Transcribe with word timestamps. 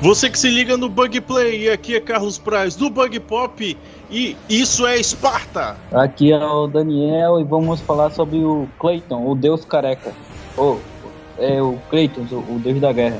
Você 0.00 0.28
que 0.28 0.38
se 0.38 0.50
liga 0.50 0.76
no 0.76 0.90
Bug 0.90 1.20
Play, 1.22 1.70
aqui 1.70 1.96
é 1.96 2.00
Carlos 2.00 2.36
Praz 2.36 2.76
do 2.76 2.90
Bug 2.90 3.18
Pop 3.20 3.76
e 4.10 4.36
isso 4.48 4.86
é 4.86 4.98
Esparta. 4.98 5.78
Aqui 5.90 6.32
é 6.32 6.38
o 6.38 6.66
Daniel 6.66 7.40
e 7.40 7.44
vamos 7.44 7.80
falar 7.80 8.10
sobre 8.10 8.36
o 8.36 8.68
Clayton, 8.78 9.26
o 9.26 9.34
Deus 9.34 9.64
Careca. 9.64 10.12
Oh, 10.56 10.76
é 11.38 11.62
o 11.62 11.78
Clayton, 11.88 12.26
o 12.30 12.58
Deus 12.58 12.78
da 12.78 12.92
Guerra. 12.92 13.18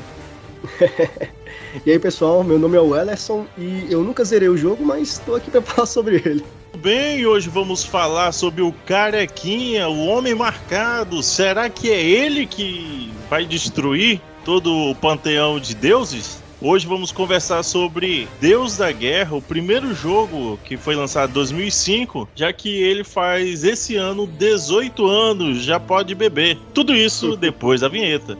e 1.83 1.91
aí 1.91 1.97
pessoal, 1.97 2.43
meu 2.43 2.59
nome 2.59 2.77
é 2.77 2.81
o 2.81 2.95
Ellerson 2.95 3.47
e 3.57 3.87
eu 3.89 4.03
nunca 4.03 4.23
zerei 4.23 4.47
o 4.47 4.55
jogo, 4.55 4.85
mas 4.85 5.13
estou 5.13 5.35
aqui 5.35 5.49
para 5.49 5.63
falar 5.65 5.87
sobre 5.87 6.17
ele. 6.17 6.45
Bem, 6.77 7.25
hoje 7.25 7.49
vamos 7.49 7.83
falar 7.83 8.31
sobre 8.31 8.61
o 8.61 8.71
Carequinha, 8.85 9.89
o 9.89 10.05
Homem 10.05 10.35
Marcado. 10.35 11.23
Será 11.23 11.71
que 11.71 11.91
é 11.91 11.99
ele 11.99 12.45
que 12.45 13.11
vai 13.27 13.47
destruir 13.47 14.21
todo 14.45 14.71
o 14.71 14.95
panteão 14.95 15.59
de 15.59 15.73
deuses? 15.73 16.45
Hoje 16.59 16.87
vamos 16.87 17.11
conversar 17.11 17.61
sobre 17.61 18.27
Deus 18.41 18.77
da 18.77 18.91
Guerra, 18.91 19.35
o 19.35 19.41
primeiro 19.41 19.93
jogo 19.93 20.57
que 20.65 20.75
foi 20.75 20.95
lançado 20.95 21.29
em 21.29 21.33
2005, 21.33 22.27
já 22.33 22.51
que 22.51 22.81
ele 22.81 23.03
faz 23.03 23.63
esse 23.63 23.95
ano 23.95 24.25
18 24.25 25.05
anos, 25.05 25.63
já 25.63 25.79
pode 25.79 26.15
beber. 26.15 26.57
Tudo 26.73 26.95
isso 26.95 27.37
depois 27.37 27.81
da 27.81 27.87
vinheta. 27.87 28.39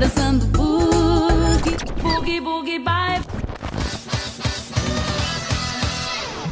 Dançando 0.00 0.46
boogie, 0.46 1.76
boogie, 2.02 2.40
boogie, 2.40 2.78
bye. 2.80 3.22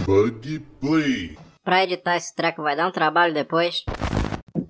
Bug 0.07 0.61
Play. 0.81 1.37
Pra 1.65 1.83
editar 1.83 2.17
esse 2.17 2.33
treco 2.33 2.63
vai 2.63 2.77
dar 2.77 2.87
um 2.87 2.93
trabalho 2.93 3.35
depois. 3.35 3.85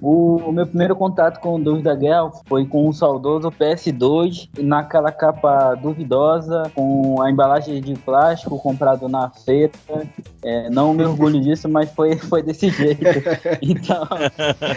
O, 0.03 0.51
meu 0.51 0.67
primeiro 0.67 0.97
contato 0.97 1.39
com 1.39 1.55
o 1.55 1.63
Deus 1.63 1.81
da 1.81 1.95
Guerra 1.95 2.29
foi 2.49 2.67
com 2.67 2.89
o 2.89 2.93
saudoso 2.93 3.53
PS2, 3.53 4.49
naquela 4.59 5.13
capa 5.13 5.77
duvidosa, 5.77 6.65
com 6.75 7.23
a 7.23 7.31
embalagem 7.31 7.81
de 7.81 7.95
plástico 7.95 8.59
comprado 8.59 9.09
na 9.09 9.31
feira. 9.31 9.71
É, 10.43 10.69
não 10.71 10.93
me 10.93 11.05
orgulho 11.05 11.39
disso, 11.41 11.69
mas 11.69 11.89
foi, 11.93 12.17
foi 12.17 12.43
desse 12.43 12.69
jeito. 12.69 13.03
Então, 13.63 14.09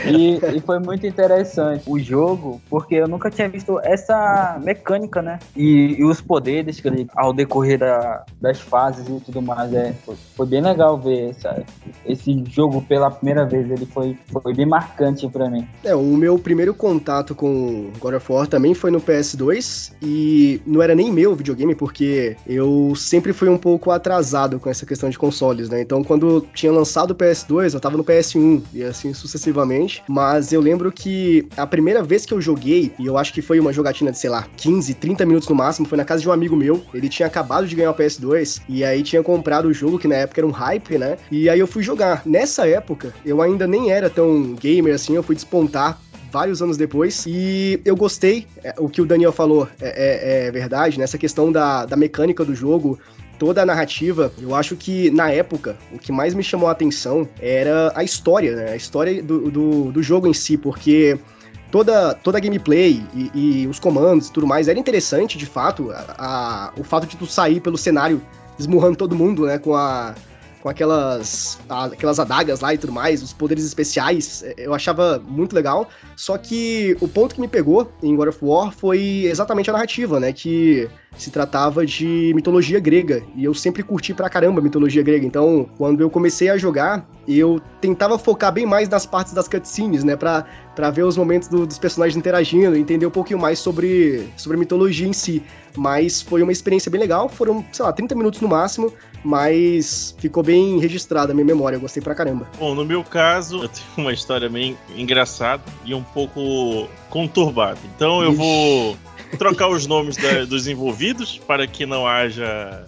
e, 0.06 0.36
e, 0.56 0.60
foi 0.60 0.80
muito 0.80 1.08
interessante 1.08 1.84
o 1.88 1.98
jogo, 1.98 2.62
porque 2.70 2.96
eu 2.96 3.08
nunca 3.08 3.32
tinha 3.32 3.50
visto 3.50 3.80
essa 3.84 4.60
mecânica, 4.62 5.22
né? 5.22 5.40
E, 5.56 5.96
e 5.98 6.04
os 6.04 6.22
poderes 6.22 6.80
que 6.80 6.88
ele, 6.88 7.08
ao 7.16 7.34
decorrer 7.34 7.80
da, 7.80 8.24
das 8.40 8.60
fases 8.60 9.08
e 9.08 9.20
tudo 9.22 9.42
mais. 9.42 9.74
É, 9.74 9.94
foi, 10.06 10.16
foi 10.36 10.46
bem 10.46 10.62
legal 10.62 10.98
ver 10.98 11.30
essa, 11.30 11.64
esse 12.06 12.44
jogo 12.48 12.82
pela 12.82 13.10
primeira 13.10 13.46
vez. 13.46 13.70
Ele 13.70 13.86
foi, 13.86 14.18
foi 14.28 14.54
bem 14.54 14.66
marcante 14.66 15.15
marcante 15.16 15.30
para 15.30 15.50
mim. 15.50 15.68
É, 15.84 15.96
o 15.96 16.04
meu 16.04 16.38
primeiro 16.38 16.74
contato 16.74 17.34
com 17.34 17.92
God 18.00 18.16
of 18.16 18.32
War 18.32 18.48
também 18.48 18.74
foi 18.74 18.92
no 18.92 19.00
PS2 19.00 19.94
e 20.02 20.62
não 20.66 20.82
era 20.82 20.94
nem 20.94 21.12
meu 21.12 21.34
videogame 21.36 21.74
porque 21.74 22.36
eu 22.46 22.94
sempre 22.96 23.32
fui 23.32 23.50
um 23.50 23.58
pouco 23.58 23.92
atrasado 23.92 24.60
com 24.60 24.70
essa 24.70 24.86
questão 24.86 25.10
de 25.10 25.18
consoles, 25.18 25.70
né? 25.70 25.82
Então 25.82 26.04
quando 26.04 26.46
tinha 26.54 26.72
lançado 26.72 27.12
o 27.12 27.16
PS2, 27.16 27.74
eu 27.74 27.80
tava 27.80 27.98
no 27.98 28.04
PS1 28.04 28.62
e 28.74 28.84
assim 28.84 29.14
sucessivamente, 29.14 30.04
mas 30.08 30.52
eu 30.52 30.60
lembro 30.62 30.92
que 30.92 31.48
a 31.56 31.66
primeira 31.66 32.04
vez 32.04 32.26
que 32.26 32.34
eu 32.34 32.42
joguei, 32.42 32.92
e 33.00 33.06
eu 33.06 33.18
acho 33.18 33.34
que 33.34 33.42
foi 33.42 33.60
uma 33.60 33.72
jogatina 33.72 34.12
de, 34.12 34.20
sei 34.20 34.30
lá, 34.30 34.48
15, 34.58 34.94
30 34.96 35.26
minutos 35.26 35.48
no 35.48 35.56
máximo, 35.56 35.88
foi 35.88 35.98
na 35.98 36.06
casa 36.06 36.22
de 36.22 36.30
um 36.30 36.32
amigo 36.32 36.56
meu. 36.56 36.82
Ele 36.94 37.08
tinha 37.08 37.28
acabado 37.28 37.68
de 37.68 37.76
ganhar 37.76 37.92
o 37.92 37.96
PS2 37.96 38.62
e 38.68 38.84
aí 38.84 39.04
tinha 39.04 39.24
comprado 39.24 39.68
o 39.68 39.74
jogo 39.74 40.00
que 40.00 40.08
na 40.08 40.16
época 40.16 40.42
era 40.42 40.48
um 40.48 40.52
hype, 40.52 40.98
né? 40.98 41.18
E 41.32 41.50
aí 41.50 41.60
eu 41.60 41.68
fui 41.68 41.84
jogar. 41.84 42.22
Nessa 42.26 42.68
época, 42.68 43.14
eu 43.26 43.42
ainda 43.42 43.68
nem 43.68 43.92
era 43.92 44.10
tão 44.10 44.56
gamer 44.56 44.96
assim, 44.96 45.05
eu 45.14 45.22
fui 45.22 45.36
despontar 45.36 46.00
vários 46.32 46.62
anos 46.62 46.76
depois. 46.76 47.26
E 47.28 47.80
eu 47.86 47.96
gostei, 47.96 48.48
é, 48.64 48.74
o 48.78 48.90
que 48.90 49.02
o 49.02 49.06
Daniel 49.06 49.32
falou 49.32 49.68
é, 49.80 49.88
é, 49.88 50.48
é 50.48 50.52
verdade, 50.52 51.00
nessa 51.00 51.18
né? 51.18 51.22
questão 51.22 51.52
da, 51.52 51.86
da 51.86 51.96
mecânica 51.96 52.44
do 52.44 52.56
jogo, 52.56 53.00
toda 53.38 53.62
a 53.62 53.66
narrativa, 53.66 54.32
eu 54.42 54.56
acho 54.56 54.76
que 54.76 55.10
na 55.12 55.30
época 55.30 55.78
o 55.94 55.98
que 55.98 56.12
mais 56.12 56.34
me 56.34 56.44
chamou 56.44 56.68
a 56.68 56.72
atenção 56.72 57.28
era 57.40 57.92
a 57.96 58.04
história, 58.04 58.56
né? 58.56 58.72
A 58.72 58.76
história 58.76 59.22
do, 59.22 59.52
do, 59.52 59.92
do 59.92 60.04
jogo 60.04 60.28
em 60.28 60.34
si, 60.34 60.58
porque 60.58 61.18
toda, 61.72 62.14
toda 62.14 62.38
a 62.38 62.42
gameplay 62.42 63.04
e, 63.14 63.32
e, 63.34 63.68
os 63.68 63.80
comandos 63.80 64.28
e 64.28 64.32
tudo 64.32 64.48
mais 64.48 64.68
era 64.68 64.80
interessante, 64.80 65.38
de 65.38 65.46
fato. 65.46 65.92
A, 65.92 66.16
a, 66.18 66.74
o 66.78 66.84
fato 66.84 67.08
de 67.08 67.18
tu 67.18 67.26
sair 67.26 67.60
pelo 67.60 67.78
cenário 67.78 68.22
esmurrando 68.58 68.96
todo 68.96 69.16
mundo, 69.16 69.46
né? 69.46 69.58
Com 69.58 69.76
a 69.76 70.16
com 70.66 70.70
aquelas, 70.70 71.60
aquelas 71.70 72.20
adagas 72.20 72.60
lá 72.60 72.74
e 72.74 72.78
tudo 72.80 72.92
mais, 72.92 73.22
os 73.22 73.32
poderes 73.32 73.64
especiais, 73.64 74.42
é, 74.44 74.56
eu 74.58 74.74
achava 74.74 75.22
muito 75.24 75.56
legal. 75.56 75.88
Só 76.16 76.40
que 76.40 76.98
o 77.00 77.08
ponto 77.08 77.36
que 77.36 77.42
me 77.42 77.48
pegou 77.48 77.92
em 78.02 78.16
God 78.16 78.30
of 78.30 78.40
War 78.42 78.72
foi 78.72 79.26
exatamente 79.26 79.70
a 79.70 79.74
narrativa, 79.74 80.20
né? 80.20 80.34
Que 80.34 80.90
se 81.16 81.30
tratava 81.30 81.86
de 81.86 82.32
mitologia 82.34 82.80
grega. 82.80 83.22
E 83.36 83.46
eu 83.46 83.54
sempre 83.54 83.84
curti 83.84 84.12
pra 84.12 84.28
caramba 84.28 84.60
mitologia 84.60 85.04
grega. 85.04 85.24
Então, 85.24 85.70
quando 85.78 86.02
eu 86.02 86.10
comecei 86.10 86.50
a 86.50 86.58
jogar, 86.58 87.08
eu 87.28 87.62
tentava 87.80 88.18
focar 88.18 88.52
bem 88.52 88.66
mais 88.66 88.90
nas 88.90 89.06
partes 89.06 89.34
das 89.34 89.48
cutscenes, 89.48 90.04
né? 90.04 90.16
Pra, 90.16 90.46
pra 90.76 90.90
ver 90.90 91.04
os 91.04 91.16
momentos 91.16 91.48
do, 91.48 91.68
dos 91.68 91.78
personagens 91.78 92.18
interagindo, 92.18 92.76
entender 92.76 93.06
um 93.06 93.12
pouquinho 93.12 93.40
mais 93.40 93.60
sobre, 93.60 94.28
sobre 94.36 94.58
a 94.58 94.60
mitologia 94.60 95.08
em 95.08 95.14
si. 95.14 95.44
Mas 95.76 96.22
foi 96.22 96.42
uma 96.42 96.52
experiência 96.52 96.90
bem 96.90 97.00
legal. 97.00 97.28
Foram, 97.30 97.66
sei 97.72 97.84
lá, 97.86 97.92
30 97.92 98.16
minutos 98.16 98.42
no 98.42 98.48
máximo. 98.48 98.94
Mas 99.24 100.16
ficou 100.20 100.44
bem 100.44 100.80
registrada 100.80 101.32
a 101.32 101.36
minha 101.36 101.46
memória. 101.46 101.76
Eu 101.76 101.82
gostei 101.82 102.02
pra 102.02 102.14
caramba. 102.14 102.48
Bom, 102.60 102.76
no 102.76 102.86
meu 102.86 103.04
caso, 103.04 103.64
eu 103.64 103.70
tenho 103.70 103.88
uma 103.98 104.14
história 104.14 104.48
bem 104.50 104.78
engraçada 104.96 105.64
e 105.84 105.94
um 105.94 106.04
pouco 106.04 106.88
conturbada. 107.10 107.80
Então 107.96 108.22
eu 108.24 108.34
vou 108.34 108.98
trocar 109.38 109.68
os 109.68 109.88
nomes 109.88 110.16
da, 110.18 110.46
dos 110.46 110.68
envolvidos 110.68 111.38
para 111.40 111.66
que 111.66 111.86
não 111.86 112.08
haja 112.08 112.86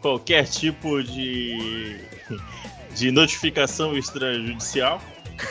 qualquer 0.00 0.46
tipo 0.46 1.02
de, 1.02 1.96
de 2.94 3.10
notificação 3.10 3.96
extrajudicial. 3.96 5.00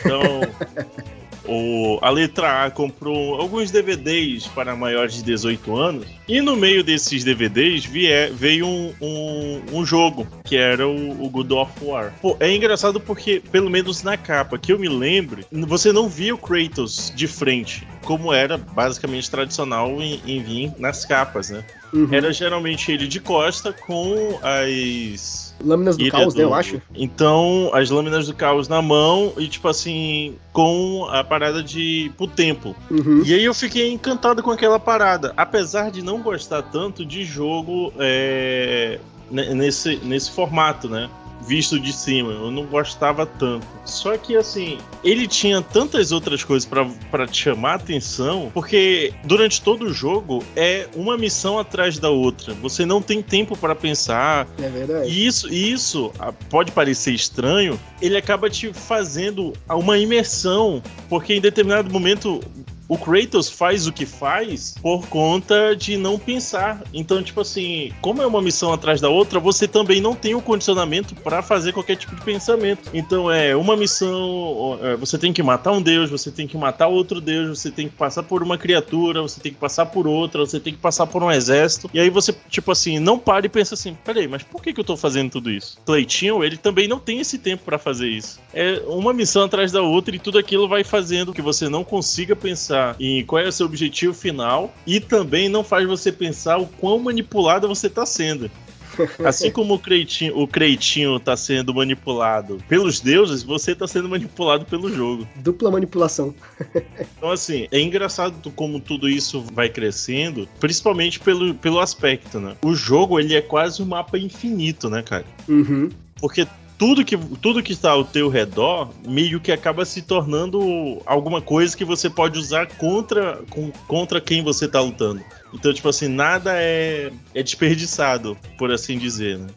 Então, 0.00 0.40
o, 1.48 1.98
a 2.02 2.10
letra 2.10 2.64
A 2.64 2.70
comprou 2.70 3.40
alguns 3.40 3.70
DVDs 3.70 4.46
para 4.48 4.76
maiores 4.76 5.14
de 5.14 5.22
18 5.22 5.76
anos. 5.76 6.06
E 6.28 6.40
no 6.40 6.54
meio 6.54 6.84
desses 6.84 7.24
DVDs 7.24 7.84
vier, 7.84 8.30
veio 8.30 8.66
um, 8.66 8.94
um, 9.00 9.62
um, 9.72 9.86
jogo, 9.86 10.26
que 10.44 10.56
era 10.56 10.86
o, 10.86 11.24
o 11.24 11.28
God 11.30 11.50
of 11.52 11.72
War. 11.82 12.12
Pô, 12.20 12.36
é 12.38 12.54
engraçado 12.54 13.00
porque, 13.00 13.42
pelo 13.50 13.70
menos 13.70 14.02
na 14.02 14.16
capa, 14.16 14.58
que 14.58 14.72
eu 14.72 14.78
me 14.78 14.88
lembro, 14.88 15.44
você 15.50 15.92
não 15.92 16.08
via 16.08 16.34
o 16.34 16.38
Kratos 16.38 17.12
de 17.14 17.26
frente, 17.26 17.86
como 18.04 18.32
era 18.32 18.58
basicamente 18.58 19.30
tradicional 19.30 19.90
em, 20.02 20.20
em 20.26 20.42
vir 20.42 20.72
nas 20.78 21.04
capas, 21.04 21.50
né? 21.50 21.64
Uhum. 21.92 22.08
Era 22.12 22.32
geralmente 22.32 22.92
ele 22.92 23.06
de 23.06 23.20
costa 23.20 23.72
com 23.72 24.38
as 24.42 25.47
Lâminas 25.64 25.96
do 25.96 26.08
caos, 26.10 26.34
do... 26.34 26.38
né, 26.38 26.44
eu 26.44 26.54
acho. 26.54 26.80
Então, 26.94 27.70
as 27.72 27.90
lâminas 27.90 28.26
do 28.26 28.34
caos 28.34 28.68
na 28.68 28.80
mão 28.80 29.32
e, 29.36 29.48
tipo 29.48 29.66
assim, 29.68 30.36
com 30.52 31.06
a 31.10 31.24
parada 31.24 31.62
de 31.62 32.12
pro 32.16 32.26
tempo. 32.26 32.76
Uhum. 32.90 33.22
E 33.24 33.34
aí 33.34 33.44
eu 33.44 33.54
fiquei 33.54 33.92
encantado 33.92 34.42
com 34.42 34.50
aquela 34.50 34.78
parada. 34.78 35.32
Apesar 35.36 35.90
de 35.90 36.02
não 36.02 36.22
gostar 36.22 36.62
tanto 36.62 37.04
de 37.04 37.24
jogo 37.24 37.92
é, 37.98 39.00
nesse, 39.30 39.96
nesse 39.96 40.30
formato, 40.30 40.88
né? 40.88 41.08
Visto 41.48 41.80
de 41.80 41.92
cima. 41.92 42.32
Eu 42.32 42.50
não 42.50 42.66
gostava 42.66 43.24
tanto. 43.24 43.66
Só 43.84 44.16
que 44.18 44.36
assim, 44.36 44.78
ele 45.02 45.26
tinha 45.26 45.62
tantas 45.62 46.12
outras 46.12 46.44
coisas 46.44 46.68
para 47.10 47.26
te 47.26 47.44
chamar 47.44 47.72
a 47.72 47.74
atenção, 47.76 48.50
porque 48.52 49.14
durante 49.24 49.62
todo 49.62 49.86
o 49.86 49.92
jogo 49.92 50.44
é 50.54 50.86
uma 50.94 51.16
missão 51.16 51.58
atrás 51.58 51.98
da 51.98 52.10
outra. 52.10 52.52
Você 52.54 52.84
não 52.84 53.00
tem 53.00 53.22
tempo 53.22 53.56
para 53.56 53.74
pensar. 53.74 54.46
É 54.62 54.68
verdade. 54.68 55.08
E 55.08 55.26
isso, 55.26 55.52
isso 55.52 56.12
pode 56.50 56.70
parecer 56.72 57.14
estranho, 57.14 57.80
ele 58.02 58.16
acaba 58.16 58.50
te 58.50 58.72
fazendo 58.74 59.54
uma 59.70 59.96
imersão, 59.96 60.82
porque 61.08 61.32
em 61.32 61.40
determinado 61.40 61.90
momento 61.90 62.40
o 62.88 62.96
Kratos 62.96 63.50
faz 63.50 63.86
o 63.86 63.92
que 63.92 64.06
faz 64.06 64.74
por 64.80 65.06
conta 65.08 65.76
de 65.76 65.96
não 65.96 66.18
pensar. 66.18 66.82
Então, 66.92 67.22
tipo 67.22 67.42
assim, 67.42 67.92
como 68.00 68.22
é 68.22 68.26
uma 68.26 68.40
missão 68.40 68.72
atrás 68.72 69.00
da 69.00 69.10
outra, 69.10 69.38
você 69.38 69.68
também 69.68 70.00
não 70.00 70.14
tem 70.14 70.34
o 70.34 70.40
condicionamento 70.40 71.14
para 71.14 71.42
fazer 71.42 71.72
qualquer 71.72 71.96
tipo 71.96 72.16
de 72.16 72.22
pensamento. 72.22 72.90
Então, 72.94 73.30
é 73.30 73.54
uma 73.54 73.76
missão, 73.76 74.78
é, 74.82 74.96
você 74.96 75.18
tem 75.18 75.32
que 75.32 75.42
matar 75.42 75.72
um 75.72 75.82
deus, 75.82 76.10
você 76.10 76.30
tem 76.30 76.46
que 76.46 76.56
matar 76.56 76.86
outro 76.86 77.20
deus, 77.20 77.58
você 77.58 77.70
tem 77.70 77.88
que 77.88 77.94
passar 77.94 78.22
por 78.22 78.42
uma 78.42 78.56
criatura, 78.56 79.20
você 79.20 79.38
tem 79.38 79.52
que 79.52 79.58
passar 79.58 79.86
por 79.86 80.06
outra, 80.06 80.40
você 80.40 80.58
tem 80.58 80.72
que 80.72 80.78
passar 80.78 81.06
por 81.06 81.22
um 81.22 81.30
exército. 81.30 81.90
E 81.92 82.00
aí 82.00 82.08
você, 82.08 82.34
tipo 82.48 82.72
assim, 82.72 82.98
não 82.98 83.18
para 83.18 83.44
e 83.44 83.48
pensa 83.50 83.74
assim: 83.74 83.96
peraí, 84.02 84.26
mas 84.26 84.42
por 84.42 84.62
que, 84.62 84.72
que 84.72 84.80
eu 84.80 84.84
tô 84.84 84.96
fazendo 84.96 85.30
tudo 85.30 85.50
isso? 85.50 85.78
Cleitinho, 85.84 86.42
ele 86.42 86.56
também 86.56 86.88
não 86.88 86.98
tem 86.98 87.20
esse 87.20 87.36
tempo 87.36 87.64
para 87.64 87.78
fazer 87.78 88.08
isso. 88.08 88.40
É 88.54 88.82
uma 88.86 89.12
missão 89.12 89.42
atrás 89.42 89.70
da 89.70 89.82
outra 89.82 90.16
e 90.16 90.18
tudo 90.18 90.38
aquilo 90.38 90.66
vai 90.66 90.82
fazendo 90.82 91.34
que 91.34 91.42
você 91.42 91.68
não 91.68 91.84
consiga 91.84 92.34
pensar 92.34 92.77
pensar 92.78 92.96
em 93.00 93.24
qual 93.24 93.42
é 93.42 93.48
o 93.48 93.52
seu 93.52 93.66
objetivo 93.66 94.14
final 94.14 94.72
e 94.86 95.00
também 95.00 95.48
não 95.48 95.64
faz 95.64 95.86
você 95.86 96.12
pensar 96.12 96.58
o 96.58 96.66
quão 96.66 96.98
manipulada 96.98 97.66
você 97.66 97.88
está 97.88 98.06
sendo. 98.06 98.50
Assim 99.24 99.50
como 99.50 99.74
o 99.74 99.78
Creitinho, 99.78 100.36
o 100.36 100.48
Creitinho 100.48 101.20
tá 101.20 101.36
sendo 101.36 101.72
manipulado 101.72 102.58
pelos 102.68 103.00
deuses, 103.00 103.44
você 103.44 103.72
tá 103.72 103.86
sendo 103.86 104.08
manipulado 104.08 104.64
pelo 104.64 104.92
jogo. 104.92 105.26
Dupla 105.36 105.70
manipulação. 105.70 106.34
Então, 107.18 107.32
assim, 107.32 107.66
é 107.72 107.80
engraçado 107.80 108.48
como 108.52 108.78
tudo 108.78 109.08
isso 109.08 109.44
vai 109.52 109.68
crescendo, 109.68 110.48
principalmente 110.60 111.18
pelo, 111.18 111.52
pelo 111.52 111.80
aspecto, 111.80 112.38
né? 112.38 112.54
O 112.62 112.74
jogo, 112.74 113.18
ele 113.18 113.34
é 113.34 113.40
quase 113.40 113.82
um 113.82 113.86
mapa 113.86 114.16
infinito, 114.16 114.88
né, 114.88 115.02
cara? 115.02 115.24
Uhum. 115.48 115.90
Porque 116.20 116.46
tudo 116.78 117.04
que, 117.04 117.16
tudo 117.16 117.62
que 117.62 117.72
está 117.72 117.90
ao 117.90 118.04
teu 118.04 118.28
redor 118.28 118.90
meio 119.06 119.40
que 119.40 119.50
acaba 119.50 119.84
se 119.84 120.00
tornando 120.00 121.02
alguma 121.04 121.42
coisa 121.42 121.76
que 121.76 121.84
você 121.84 122.08
pode 122.08 122.38
usar 122.38 122.66
contra, 122.66 123.40
com, 123.50 123.70
contra 123.88 124.20
quem 124.20 124.42
você 124.42 124.66
está 124.66 124.80
lutando. 124.80 125.22
Então, 125.52 125.74
tipo 125.74 125.88
assim, 125.88 126.06
nada 126.08 126.52
é, 126.54 127.10
é 127.34 127.42
desperdiçado, 127.42 128.38
por 128.56 128.70
assim 128.70 128.96
dizer, 128.96 129.38
né? 129.38 129.48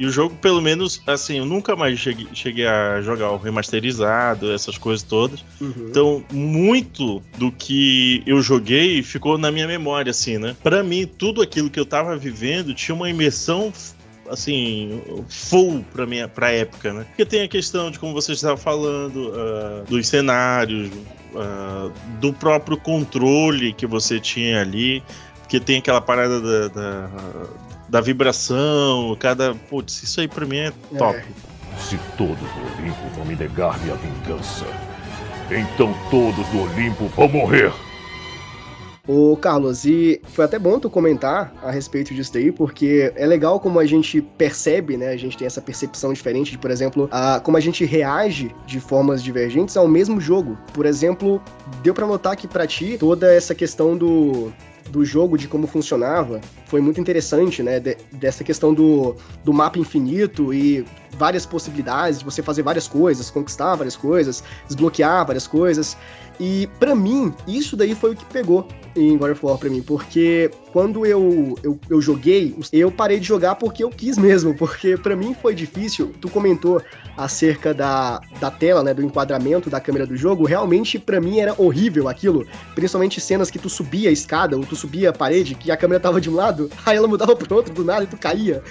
E 0.00 0.06
o 0.06 0.10
jogo, 0.10 0.34
pelo 0.36 0.62
menos, 0.62 1.02
assim, 1.06 1.36
eu 1.36 1.44
nunca 1.44 1.76
mais 1.76 1.98
cheguei, 1.98 2.26
cheguei 2.32 2.66
a 2.66 3.02
jogar 3.02 3.32
o 3.32 3.36
remasterizado, 3.36 4.50
essas 4.50 4.78
coisas 4.78 5.02
todas. 5.02 5.44
Uhum. 5.60 5.88
Então, 5.90 6.24
muito 6.32 7.22
do 7.36 7.52
que 7.52 8.22
eu 8.24 8.40
joguei 8.40 9.02
ficou 9.02 9.36
na 9.36 9.52
minha 9.52 9.66
memória, 9.68 10.10
assim, 10.10 10.38
né? 10.38 10.56
Pra 10.62 10.82
mim, 10.82 11.06
tudo 11.06 11.42
aquilo 11.42 11.68
que 11.68 11.78
eu 11.78 11.84
tava 11.84 12.16
vivendo 12.16 12.72
tinha 12.72 12.94
uma 12.94 13.10
imersão 13.10 13.70
assim, 14.30 15.02
full 15.28 15.84
pra, 15.92 16.06
minha, 16.06 16.28
pra 16.28 16.50
época, 16.50 16.92
né? 16.92 17.04
Porque 17.08 17.24
tem 17.24 17.42
a 17.42 17.48
questão 17.48 17.90
de 17.90 17.98
como 17.98 18.12
você 18.12 18.32
estava 18.32 18.56
falando, 18.56 19.30
uh, 19.30 19.84
dos 19.88 20.08
cenários, 20.08 20.90
uh, 21.34 21.92
do 22.20 22.32
próprio 22.32 22.76
controle 22.76 23.72
que 23.72 23.86
você 23.86 24.20
tinha 24.20 24.60
ali, 24.60 25.02
porque 25.40 25.58
tem 25.58 25.78
aquela 25.78 26.00
parada 26.00 26.40
da, 26.40 26.68
da, 26.68 27.10
da 27.88 28.00
vibração, 28.00 29.16
cada. 29.18 29.54
Putz, 29.54 30.02
isso 30.02 30.20
aí 30.20 30.28
pra 30.28 30.46
mim 30.46 30.58
é 30.58 30.72
top. 30.96 31.18
É. 31.18 31.24
Se 31.80 31.98
todos 32.16 32.36
do 32.36 32.78
Olimpo 32.78 33.08
vão 33.16 33.24
me 33.24 33.34
negar 33.34 33.78
minha 33.80 33.96
vingança, 33.96 34.66
então 35.50 35.94
todos 36.10 36.46
do 36.48 36.62
Olimpo 36.62 37.06
vão 37.08 37.28
morrer. 37.28 37.72
Ô, 39.12 39.36
Carlos, 39.36 39.84
e 39.84 40.20
foi 40.22 40.44
até 40.44 40.56
bom 40.56 40.78
tu 40.78 40.88
comentar 40.88 41.52
a 41.64 41.70
respeito 41.72 42.14
disso 42.14 42.32
daí, 42.32 42.52
porque 42.52 43.12
é 43.16 43.26
legal 43.26 43.58
como 43.58 43.80
a 43.80 43.84
gente 43.84 44.22
percebe, 44.22 44.96
né? 44.96 45.08
A 45.08 45.16
gente 45.16 45.36
tem 45.36 45.48
essa 45.48 45.60
percepção 45.60 46.12
diferente 46.12 46.52
de, 46.52 46.58
por 46.58 46.70
exemplo, 46.70 47.08
a, 47.10 47.40
como 47.40 47.56
a 47.56 47.60
gente 47.60 47.84
reage 47.84 48.54
de 48.68 48.78
formas 48.78 49.20
divergentes 49.20 49.76
ao 49.76 49.88
mesmo 49.88 50.20
jogo. 50.20 50.56
Por 50.72 50.86
exemplo, 50.86 51.42
deu 51.82 51.92
pra 51.92 52.06
notar 52.06 52.36
que 52.36 52.46
pra 52.46 52.68
ti 52.68 52.98
toda 53.00 53.34
essa 53.34 53.52
questão 53.52 53.96
do 53.96 54.52
do 54.90 55.04
jogo, 55.04 55.36
de 55.36 55.46
como 55.46 55.66
funcionava, 55.66 56.40
foi 56.66 56.80
muito 56.80 57.00
interessante, 57.00 57.62
né? 57.62 57.78
de- 57.80 57.96
dessa 58.12 58.42
questão 58.42 58.72
do, 58.72 59.14
do 59.44 59.52
mapa 59.52 59.78
infinito 59.78 60.52
e 60.54 60.84
várias 61.18 61.44
possibilidades 61.44 62.20
de 62.20 62.24
você 62.24 62.42
fazer 62.42 62.62
várias 62.62 62.88
coisas, 62.88 63.30
conquistar 63.30 63.74
várias 63.74 63.96
coisas, 63.96 64.42
desbloquear 64.66 65.26
várias 65.26 65.46
coisas. 65.46 65.96
E 66.38 66.68
pra 66.78 66.94
mim, 66.94 67.34
isso 67.46 67.76
daí 67.76 67.94
foi 67.94 68.12
o 68.12 68.16
que 68.16 68.24
pegou 68.26 68.66
em 68.96 69.16
God 69.18 69.32
of 69.32 69.44
War 69.44 69.58
pra 69.58 69.68
mim, 69.68 69.82
porque 69.82 70.50
quando 70.72 71.04
eu, 71.04 71.56
eu, 71.62 71.78
eu 71.88 72.00
joguei, 72.00 72.54
eu 72.72 72.90
parei 72.90 73.18
de 73.18 73.26
jogar 73.26 73.56
porque 73.56 73.82
eu 73.82 73.90
quis 73.90 74.16
mesmo, 74.16 74.54
porque 74.54 74.96
pra 74.96 75.16
mim 75.16 75.34
foi 75.34 75.54
difícil. 75.54 76.12
Tu 76.20 76.28
comentou 76.28 76.82
acerca 77.16 77.74
da, 77.74 78.20
da 78.40 78.50
tela, 78.50 78.82
né, 78.82 78.94
do 78.94 79.02
enquadramento 79.02 79.68
da 79.68 79.80
câmera 79.80 80.06
do 80.06 80.16
jogo, 80.16 80.46
realmente 80.46 80.98
pra 80.98 81.20
mim 81.20 81.38
era 81.38 81.54
horrível 81.58 82.08
aquilo, 82.08 82.46
principalmente 82.74 83.20
cenas 83.20 83.50
que 83.50 83.58
tu 83.58 83.68
subia 83.68 84.08
a 84.08 84.12
escada 84.12 84.56
ou 84.56 84.64
tu 84.64 84.74
subia 84.74 85.10
a 85.10 85.12
parede, 85.12 85.54
que 85.54 85.70
a 85.70 85.76
câmera 85.76 86.00
tava 86.00 86.20
de 86.20 86.30
um 86.30 86.34
lado, 86.34 86.70
aí 86.86 86.96
ela 86.96 87.06
mudava 87.06 87.36
pro 87.36 87.54
outro 87.54 87.74
do 87.74 87.84
nada 87.84 88.04
e 88.04 88.06
tu 88.06 88.16
caía. 88.16 88.62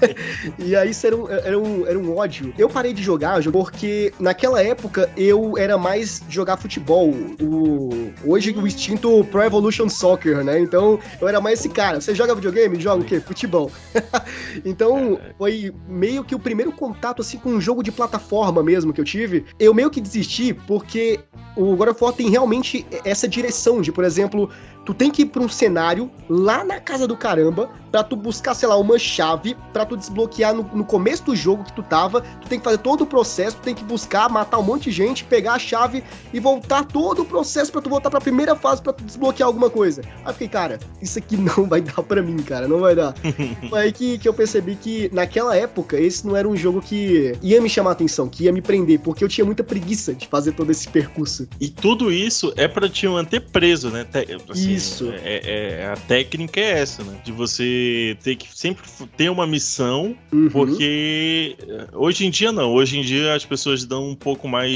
e 0.58 0.76
aí 0.76 0.90
isso 0.90 1.06
era 1.06 1.16
um, 1.16 1.30
era, 1.30 1.58
um, 1.58 1.86
era 1.86 1.98
um 1.98 2.16
ódio. 2.16 2.52
Eu 2.58 2.68
parei 2.68 2.92
de 2.92 3.02
jogar 3.02 3.42
porque 3.50 4.12
naquela 4.18 4.62
época 4.62 5.10
eu 5.16 5.56
era 5.56 5.78
mais 5.78 6.22
jogar 6.28 6.56
futebol. 6.56 7.10
O, 7.40 8.12
hoje 8.24 8.52
o 8.52 8.66
instinto 8.66 9.24
Pro 9.24 9.42
Evolution 9.42 9.88
Soccer, 9.88 10.44
né? 10.44 10.58
Então 10.58 10.98
eu 11.20 11.28
era 11.28 11.35
mais 11.40 11.60
esse 11.60 11.68
cara. 11.68 12.00
Você 12.00 12.14
joga 12.14 12.34
videogame? 12.34 12.80
Joga 12.80 13.02
o 13.02 13.04
quê? 13.04 13.20
Futebol. 13.20 13.70
então 14.64 15.18
foi 15.38 15.72
meio 15.88 16.24
que 16.24 16.34
o 16.34 16.38
primeiro 16.38 16.72
contato 16.72 17.22
assim 17.22 17.38
com 17.38 17.50
um 17.50 17.60
jogo 17.60 17.82
de 17.82 17.92
plataforma 17.92 18.62
mesmo 18.62 18.92
que 18.92 19.00
eu 19.00 19.04
tive. 19.04 19.44
Eu 19.58 19.72
meio 19.74 19.90
que 19.90 20.00
desisti 20.00 20.52
porque 20.52 21.20
o 21.56 21.74
God 21.76 21.88
of 21.88 22.04
War 22.04 22.12
tem 22.12 22.28
realmente 22.28 22.86
essa 23.04 23.26
direção 23.26 23.80
de, 23.80 23.90
por 23.90 24.04
exemplo, 24.04 24.50
tu 24.86 24.94
tem 24.94 25.10
que 25.10 25.22
ir 25.22 25.26
pra 25.26 25.42
um 25.42 25.48
cenário 25.48 26.08
lá 26.28 26.64
na 26.64 26.80
casa 26.80 27.08
do 27.08 27.16
caramba 27.16 27.68
pra 27.90 28.04
tu 28.04 28.14
buscar, 28.14 28.54
sei 28.54 28.68
lá, 28.68 28.76
uma 28.76 28.98
chave 28.98 29.56
pra 29.72 29.84
tu 29.84 29.96
desbloquear 29.96 30.54
no, 30.54 30.62
no 30.72 30.84
começo 30.84 31.24
do 31.24 31.34
jogo 31.34 31.64
que 31.64 31.72
tu 31.72 31.82
tava. 31.82 32.20
Tu 32.20 32.48
tem 32.48 32.58
que 32.58 32.64
fazer 32.64 32.78
todo 32.78 33.02
o 33.02 33.06
processo, 33.06 33.56
tu 33.56 33.62
tem 33.62 33.74
que 33.74 33.82
buscar, 33.82 34.28
matar 34.28 34.58
um 34.58 34.62
monte 34.62 34.84
de 34.84 34.92
gente, 34.92 35.24
pegar 35.24 35.54
a 35.54 35.58
chave 35.58 36.04
e 36.32 36.38
voltar 36.38 36.84
todo 36.84 37.22
o 37.22 37.24
processo 37.24 37.72
pra 37.72 37.80
tu 37.80 37.90
voltar 37.90 38.10
pra 38.10 38.20
primeira 38.20 38.54
fase 38.54 38.80
pra 38.80 38.92
tu 38.92 39.02
desbloquear 39.02 39.48
alguma 39.48 39.68
coisa. 39.68 40.02
Aí 40.24 40.26
eu 40.26 40.32
fiquei, 40.32 40.48
cara, 40.48 40.78
isso 41.02 41.18
aqui 41.18 41.36
não 41.38 41.66
vai 41.68 41.80
dar 41.80 42.02
pra 42.02 42.22
mim, 42.22 42.36
cara, 42.36 42.68
não 42.68 42.78
vai 42.78 42.94
dar. 42.94 43.12
Foi 43.68 43.80
aí 43.80 43.92
que, 43.92 44.18
que 44.18 44.28
eu 44.28 44.34
percebi 44.34 44.76
que 44.76 45.10
naquela 45.12 45.56
época 45.56 45.98
esse 45.98 46.24
não 46.26 46.36
era 46.36 46.46
um 46.46 46.56
jogo 46.56 46.80
que 46.80 47.36
ia 47.42 47.60
me 47.60 47.68
chamar 47.68 47.90
a 47.90 47.92
atenção, 47.94 48.28
que 48.28 48.44
ia 48.44 48.52
me 48.52 48.62
prender, 48.62 49.00
porque 49.00 49.24
eu 49.24 49.28
tinha 49.28 49.44
muita 49.44 49.64
preguiça 49.64 50.14
de 50.14 50.28
fazer 50.28 50.52
todo 50.52 50.70
esse 50.70 50.88
percurso. 50.88 51.48
E 51.60 51.68
tudo 51.68 52.12
isso 52.12 52.52
é 52.56 52.68
pra 52.68 52.88
te 52.88 53.08
manter 53.08 53.40
preso, 53.40 53.90
né? 53.90 54.06
Assim, 54.48 54.75
Isso. 54.76 55.12
É, 55.22 55.80
é- 55.82 55.86
a 55.92 55.96
técnica 55.96 56.60
é 56.60 56.80
essa, 56.80 57.02
né? 57.02 57.18
De 57.24 57.32
você 57.32 58.16
ter 58.22 58.36
que 58.36 58.48
sempre 58.56 58.84
ter 59.16 59.30
uma 59.30 59.46
missão, 59.46 60.16
Uhum. 60.32 60.48
porque 60.50 61.56
eh, 61.68 61.86
hoje 61.92 62.26
em 62.26 62.30
dia 62.30 62.52
não. 62.52 62.72
Hoje 62.72 62.98
em 62.98 63.02
dia 63.02 63.34
as 63.34 63.44
pessoas 63.44 63.84
dão 63.84 64.10
um 64.10 64.14
pouco 64.14 64.46
mais 64.48 64.72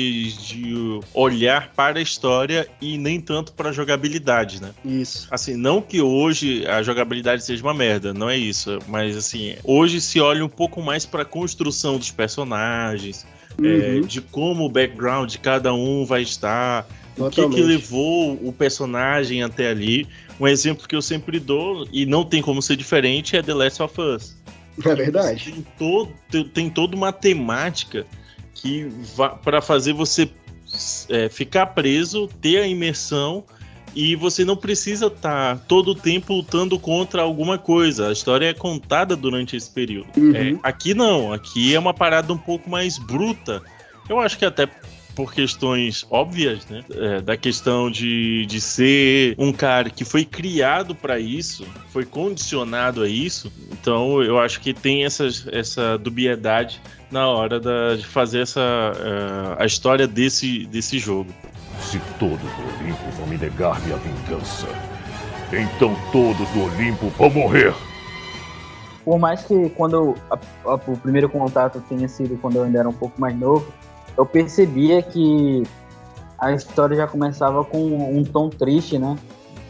de 0.47 1.01
olhar 1.15 1.73
para 1.75 1.99
a 1.99 2.03
história 2.03 2.67
e 2.81 2.97
nem 2.99 3.21
tanto 3.21 3.53
para 3.53 3.71
a 3.71 3.73
jogabilidade, 3.73 4.61
né? 4.61 4.71
Isso. 4.85 5.29
Assim, 5.31 5.57
não 5.57 5.81
que 5.83 6.01
hoje 6.01 6.67
a 6.67 6.83
jogabilidade 6.83 7.45
seja 7.45 7.63
uma 7.63 7.75
merda, 7.75 8.13
não 8.15 8.29
é 8.29 8.37
isso. 8.37 8.79
Mas 8.89 9.17
assim, 9.17 9.55
hoje 9.65 10.01
se 10.01 10.21
olha 10.21 10.45
um 10.45 10.49
pouco 10.49 10.81
mais 10.83 11.05
para 11.07 11.23
a 11.23 11.25
construção 11.25 11.97
dos 11.99 12.11
personagens, 12.11 13.27
é, 13.63 13.97
Uhum. 13.97 14.01
de 14.03 14.21
como 14.21 14.65
o 14.65 14.69
background 14.69 15.31
de 15.31 15.39
cada 15.39 15.75
um 15.75 16.05
vai 16.05 16.23
estar, 16.23 16.87
o 17.17 17.31
que, 17.31 17.49
que 17.49 17.63
levou 17.63 18.35
o 18.43 18.53
personagem 18.53 19.43
até 19.43 19.69
ali. 19.69 20.07
Um 20.39 20.49
exemplo 20.49 20.89
que 20.89 20.97
eu 20.97 21.03
sempre 21.03 21.39
dou, 21.39 21.87
e 21.93 22.07
não 22.07 22.25
tem 22.25 22.41
como 22.41 22.63
ser 22.63 22.77
diferente, 22.77 23.37
é 23.37 23.43
The 23.43 23.55
Last 23.55 23.83
of 23.83 24.01
Us. 24.01 24.37
É 24.85 24.95
verdade. 24.95 25.53
Tem, 25.53 25.67
todo, 25.79 26.45
tem, 26.51 26.71
toda 26.71 26.97
uma 26.97 27.13
temática 27.13 28.07
que 28.55 28.89
para 29.43 29.61
fazer 29.61 29.93
você 29.93 30.31
é, 31.09 31.29
ficar 31.29 31.67
preso, 31.67 32.29
ter 32.41 32.59
a 32.59 32.67
imersão 32.67 33.45
e 33.95 34.15
você 34.15 34.45
não 34.45 34.57
precisa 34.57 35.07
estar 35.07 35.59
todo 35.67 35.91
o 35.91 35.95
tempo 35.95 36.33
lutando 36.35 36.79
contra 36.79 37.23
alguma 37.23 37.59
coisa. 37.59 38.09
A 38.09 38.13
história 38.13 38.47
é 38.47 38.55
contada 38.55 39.17
durante 39.17 39.57
esse 39.57 39.71
período. 39.71 40.09
Uhum. 40.17 40.35
É, 40.35 40.59
aqui 40.63 40.95
não, 40.95 41.33
aqui 41.33 41.75
é 41.75 41.79
uma 41.79 41.93
parada 41.93 42.33
um 42.33 42.39
pouco 42.39 42.71
mais 42.71 42.99
bruta. 42.99 43.61
Eu 44.09 44.19
acho 44.19 44.39
que 44.39 44.45
até 44.45 44.69
por 45.21 45.35
questões 45.35 46.07
óbvias, 46.11 46.67
né? 46.67 46.83
É, 46.91 47.21
da 47.21 47.37
questão 47.37 47.91
de, 47.91 48.47
de 48.47 48.59
ser 48.59 49.35
um 49.39 49.53
cara 49.53 49.91
que 49.91 50.03
foi 50.03 50.25
criado 50.25 50.95
para 50.95 51.19
isso, 51.19 51.67
foi 51.91 52.07
condicionado 52.07 53.03
a 53.03 53.09
isso. 53.09 53.53
Então 53.71 54.23
eu 54.23 54.39
acho 54.39 54.61
que 54.61 54.73
tem 54.73 55.05
essas, 55.05 55.47
essa 55.53 55.99
dubiedade 55.99 56.81
na 57.11 57.29
hora 57.29 57.61
da- 57.61 57.97
de 57.97 58.07
fazer 58.07 58.41
essa 58.41 58.61
eh, 58.61 59.57
a 59.63 59.67
história 59.67 60.07
desse, 60.07 60.65
desse 60.67 60.99
jogo. 60.99 61.31
Se 61.83 62.01
todos 62.19 62.39
do 62.39 62.83
Olimpo 62.83 63.11
vão 63.19 63.27
me 63.27 63.37
negar 63.37 63.79
minha 63.83 63.97
vingança, 63.99 64.69
então 65.53 65.95
todos 66.13 66.49
do 66.51 66.63
Olimpo 66.65 67.09
vão 67.19 67.29
morrer. 67.31 67.75
Por 69.05 69.19
mais 69.19 69.43
que 69.43 69.69
quando 69.71 70.15
a- 70.31 70.39
a- 70.65 70.75
o 70.87 70.97
primeiro 70.97 71.29
contato 71.29 71.83
tenha 71.89 72.09
sido 72.09 72.39
quando 72.41 72.57
eu 72.57 72.63
ainda 72.65 72.79
era 72.79 72.89
um 72.89 72.93
pouco 72.93 73.21
mais 73.21 73.37
novo, 73.39 73.71
eu 74.17 74.27
percebia 74.27 75.03
que 75.03 75.63
a 76.39 76.53
história 76.53 76.97
já 76.97 77.07
começava 77.07 77.65
com 77.65 77.79
um 78.17 78.25
tom 78.25 78.49
triste, 78.49 78.99
né? 78.99 79.17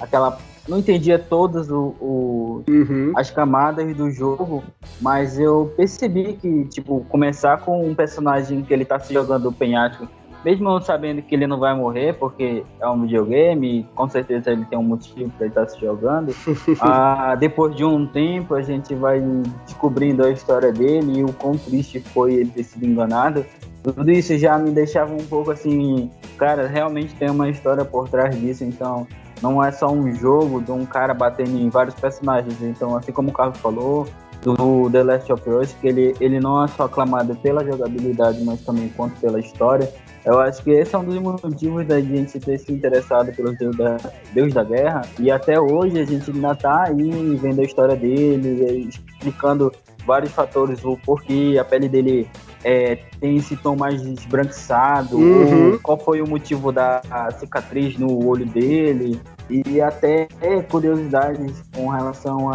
Aquela. 0.00 0.38
Não 0.68 0.78
entendia 0.78 1.18
todas 1.18 1.70
o, 1.70 1.94
o- 2.00 2.62
Uhum. 2.68 3.12
as 3.16 3.30
camadas 3.30 3.96
do 3.96 4.10
jogo, 4.10 4.62
mas 5.00 5.38
eu 5.38 5.72
percebi 5.76 6.34
que, 6.34 6.64
tipo, 6.66 7.04
começar 7.08 7.58
com 7.58 7.84
um 7.88 7.94
personagem 7.94 8.62
que 8.62 8.72
ele 8.72 8.84
tá 8.84 9.00
se 9.00 9.12
jogando 9.12 9.44
do 9.44 9.52
penhasco, 9.52 10.06
mesmo 10.44 10.80
sabendo 10.82 11.22
que 11.22 11.34
ele 11.34 11.46
não 11.46 11.58
vai 11.58 11.74
morrer, 11.74 12.12
porque 12.14 12.62
é 12.80 12.88
um 12.88 13.02
videogame, 13.02 13.88
com 13.96 14.08
certeza 14.08 14.52
ele 14.52 14.64
tem 14.66 14.78
um 14.78 14.82
motivo 14.82 15.30
pra 15.30 15.46
ele 15.46 15.48
estar 15.50 15.66
se 15.66 15.80
jogando. 15.80 16.32
ah, 16.80 17.34
depois 17.34 17.74
de 17.74 17.84
um 17.84 18.06
tempo, 18.06 18.54
a 18.54 18.62
gente 18.62 18.94
vai 18.94 19.20
descobrindo 19.66 20.24
a 20.24 20.30
história 20.30 20.70
dele 20.72 21.18
e 21.20 21.24
o 21.24 21.32
quão 21.32 21.56
triste 21.56 21.98
foi 22.00 22.34
ele 22.34 22.50
ter 22.50 22.62
sido 22.64 22.84
enganado. 22.86 23.44
Tudo 23.82 24.10
isso 24.10 24.36
já 24.36 24.58
me 24.58 24.70
deixava 24.70 25.12
um 25.12 25.24
pouco 25.26 25.50
assim, 25.50 26.10
cara, 26.38 26.66
realmente 26.66 27.14
tem 27.14 27.30
uma 27.30 27.48
história 27.48 27.84
por 27.84 28.08
trás 28.08 28.38
disso, 28.38 28.64
então 28.64 29.06
não 29.42 29.62
é 29.62 29.72
só 29.72 29.90
um 29.90 30.12
jogo 30.14 30.60
de 30.60 30.70
um 30.70 30.84
cara 30.84 31.14
batendo 31.14 31.58
em 31.58 31.68
vários 31.70 31.94
personagens. 31.94 32.60
Então, 32.60 32.94
assim 32.96 33.10
como 33.10 33.30
o 33.30 33.32
Carlos 33.32 33.58
falou, 33.58 34.06
do 34.42 34.90
The 34.90 35.02
Last 35.02 35.32
of 35.32 35.48
Us, 35.48 35.72
que 35.80 35.88
ele, 35.88 36.14
ele 36.20 36.40
não 36.40 36.64
é 36.64 36.68
só 36.68 36.84
aclamado 36.84 37.34
pela 37.36 37.64
jogabilidade, 37.64 38.42
mas 38.44 38.60
também 38.62 38.88
quanto 38.90 39.18
pela 39.20 39.38
história. 39.38 39.90
Eu 40.24 40.38
acho 40.38 40.62
que 40.62 40.70
esse 40.70 40.94
é 40.94 40.98
um 40.98 41.04
dos 41.04 41.18
motivos 41.18 41.86
da 41.86 42.00
gente 42.00 42.38
ter 42.38 42.58
se 42.58 42.72
interessado 42.72 43.34
pelos 43.34 43.56
Deus 43.56 43.76
da, 43.76 43.96
Deus 44.34 44.52
da 44.52 44.62
Guerra. 44.62 45.02
E 45.18 45.30
até 45.30 45.58
hoje 45.58 45.98
a 45.98 46.04
gente 46.04 46.30
ainda 46.30 46.54
tá 46.54 46.84
aí 46.84 47.36
vendo 47.36 47.60
a 47.60 47.64
história 47.64 47.96
dele, 47.96 48.88
explicando 48.88 49.72
vários 50.06 50.32
fatores, 50.32 50.84
o 50.84 50.96
porquê 50.98 51.56
a 51.58 51.64
pele 51.64 51.88
dele 51.88 52.28
é, 52.64 52.96
tem 53.20 53.36
esse 53.36 53.56
tom 53.56 53.76
mais 53.76 54.02
esbranquiçado, 54.02 55.16
uhum. 55.16 55.78
qual 55.82 55.98
foi 55.98 56.20
o 56.20 56.28
motivo 56.28 56.70
da 56.70 57.00
cicatriz 57.38 57.96
no 57.98 58.26
olho 58.26 58.46
dele, 58.46 59.20
e 59.48 59.80
até 59.80 60.28
curiosidades 60.70 61.62
com 61.74 61.88
relação 61.88 62.50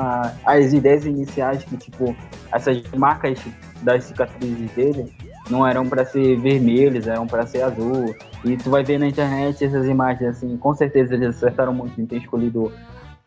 às 0.46 0.74
ideias 0.74 1.06
iniciais 1.06 1.64
que, 1.64 1.76
tipo, 1.76 2.16
essas 2.52 2.82
marcas 2.96 3.40
das 3.82 4.06
cicatrizes 4.06 4.72
dele 4.72 5.14
não 5.50 5.68
eram 5.68 5.88
para 5.88 6.06
ser 6.06 6.38
vermelhos, 6.40 7.08
eram 7.08 7.28
para 7.28 7.46
ser 7.46 7.62
azul. 7.62 8.16
E 8.44 8.58
tu 8.58 8.70
vai 8.70 8.84
ver 8.84 8.98
na 8.98 9.08
internet 9.08 9.64
essas 9.64 9.86
imagens 9.88 10.38
assim, 10.38 10.58
com 10.58 10.74
certeza 10.74 11.14
eles 11.14 11.36
acertaram 11.36 11.74
muito 11.74 12.00
em 12.00 12.06
ter 12.06 12.18
escolhido 12.18 12.72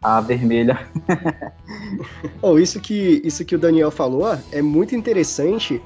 a 0.03 0.21
vermelha. 0.21 0.79
oh, 2.41 2.59
isso 2.59 2.81
que 2.81 3.21
isso 3.25 3.45
que 3.45 3.55
o 3.55 3.59
Daniel 3.59 3.91
falou 3.91 4.37
é 4.53 4.63
muito 4.63 4.95
interessante 4.95 5.81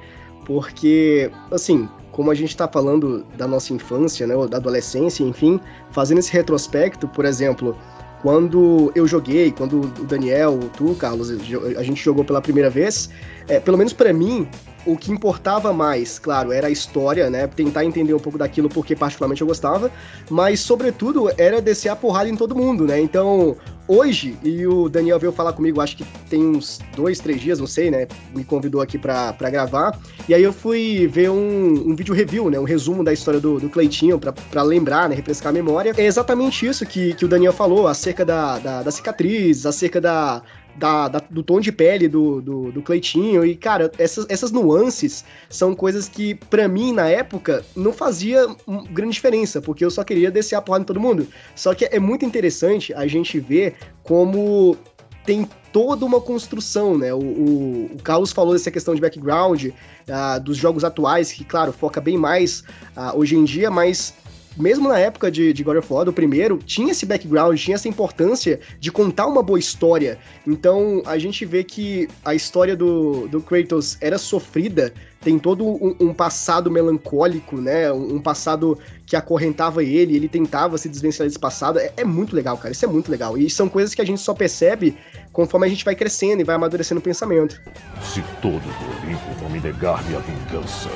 porque 0.45 1.31
assim, 1.51 1.89
como 2.11 2.31
a 2.31 2.35
gente 2.35 2.51
está 2.51 2.69
falando 2.69 3.25
da 3.37 3.49
nossa 3.49 3.73
infância, 3.73 4.27
né, 4.27 4.37
ou 4.37 4.49
da 4.49 4.59
adolescência, 4.59 5.25
enfim, 5.25 5.59
fazendo 5.91 6.19
esse 6.19 6.33
retrospecto, 6.33 7.09
por 7.09 7.25
exemplo, 7.25 7.77
quando 8.23 8.93
eu 8.95 9.07
joguei, 9.07 9.51
quando 9.51 9.81
o 9.81 10.05
Daniel, 10.05 10.59
tu, 10.77 10.95
Carlos, 10.95 11.31
a 11.31 11.83
gente 11.83 12.03
jogou 12.03 12.25
pela 12.25 12.41
primeira 12.41 12.71
vez, 12.71 13.11
é, 13.49 13.59
pelo 13.59 13.77
menos 13.77 13.93
para 13.93 14.13
mim, 14.13 14.49
o 14.85 14.97
que 14.97 15.13
importava 15.13 15.73
mais, 15.73 16.19
claro, 16.19 16.53
era 16.53 16.67
a 16.67 16.71
história, 16.71 17.31
né? 17.31 17.47
Tentar 17.47 17.85
entender 17.85 18.15
um 18.15 18.19
pouco 18.19 18.39
daquilo 18.39 18.69
porque 18.69 18.97
particularmente 18.97 19.41
eu 19.41 19.47
gostava, 19.47 19.91
mas 20.31 20.61
sobretudo 20.61 21.31
era 21.37 21.61
descer 21.61 21.89
a 21.89 21.97
porrada 21.97 22.29
em 22.29 22.37
todo 22.37 22.55
mundo, 22.55 22.85
né? 22.85 23.01
Então, 23.01 23.57
hoje, 23.87 24.37
e 24.43 24.67
o 24.67 24.89
Daniel 24.89 25.19
veio 25.19 25.33
falar 25.33 25.53
comigo, 25.53 25.81
acho 25.81 25.97
que 25.97 26.05
tem 26.29 26.45
uns 26.45 26.81
dois, 26.97 27.21
três 27.21 27.41
dias, 27.41 27.59
não 27.59 27.67
sei, 27.67 27.91
né? 27.91 28.07
Me 28.35 28.45
convidou 28.45 28.81
aqui 28.81 28.99
pra, 28.99 29.33
pra 29.33 29.51
gravar, 29.51 29.99
e 30.29 30.35
aí 30.35 30.43
eu 30.43 30.53
fui 30.53 31.07
ver 31.07 31.31
um, 31.31 31.91
um 31.91 31.95
vídeo 31.95 32.15
review, 32.15 32.51
né? 32.51 32.59
Um 32.59 32.65
resumo 32.65 33.05
da 33.05 33.13
história 33.13 33.41
do, 33.41 33.61
do 33.61 33.69
Cleitinho 33.69 34.19
pra, 34.19 34.33
pra 34.33 34.63
lembrar, 34.63 35.09
né? 35.09 35.15
Refrescar 35.15 35.51
a 35.51 35.53
memória. 35.53 35.93
É 35.97 36.05
exatamente 36.05 36.67
isso 36.67 36.85
que, 36.85 37.15
que 37.15 37.25
o 37.25 37.29
Daniel 37.29 37.53
falou, 37.53 37.87
acerca 37.87 38.25
da, 38.25 38.59
da, 38.59 38.83
da 38.83 38.91
cicatriz, 38.91 39.65
acerca 39.65 40.01
da 40.01 40.43
da, 40.77 41.09
da, 41.09 41.19
do 41.31 41.43
tom 41.43 41.61
de 41.61 41.71
pele 41.71 42.09
do, 42.09 42.41
do, 42.41 42.73
do, 42.73 42.83
Cleitinho. 42.83 43.45
E, 43.45 43.55
cara, 43.55 43.91
essas, 43.99 44.27
essas 44.29 44.51
nuances 44.51 45.25
são 45.49 45.75
coisas 45.75 46.09
que, 46.09 46.35
para 46.35 46.69
mim, 46.69 46.93
na 46.93 47.09
época, 47.09 47.65
não 47.77 47.93
fazia 47.93 48.47
grande 48.91 49.15
diferença, 49.15 49.61
porque 49.61 49.85
eu 49.85 49.91
só 49.91 50.03
queria 50.05 50.31
descer 50.31 50.57
a 50.57 50.63
porrada 50.63 50.83
em 50.83 50.87
todo 50.87 51.01
mundo. 51.01 51.27
Só 51.55 51.75
que 51.75 51.85
é 51.85 51.99
muito 51.99 52.25
interessante 52.25 52.93
a 52.95 53.07
gente 53.07 53.39
ver 53.39 53.75
como 54.03 54.77
tem 55.25 55.49
toda 55.73 56.05
uma 56.05 56.21
construção, 56.21 56.99
né? 56.99 57.15
O, 57.15 57.19
o, 57.19 57.91
o 57.95 58.03
Carlos 58.03 58.33
falou 58.33 58.53
dessa 58.53 58.71
questão 58.71 58.95
de 58.95 59.01
background 59.01 59.67
uh, 59.67 60.41
dos 60.43 60.57
jogos 60.57 60.85
atuais, 60.85 61.33
que, 61.33 61.45
claro, 61.45 61.73
foca 61.73 62.01
bem 62.01 62.19
mais 62.19 62.61
uh, 62.97 63.17
hoje 63.17 63.37
em 63.37 63.45
dia, 63.45 63.71
mas 63.71 64.15
mesmo 64.57 64.89
na 64.89 64.99
época 64.99 65.31
de, 65.31 65.53
de 65.53 65.63
God 65.63 65.79
of 65.79 65.93
War, 65.93 66.05
do 66.05 66.13
primeiro, 66.13 66.59
tinha 66.59 66.93
esse 66.93 67.07
background, 67.07 67.59
tinha 67.59 67.75
essa 67.75 67.89
importância 67.89 68.61
de 68.79 68.91
contar 68.91 69.27
uma 69.27 69.43
boa 69.43 69.59
história. 69.59 70.19
Então 70.47 71.03
a 71.07 71.19
gente 71.19 71.45
vê 71.45 71.65
que 71.65 72.09
a 72.25 72.35
história 72.35 72.77
do, 72.77 73.29
do 73.29 73.41
Kratos 73.41 73.97
era 74.01 74.19
sofrida, 74.19 74.93
tem 75.21 75.39
todo 75.39 75.65
um, 75.65 75.97
um 76.01 76.13
passado 76.13 76.71
melancólico, 76.71 77.57
né? 77.57 77.93
Um, 77.93 78.17
um, 78.17 78.21
passado 78.21 78.77
que 79.07 79.15
acorrentava 79.15 79.83
ele, 79.83 80.17
ele 80.17 80.29
tentava 80.29 80.77
se 80.77 80.89
desvencilhar 80.89 81.29
desse 81.29 81.39
passado. 81.39 81.79
É, 81.79 81.93
é, 81.97 82.05
muito 82.05 82.35
legal, 82.35 82.59
cara. 82.59 82.73
Isso 82.73 82.85
é 82.85 82.89
muito 82.89 83.11
legal. 83.11 83.39
E 83.39 83.49
são 83.49 83.69
coisas 83.69 83.95
que 83.95 84.03
a 84.03 84.05
gente 84.05 84.21
só 84.21 84.35
percebe 84.35 84.97
conforme 85.33 85.67
a 85.67 85.71
gente 85.71 85.85
vai 85.85 85.95
crescendo 85.95 86.41
e 86.41 86.45
vai 86.45 86.57
amadurecendo 86.57 86.99
o 86.99 87.03
pensamento. 87.03 87.61
Se 88.03 88.23
todos 88.43 88.61
do 88.61 89.07
Olimpo 89.07 89.33
vão 89.39 89.49
me 89.49 89.61
negar 89.61 90.05
minha 90.05 90.21
vingança, 90.21 90.91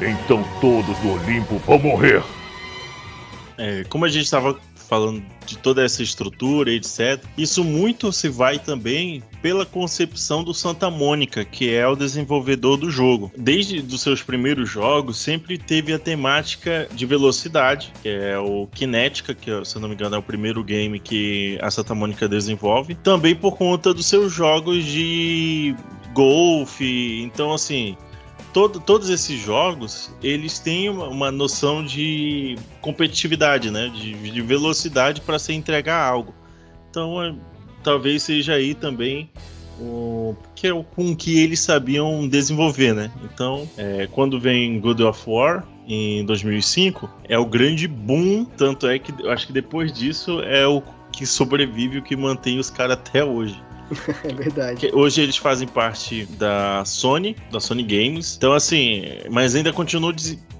então 0.00 0.44
todos 0.60 0.96
do 0.98 1.12
Olimpo 1.12 1.56
vão 1.66 1.78
morrer. 1.78 2.22
É, 3.58 3.84
como 3.84 4.04
a 4.04 4.08
gente 4.08 4.24
estava 4.24 4.56
falando 4.88 5.22
de 5.44 5.58
toda 5.58 5.84
essa 5.84 6.02
estrutura, 6.02 6.72
etc. 6.72 7.22
Isso 7.36 7.62
muito 7.62 8.10
se 8.10 8.28
vai 8.28 8.58
também 8.58 9.22
pela 9.42 9.66
concepção 9.66 10.42
do 10.42 10.54
Santa 10.54 10.90
Mônica, 10.90 11.44
que 11.44 11.72
é 11.74 11.86
o 11.86 11.94
desenvolvedor 11.94 12.78
do 12.78 12.90
jogo. 12.90 13.30
Desde 13.36 13.78
os 13.78 14.00
seus 14.00 14.22
primeiros 14.22 14.68
jogos, 14.68 15.18
sempre 15.18 15.58
teve 15.58 15.92
a 15.92 15.98
temática 15.98 16.88
de 16.92 17.04
velocidade, 17.04 17.92
que 18.02 18.08
é 18.08 18.38
o 18.38 18.66
Kinetica, 18.68 19.34
que 19.34 19.64
se 19.64 19.78
não 19.78 19.88
me 19.88 19.94
engano 19.94 20.16
é 20.16 20.18
o 20.18 20.22
primeiro 20.22 20.64
game 20.64 20.98
que 20.98 21.58
a 21.60 21.70
Santa 21.70 21.94
Mônica 21.94 22.26
desenvolve. 22.26 22.94
Também 22.94 23.36
por 23.36 23.56
conta 23.56 23.92
dos 23.92 24.06
seus 24.06 24.32
jogos 24.32 24.84
de 24.84 25.76
golfe. 26.14 27.20
Então, 27.22 27.52
assim, 27.52 27.96
todo, 28.58 28.80
todos 28.80 29.08
esses 29.08 29.40
jogos, 29.40 30.12
eles 30.20 30.58
têm 30.58 30.88
uma, 30.88 31.06
uma 31.06 31.30
noção 31.30 31.84
de 31.84 32.56
competitividade, 32.80 33.70
né? 33.70 33.88
De, 33.88 34.32
de 34.32 34.42
velocidade 34.42 35.20
para 35.20 35.38
se 35.38 35.52
entregar 35.52 36.04
algo. 36.04 36.34
Então, 36.90 37.22
é, 37.22 37.32
talvez 37.84 38.24
seja 38.24 38.54
aí 38.54 38.74
também 38.74 39.30
o 39.80 40.34
que 40.56 40.66
é 40.66 40.74
o 40.74 40.82
com 40.82 41.14
que 41.14 41.38
eles 41.38 41.60
sabiam 41.60 42.26
desenvolver, 42.26 42.92
né? 42.94 43.12
Então, 43.22 43.70
é, 43.76 44.08
quando 44.10 44.40
vem 44.40 44.80
God 44.80 45.02
of 45.02 45.22
War 45.24 45.64
em 45.86 46.24
2005, 46.24 47.08
é 47.28 47.38
o 47.38 47.46
grande 47.46 47.86
boom, 47.86 48.44
tanto 48.44 48.88
é 48.88 48.98
que 48.98 49.14
eu 49.22 49.30
acho 49.30 49.46
que 49.46 49.52
depois 49.52 49.92
disso 49.92 50.42
é 50.42 50.66
o 50.66 50.82
que 51.12 51.24
sobrevive, 51.24 51.98
o 51.98 52.02
que 52.02 52.16
mantém 52.16 52.58
os 52.58 52.70
caras 52.70 52.96
até 52.96 53.24
hoje. 53.24 53.56
é 54.24 54.32
verdade. 54.32 54.90
Hoje 54.92 55.20
eles 55.20 55.36
fazem 55.36 55.66
parte 55.66 56.24
da 56.38 56.84
Sony, 56.84 57.36
da 57.50 57.60
Sony 57.60 57.82
Games. 57.82 58.36
Então, 58.36 58.52
assim, 58.52 59.04
mas 59.30 59.54
ainda 59.54 59.72
continua 59.72 60.14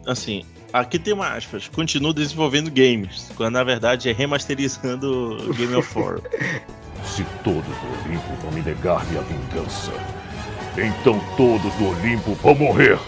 assim. 0.06 0.44
Aqui 0.72 0.98
tem 0.98 1.14
uma 1.14 1.34
aspas, 1.34 1.66
continua 1.68 2.12
desenvolvendo 2.12 2.70
games, 2.70 3.30
quando 3.36 3.54
na 3.54 3.64
verdade 3.64 4.10
é 4.10 4.12
remasterizando 4.12 5.52
Game 5.56 5.74
of 5.74 5.98
War. 5.98 6.20
Se 7.04 7.24
todos 7.42 7.64
do 7.64 8.04
Olimpo 8.04 8.34
vão 8.42 8.52
me 8.52 8.60
negar 8.60 9.06
minha 9.06 9.22
vingança, 9.22 9.92
então 10.76 11.18
todos 11.36 11.72
do 11.74 11.88
Olimpo 11.88 12.34
vão 12.34 12.54
morrer. 12.54 12.98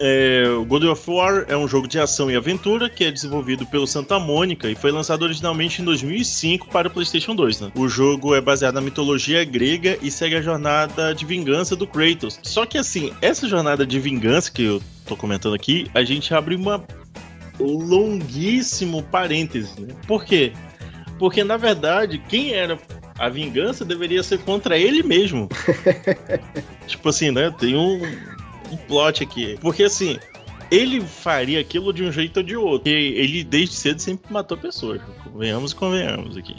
É, 0.00 0.44
o 0.48 0.64
God 0.64 0.84
of 0.84 1.10
War 1.10 1.44
é 1.48 1.56
um 1.56 1.68
jogo 1.68 1.86
de 1.86 1.98
ação 1.98 2.30
e 2.30 2.36
aventura 2.36 2.90
que 2.90 3.04
é 3.04 3.10
desenvolvido 3.10 3.64
pelo 3.66 3.86
Santa 3.86 4.18
Mônica 4.18 4.68
e 4.68 4.74
foi 4.74 4.90
lançado 4.90 5.22
originalmente 5.22 5.80
em 5.80 5.84
2005 5.84 6.68
para 6.68 6.88
o 6.88 6.90
PlayStation 6.90 7.34
2. 7.34 7.60
Né? 7.60 7.72
O 7.76 7.88
jogo 7.88 8.34
é 8.34 8.40
baseado 8.40 8.74
na 8.74 8.80
mitologia 8.80 9.44
grega 9.44 9.96
e 10.02 10.10
segue 10.10 10.36
a 10.36 10.42
jornada 10.42 11.14
de 11.14 11.24
vingança 11.24 11.76
do 11.76 11.86
Kratos. 11.86 12.38
Só 12.42 12.66
que 12.66 12.78
assim, 12.78 13.12
essa 13.22 13.48
jornada 13.48 13.86
de 13.86 14.00
vingança 14.00 14.50
que 14.50 14.64
eu 14.64 14.82
tô 15.06 15.16
comentando 15.16 15.54
aqui, 15.54 15.88
a 15.94 16.02
gente 16.02 16.34
abre 16.34 16.56
uma 16.56 16.84
longuíssimo 17.60 19.02
parêntese, 19.04 19.80
né? 19.80 19.94
Por 20.08 20.24
quê? 20.24 20.52
Porque 21.18 21.44
na 21.44 21.56
verdade, 21.56 22.20
quem 22.28 22.52
era 22.52 22.78
a 23.16 23.28
vingança 23.28 23.84
deveria 23.84 24.22
ser 24.22 24.38
contra 24.38 24.76
ele 24.76 25.02
mesmo. 25.02 25.48
tipo 26.88 27.08
assim, 27.08 27.30
né? 27.30 27.54
Tem 27.58 27.76
um 27.76 28.00
um 28.74 28.86
plot 28.86 29.22
aqui. 29.22 29.58
Porque 29.60 29.84
assim, 29.84 30.18
ele 30.70 31.00
faria 31.00 31.60
aquilo 31.60 31.92
de 31.92 32.04
um 32.04 32.12
jeito 32.12 32.38
ou 32.38 32.42
de 32.42 32.56
outro. 32.56 32.90
Ele, 32.90 33.44
desde 33.44 33.74
cedo, 33.74 34.00
sempre 34.00 34.32
matou 34.32 34.56
pessoas. 34.56 35.00
Venhamos 35.36 35.72
e 35.72 35.76
convenhamos 35.76 36.36
aqui. 36.36 36.56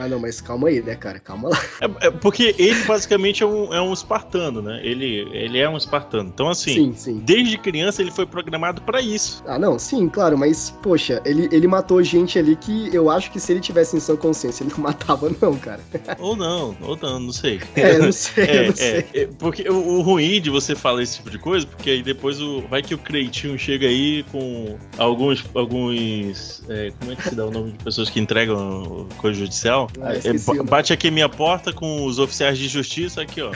Ah, 0.00 0.08
não, 0.08 0.18
mas 0.18 0.40
calma 0.40 0.68
aí, 0.68 0.80
né, 0.80 0.94
cara? 0.94 1.18
Calma 1.18 1.50
lá. 1.50 1.60
É, 1.80 2.06
é 2.06 2.10
porque 2.10 2.54
ele 2.58 2.82
basicamente 2.84 3.42
é 3.42 3.46
um, 3.46 3.74
é 3.74 3.82
um 3.82 3.92
espartano, 3.92 4.62
né? 4.62 4.80
Ele, 4.82 5.28
ele 5.30 5.58
é 5.58 5.68
um 5.68 5.76
espartano. 5.76 6.30
Então, 6.32 6.48
assim, 6.48 6.72
sim, 6.72 6.94
sim. 6.94 7.18
desde 7.18 7.58
criança 7.58 8.00
ele 8.00 8.10
foi 8.10 8.24
programado 8.24 8.80
para 8.80 9.02
isso. 9.02 9.42
Ah, 9.46 9.58
não, 9.58 9.78
sim, 9.78 10.08
claro, 10.08 10.38
mas, 10.38 10.70
poxa, 10.82 11.20
ele, 11.26 11.50
ele 11.52 11.68
matou 11.68 12.02
gente 12.02 12.38
ali 12.38 12.56
que 12.56 12.88
eu 12.94 13.10
acho 13.10 13.30
que 13.30 13.38
se 13.38 13.52
ele 13.52 13.60
tivesse 13.60 13.94
em 13.94 14.00
sua 14.00 14.16
consciência, 14.16 14.64
ele 14.64 14.72
não 14.72 14.80
matava, 14.84 15.30
não, 15.38 15.54
cara. 15.56 15.80
Ou 16.18 16.34
não, 16.34 16.74
ou 16.80 16.96
não, 16.96 17.20
não 17.20 17.32
sei. 17.32 17.60
É, 17.76 17.98
não 17.98 18.10
sei, 18.12 18.44
é, 18.44 18.66
não 18.68 18.76
sei. 18.76 19.06
É, 19.12 19.26
porque 19.38 19.68
o, 19.68 19.74
o, 19.74 20.00
ruim 20.00 20.40
de 20.40 20.48
você 20.48 20.74
falar 20.74 21.02
esse 21.02 21.16
tipo 21.16 21.30
de 21.30 21.38
coisa, 21.38 21.66
porque 21.66 21.90
aí 21.90 22.02
depois 22.02 22.40
o, 22.40 22.62
vai 22.62 22.80
que 22.82 22.94
o 22.94 22.98
Creitinho 22.98 23.58
chega 23.58 23.86
aí 23.86 24.24
com 24.32 24.78
alguns. 24.96 25.44
alguns 25.54 26.62
é, 26.70 26.90
como 26.98 27.12
é 27.12 27.16
que 27.16 27.28
se 27.28 27.34
dá 27.34 27.44
o 27.44 27.50
nome 27.50 27.72
de 27.72 27.84
pessoas 27.84 28.08
que 28.08 28.18
entregam 28.18 29.06
coisa 29.18 29.38
judicial? 29.38 29.89
Ah, 30.00 30.12
é, 30.14 30.62
bate 30.64 30.92
aqui 30.92 31.10
minha 31.10 31.28
porta 31.28 31.72
com 31.72 32.04
os 32.04 32.18
oficiais 32.18 32.58
de 32.58 32.68
justiça 32.68 33.22
aqui, 33.22 33.40
ó. 33.42 33.52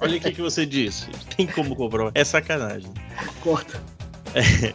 Olha 0.00 0.18
o 0.18 0.20
que, 0.20 0.30
que 0.32 0.42
você 0.42 0.66
disse. 0.66 1.06
Tem 1.36 1.46
como 1.46 1.74
comprovar. 1.74 2.12
É 2.14 2.22
sacanagem. 2.24 2.90
Corta. 3.40 3.82
É. 4.34 4.74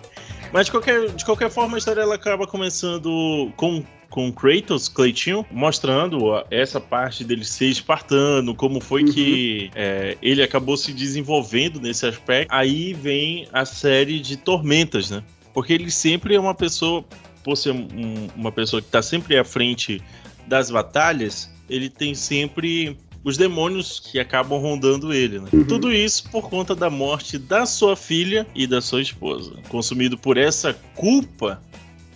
Mas 0.52 0.66
de 0.66 0.72
qualquer, 0.72 1.10
de 1.12 1.24
qualquer 1.24 1.50
forma, 1.50 1.76
a 1.76 1.80
história 1.80 2.02
ela 2.02 2.16
acaba 2.16 2.46
começando 2.48 3.52
com 3.56 3.84
com 4.10 4.30
Kratos, 4.30 4.90
Cleitinho, 4.90 5.46
mostrando 5.50 6.26
ó, 6.26 6.44
essa 6.52 6.82
parte 6.82 7.24
dele 7.24 7.46
ser 7.46 7.68
espartano, 7.68 8.54
como 8.54 8.82
foi 8.82 9.04
Uhum. 9.04 9.12
que 9.14 9.72
é, 9.74 10.18
ele 10.22 10.44
acabou 10.44 10.76
se 10.76 10.92
desenvolvendo 10.92 11.80
nesse 11.80 12.06
aspecto. 12.06 12.54
Aí 12.54 12.92
vem 12.94 13.48
a 13.54 13.64
série 13.64 14.20
de 14.20 14.36
tormentas, 14.36 15.10
né? 15.12 15.24
Porque 15.54 15.72
ele 15.72 15.90
sempre 15.90 16.36
é 16.36 16.40
uma 16.42 16.54
pessoa, 16.54 17.06
por 17.42 17.56
ser 17.56 17.72
um- 17.72 18.28
uma 18.36 18.52
pessoa 18.52 18.82
que 18.82 18.90
está 18.90 19.02
sempre 19.02 19.38
à 19.38 19.46
frente 19.46 20.02
das 20.48 20.72
batalhas, 20.72 21.50
ele 21.70 21.90
tem 21.90 22.14
sempre 22.16 22.98
os 23.24 23.38
demônios 23.38 24.00
que 24.00 24.20
acabam 24.20 24.60
rondando 24.60 25.14
ele. 25.14 25.40
Né? 25.40 25.50
Uhum. 25.54 25.64
Tudo 25.64 25.94
isso 25.94 26.30
por 26.30 26.50
conta 26.50 26.76
da 26.76 26.90
morte 26.90 27.38
da 27.38 27.66
sua 27.66 27.96
filha 27.96 28.48
e 28.56 28.66
da 28.66 28.82
sua 28.82 29.02
esposa. 29.02 29.54
Consumido 29.70 30.18
por 30.18 30.38
essa 30.38 30.74
culpa, 30.96 31.62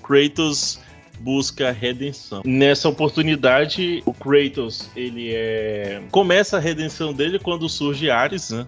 Kratos 0.01 0.79
busca 1.19 1.69
a 1.69 1.71
redenção. 1.71 2.41
Nessa 2.45 2.89
oportunidade, 2.89 4.03
o 4.05 4.13
Kratos 4.13 4.89
ele 4.95 5.31
é 5.33 6.01
começa 6.11 6.57
a 6.57 6.59
redenção 6.59 7.13
dele 7.13 7.39
quando 7.39 7.69
surge 7.69 8.09
Ares, 8.09 8.49
né? 8.49 8.67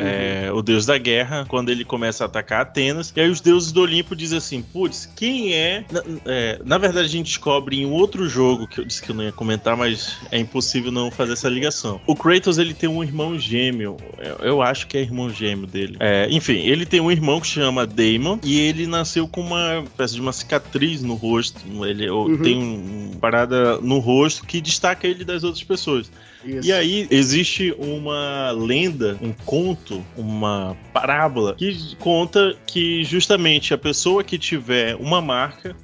É, 0.00 0.52
o 0.52 0.62
deus 0.62 0.86
da 0.86 0.98
guerra, 0.98 1.44
quando 1.48 1.70
ele 1.70 1.84
começa 1.84 2.24
a 2.24 2.26
atacar 2.26 2.62
Atenas, 2.62 3.12
e 3.14 3.20
aí 3.20 3.28
os 3.28 3.40
deuses 3.40 3.72
do 3.72 3.82
Olimpo 3.82 4.14
dizem 4.16 4.38
assim: 4.38 4.62
putz, 4.62 5.10
quem 5.16 5.54
é 5.54 5.84
na, 5.90 6.02
é, 6.26 6.60
na 6.64 6.78
verdade, 6.78 7.06
a 7.06 7.10
gente 7.10 7.26
descobre 7.26 7.80
em 7.80 7.86
outro 7.86 8.28
jogo 8.28 8.66
que 8.66 8.80
eu 8.80 8.84
disse 8.84 9.02
que 9.02 9.10
eu 9.10 9.14
não 9.14 9.24
ia 9.24 9.32
comentar, 9.32 9.76
mas 9.76 10.16
é 10.30 10.38
impossível 10.38 10.90
não 10.92 11.10
fazer 11.10 11.32
essa 11.32 11.48
ligação. 11.48 12.00
O 12.06 12.14
Kratos 12.14 12.58
ele 12.58 12.74
tem 12.74 12.88
um 12.88 13.02
irmão 13.02 13.38
gêmeo, 13.38 13.96
eu, 14.18 14.36
eu 14.46 14.62
acho 14.62 14.86
que 14.86 14.96
é 14.96 15.00
irmão 15.00 15.30
gêmeo 15.30 15.66
dele. 15.66 15.96
É, 16.00 16.28
enfim, 16.30 16.58
ele 16.58 16.84
tem 16.86 17.00
um 17.00 17.10
irmão 17.10 17.40
que 17.40 17.46
chama 17.46 17.86
Daemon 17.86 18.38
e 18.44 18.58
ele 18.58 18.86
nasceu 18.86 19.26
com 19.28 19.40
uma 19.40 19.82
espécie 19.84 20.14
de 20.14 20.20
uma 20.20 20.32
cicatriz 20.32 21.02
no 21.02 21.14
rosto. 21.14 21.60
Ele 21.84 22.10
Uhum. 22.10 22.38
tem 22.38 22.58
um, 22.58 23.10
uma 23.10 23.20
parada 23.20 23.78
no 23.80 23.98
rosto 23.98 24.44
que 24.46 24.60
destaca 24.60 25.06
ele 25.06 25.24
das 25.24 25.44
outras 25.44 25.62
pessoas. 25.62 26.10
Isso. 26.44 26.68
E 26.68 26.72
aí 26.72 27.06
existe 27.10 27.74
uma 27.78 28.50
lenda, 28.52 29.18
um 29.20 29.32
conto, 29.44 30.04
uma 30.16 30.76
parábola 30.92 31.54
que 31.54 31.94
conta 31.96 32.56
que 32.66 33.04
justamente 33.04 33.74
a 33.74 33.78
pessoa 33.78 34.24
que 34.24 34.38
tiver 34.38 34.96
uma 34.96 35.20
marca, 35.20 35.76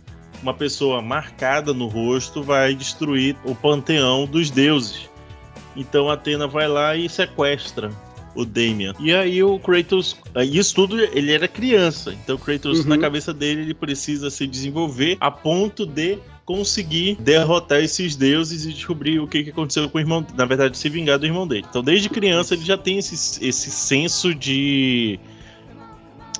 uma 0.42 0.54
pessoa 0.54 1.02
marcada 1.02 1.72
no 1.74 1.86
rosto, 1.86 2.42
vai 2.42 2.74
destruir 2.74 3.36
o 3.44 3.54
panteão 3.54 4.26
dos 4.26 4.50
deuses. 4.50 5.08
Então 5.76 6.08
Atena 6.10 6.46
vai 6.46 6.66
lá 6.66 6.96
e 6.96 7.08
sequestra 7.08 7.90
o 8.34 8.44
Damian. 8.44 8.94
E 9.00 9.14
aí 9.14 9.42
o 9.42 9.58
Kratos, 9.58 10.16
isso 10.52 10.74
tudo 10.74 11.00
ele 11.00 11.32
era 11.32 11.48
criança. 11.48 12.12
Então 12.22 12.36
o 12.36 12.38
Kratos 12.38 12.80
Uhum. 12.80 12.88
na 12.88 12.98
cabeça 12.98 13.32
dele 13.32 13.62
ele 13.62 13.74
precisa 13.74 14.30
se 14.30 14.46
desenvolver 14.46 15.16
a 15.20 15.30
ponto 15.30 15.84
de 15.86 16.18
conseguir 16.46 17.16
derrotar 17.16 17.80
esses 17.80 18.14
deuses 18.14 18.64
e 18.64 18.72
descobrir 18.72 19.18
o 19.18 19.26
que, 19.26 19.50
aconteceu 19.50 19.90
com 19.90 19.98
o 19.98 20.00
irmão, 20.00 20.24
na 20.34 20.44
verdade, 20.44 20.78
se 20.78 20.88
vingar 20.88 21.18
do 21.18 21.26
irmão 21.26 21.46
dele. 21.46 21.66
Então, 21.68 21.82
desde 21.82 22.08
criança, 22.08 22.54
ele 22.54 22.64
já 22.64 22.78
tem 22.78 22.98
esse, 22.98 23.44
esse 23.44 23.70
senso 23.70 24.32
de. 24.32 25.18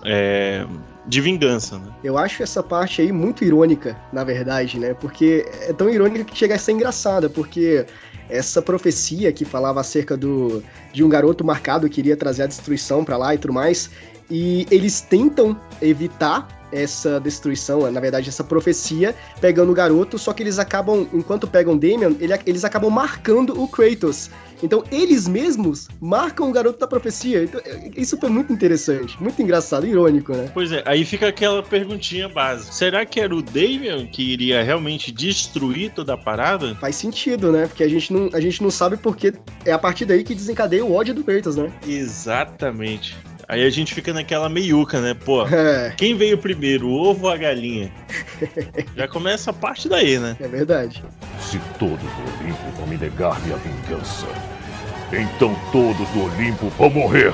é, 0.05 0.65
de 1.07 1.21
vingança, 1.21 1.79
né? 1.79 1.93
Eu 2.05 2.17
acho 2.17 2.43
essa 2.43 2.63
parte 2.63 3.03
aí 3.03 3.11
muito 3.11 3.45
irônica, 3.45 4.01
na 4.13 4.23
verdade, 4.23 4.79
né? 4.79 4.95
Porque 4.95 5.45
é 5.63 5.73
tão 5.73 5.91
irônica 5.91 6.25
que 6.25 6.39
chega 6.39 6.55
a 6.55 6.59
ser 6.59 6.73
engraçada, 6.73 7.29
porque 7.29 7.85
essa 8.29 8.63
profecia 8.63 9.33
que 9.33 9.45
falava 9.45 9.81
acerca 9.81 10.17
do 10.17 10.63
de 10.93 11.03
um 11.03 11.09
garoto 11.09 11.45
marcado 11.45 11.89
que 11.89 12.01
iria 12.01 12.17
trazer 12.17 12.45
a 12.45 12.47
destruição 12.47 13.05
pra 13.05 13.17
lá 13.17 13.35
e 13.35 13.39
tudo 13.39 13.53
mais, 13.53 13.91
e 14.31 14.67
eles 14.71 15.01
tentam 15.01 15.57
evitar 15.81 16.56
essa 16.73 17.21
destruição, 17.21 17.91
na 17.91 18.01
verdade 18.01 18.29
essa 18.29 18.45
profecia, 18.45 19.15
pegando 19.41 19.71
o 19.73 19.75
garoto, 19.75 20.19
só 20.19 20.33
que 20.33 20.43
eles 20.43 20.59
acabam, 20.59 21.07
enquanto 21.13 21.47
pegam 21.47 21.77
Damian, 21.77 22.15
ele- 22.21 22.39
eles 22.47 22.65
acabam 22.65 22.91
marcando 22.91 23.61
o 23.61 23.69
Kratos. 23.69 24.31
Então 24.63 24.83
eles 24.91 25.29
mesmos 25.29 25.87
marcam 26.01 26.49
o 26.49 26.53
garoto 26.53 26.79
da 26.79 26.87
profecia. 26.87 27.45
Então, 27.45 27.61
é- 27.65 27.91
isso 27.97 28.17
foi 28.19 28.31
muito 28.31 28.53
interessante, 28.53 29.21
muito 29.23 29.41
engraçado, 29.43 29.87
irônico, 29.87 30.33
né? 30.33 30.51
Pois 30.55 30.73
é, 30.73 30.83
aí 30.87 31.05
fica 31.05 31.29
aquela 31.29 31.63
perguntinha 31.63 32.29
básica. 32.29 32.73
Será 32.73 33.05
que 33.05 33.21
era 33.21 33.35
o 33.35 33.43
Damian 33.43 34.07
que 34.07 34.23
iria 34.23 34.63
realmente 34.63 35.13
destruir 35.13 35.93
toda 35.93 36.15
a 36.15 36.17
parada? 36.17 36.75
Faz 36.77 36.97
sentido, 36.97 37.53
né? 37.53 37.67
Porque 37.67 37.85
a 37.85 37.89
gente 37.89 38.13
não, 38.13 38.31
a 38.33 38.41
gente 38.41 38.63
não 38.63 38.71
sabe 38.71 38.97
porque 38.97 39.35
é 39.65 39.73
a 39.73 39.79
partir 39.79 40.07
daí 40.07 40.25
que 40.25 40.35
desencadeia 40.35 40.85
o 40.85 40.95
ódio 40.95 41.13
do 41.15 41.23
Kratos, 41.23 41.57
né? 41.57 41.71
Exatamente. 41.87 43.15
Aí 43.49 43.65
a 43.65 43.71
gente 43.71 43.95
fica 43.95 44.13
naquela 44.13 44.49
meiuca, 44.49 45.01
né? 45.01 45.15
Pô, 45.15 45.47
É, 45.47 45.95
quem 45.97 46.17
veio 46.17 46.37
primeiro, 46.37 46.89
o 46.89 46.93
ovo 46.93 47.27
ou 47.27 47.33
a 47.33 47.37
galinha? 47.37 47.93
Já 48.97 49.07
começa 49.07 49.51
a 49.51 49.55
parte 49.55 49.89
daí, 49.89 50.19
né? 50.19 50.37
é 50.41 50.49
verdade. 50.49 51.03
Se 51.41 51.59
todos 51.79 51.99
do 51.99 52.41
Olimpo 52.43 52.71
vão 52.77 52.87
me 52.89 52.97
negar 52.97 53.41
minha 53.43 53.57
vingança, 53.57 54.27
então 55.13 55.57
todos 55.71 56.09
do 56.09 56.25
Olimpo 56.25 56.69
vão 56.71 56.91
morrer. 56.91 57.33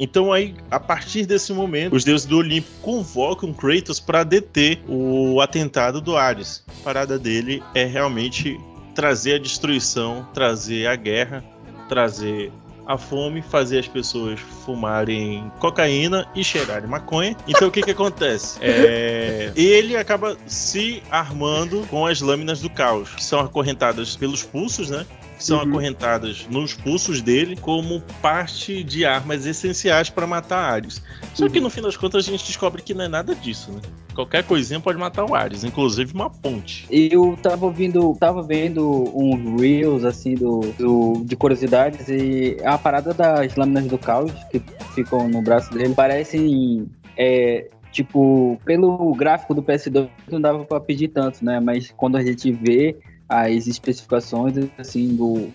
Então 0.00 0.32
aí, 0.32 0.54
a 0.68 0.80
partir 0.80 1.26
desse 1.26 1.52
momento, 1.52 1.94
os 1.94 2.02
deuses 2.02 2.26
do 2.26 2.38
Olimpo 2.38 2.66
convocam 2.80 3.52
Kratos 3.52 4.00
para 4.00 4.24
deter 4.24 4.80
o 4.88 5.40
atentado 5.40 6.00
do 6.00 6.16
Ares. 6.16 6.64
A 6.80 6.82
parada 6.84 7.16
dele 7.20 7.62
é 7.72 7.84
realmente 7.84 8.58
trazer 8.96 9.34
a 9.34 9.38
destruição, 9.38 10.26
trazer 10.34 10.88
a 10.88 10.96
guerra, 10.96 11.44
trazer 11.88 12.50
a 12.92 12.98
fome, 12.98 13.42
fazer 13.42 13.78
as 13.78 13.88
pessoas 13.88 14.38
fumarem 14.64 15.50
cocaína 15.58 16.26
e 16.34 16.44
cheirarem 16.44 16.88
maconha. 16.88 17.36
Então 17.48 17.68
o 17.68 17.70
que 17.70 17.82
que 17.82 17.90
acontece? 17.90 18.58
É, 18.74 19.52
ele 19.54 19.96
acaba 19.96 20.36
se 20.46 21.02
armando 21.10 21.86
com 21.88 22.06
as 22.06 22.20
lâminas 22.20 22.60
do 22.60 22.70
caos, 22.70 23.10
que 23.10 23.22
são 23.22 23.40
acorrentadas 23.40 24.16
pelos 24.16 24.42
pulsos, 24.42 24.88
né? 24.88 25.06
Que 25.42 25.46
são 25.48 25.58
Uhum. 25.58 25.70
acorrentadas 25.70 26.46
nos 26.48 26.72
pulsos 26.72 27.20
dele 27.20 27.56
como 27.56 28.00
parte 28.22 28.84
de 28.84 29.04
armas 29.04 29.44
essenciais 29.44 30.08
para 30.08 30.24
matar 30.24 30.58
Ares. 30.72 31.02
Só 31.34 31.48
que 31.48 31.58
no 31.60 31.68
fim 31.68 31.82
das 31.82 31.96
contas 31.96 32.28
a 32.28 32.30
gente 32.30 32.46
descobre 32.46 32.80
que 32.80 32.94
não 32.94 33.04
é 33.04 33.08
nada 33.08 33.34
disso, 33.34 33.72
né? 33.72 33.80
Qualquer 34.14 34.44
coisinha 34.44 34.78
pode 34.78 34.98
matar 34.98 35.24
o 35.28 35.34
Ares, 35.34 35.64
inclusive 35.64 36.12
uma 36.14 36.30
ponte. 36.30 36.86
Eu 36.90 37.36
tava 37.42 37.64
ouvindo, 37.66 38.14
tava 38.20 38.40
vendo 38.42 38.86
uns 39.16 39.60
reels 39.60 40.04
assim 40.04 40.34
do, 40.34 40.60
do- 40.78 41.24
de 41.24 41.34
curiosidades 41.34 42.08
e 42.08 42.56
a 42.64 42.78
parada 42.78 43.12
das 43.12 43.56
lâminas 43.56 43.86
do 43.86 43.98
caos 43.98 44.30
que 44.50 44.62
ficam 44.94 45.26
no 45.28 45.42
braço 45.42 45.72
dele 45.72 45.92
parecem 45.94 46.86
é, 47.16 47.68
tipo 47.90 48.58
pelo 48.64 49.12
gráfico 49.14 49.54
do 49.54 49.62
PS2 49.62 50.08
não 50.30 50.40
dava 50.40 50.64
pra 50.64 50.78
pedir 50.78 51.08
tanto, 51.08 51.44
né? 51.44 51.58
Mas 51.58 51.92
quando 51.96 52.16
a 52.16 52.22
gente 52.22 52.52
vê 52.52 52.96
as 53.32 53.66
especificações 53.66 54.54
assim 54.78 55.14
do 55.14 55.48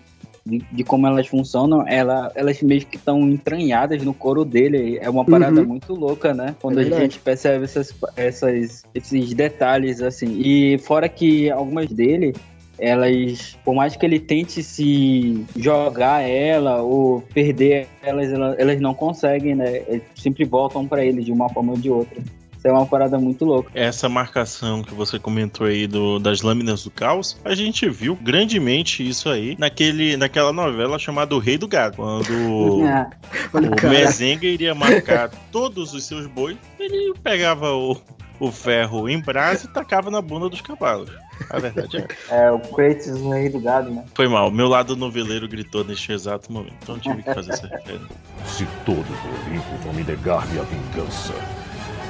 de, 0.48 0.62
de 0.72 0.82
como 0.84 1.06
elas 1.06 1.26
funcionam, 1.26 1.86
ela, 1.86 2.32
elas 2.34 2.60
meio 2.62 2.84
que 2.86 2.96
estão 2.96 3.20
entranhadas 3.28 4.02
no 4.02 4.14
couro 4.14 4.44
dele. 4.44 4.98
É 5.00 5.10
uma 5.10 5.24
parada 5.24 5.60
Uhum. 5.60 5.66
muito 5.66 5.94
louca, 5.94 6.32
né? 6.32 6.54
Quando 6.62 6.80
É 6.80 6.84
a 6.84 6.90
gente 6.90 7.18
percebe 7.20 7.64
essas, 7.64 7.94
essas, 8.16 8.82
esses 8.94 9.34
detalhes, 9.34 10.00
assim. 10.00 10.40
E 10.40 10.78
fora 10.78 11.06
que 11.08 11.50
algumas 11.50 11.88
dele, 11.90 12.34
elas, 12.78 13.58
por 13.62 13.74
mais 13.74 13.94
que 13.94 14.06
ele 14.06 14.18
tente 14.18 14.62
se 14.62 15.44
jogar 15.56 16.22
ela 16.22 16.80
ou 16.80 17.20
perder 17.34 17.86
elas, 18.02 18.32
elas, 18.32 18.58
elas 18.58 18.80
não 18.80 18.94
conseguem, 18.94 19.54
né? 19.54 19.82
Eles 19.86 20.02
sempre 20.16 20.44
voltam 20.46 20.86
pra 20.86 21.04
ele 21.04 21.22
de 21.22 21.30
uma 21.32 21.48
forma 21.50 21.72
ou 21.72 21.78
de 21.78 21.90
outra. 21.90 22.22
Isso 22.58 22.66
é 22.66 22.72
uma 22.72 22.86
parada 22.86 23.16
muito 23.18 23.44
louca. 23.44 23.70
Essa 23.72 24.08
marcação 24.08 24.82
que 24.82 24.92
você 24.92 25.16
comentou 25.16 25.68
aí 25.68 25.86
do, 25.86 26.18
das 26.18 26.42
lâminas 26.42 26.82
do 26.82 26.90
caos, 26.90 27.38
a 27.44 27.54
gente 27.54 27.88
viu 27.88 28.16
grandemente 28.16 29.08
isso 29.08 29.28
aí 29.28 29.56
naquele, 29.58 30.16
naquela 30.16 30.52
novela 30.52 30.98
chamada 30.98 31.36
O 31.36 31.38
Rei 31.38 31.56
do 31.56 31.68
Gado. 31.68 31.96
Quando 31.96 32.82
Ah, 32.88 33.10
o 33.54 33.76
cara. 33.76 33.90
Mezenga 33.90 34.46
iria 34.46 34.74
marcar 34.74 35.30
todos 35.52 35.94
os 35.94 36.04
seus 36.04 36.26
bois, 36.26 36.56
ele 36.80 37.14
pegava 37.22 37.72
o, 37.72 37.96
o 38.40 38.50
ferro 38.50 39.08
em 39.08 39.20
brasa 39.20 39.66
e 39.66 39.68
tacava 39.68 40.10
na 40.10 40.20
bunda 40.20 40.48
dos 40.48 40.60
cavalos. 40.60 41.10
A 41.50 41.60
verdade 41.60 41.98
é. 41.98 42.46
é, 42.46 42.50
o 42.50 42.58
Kratos 42.58 43.20
no 43.20 43.30
Rei 43.30 43.48
do 43.48 43.60
Gado, 43.60 43.90
né? 43.90 44.04
Foi 44.14 44.26
mal, 44.26 44.50
meu 44.50 44.66
lado 44.66 44.96
noveleiro 44.96 45.46
gritou 45.46 45.84
neste 45.84 46.10
exato 46.10 46.52
momento. 46.52 46.74
Então 46.82 46.96
eu 46.96 47.00
tive 47.00 47.22
que 47.22 47.32
fazer 47.32 47.52
essa 47.52 47.68
referência. 47.68 48.08
Se 48.44 48.66
todos 48.84 49.04
do 49.04 49.46
Olimpo 49.46 49.76
vão 49.84 49.92
me 49.92 50.02
negar 50.02 50.44
minha 50.48 50.64
vingança, 50.64 51.34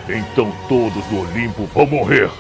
então 0.08 0.52
todos 0.68 1.04
do 1.06 1.20
Olimpo 1.20 1.64
vão 1.66 1.86
morrer. 1.86 2.30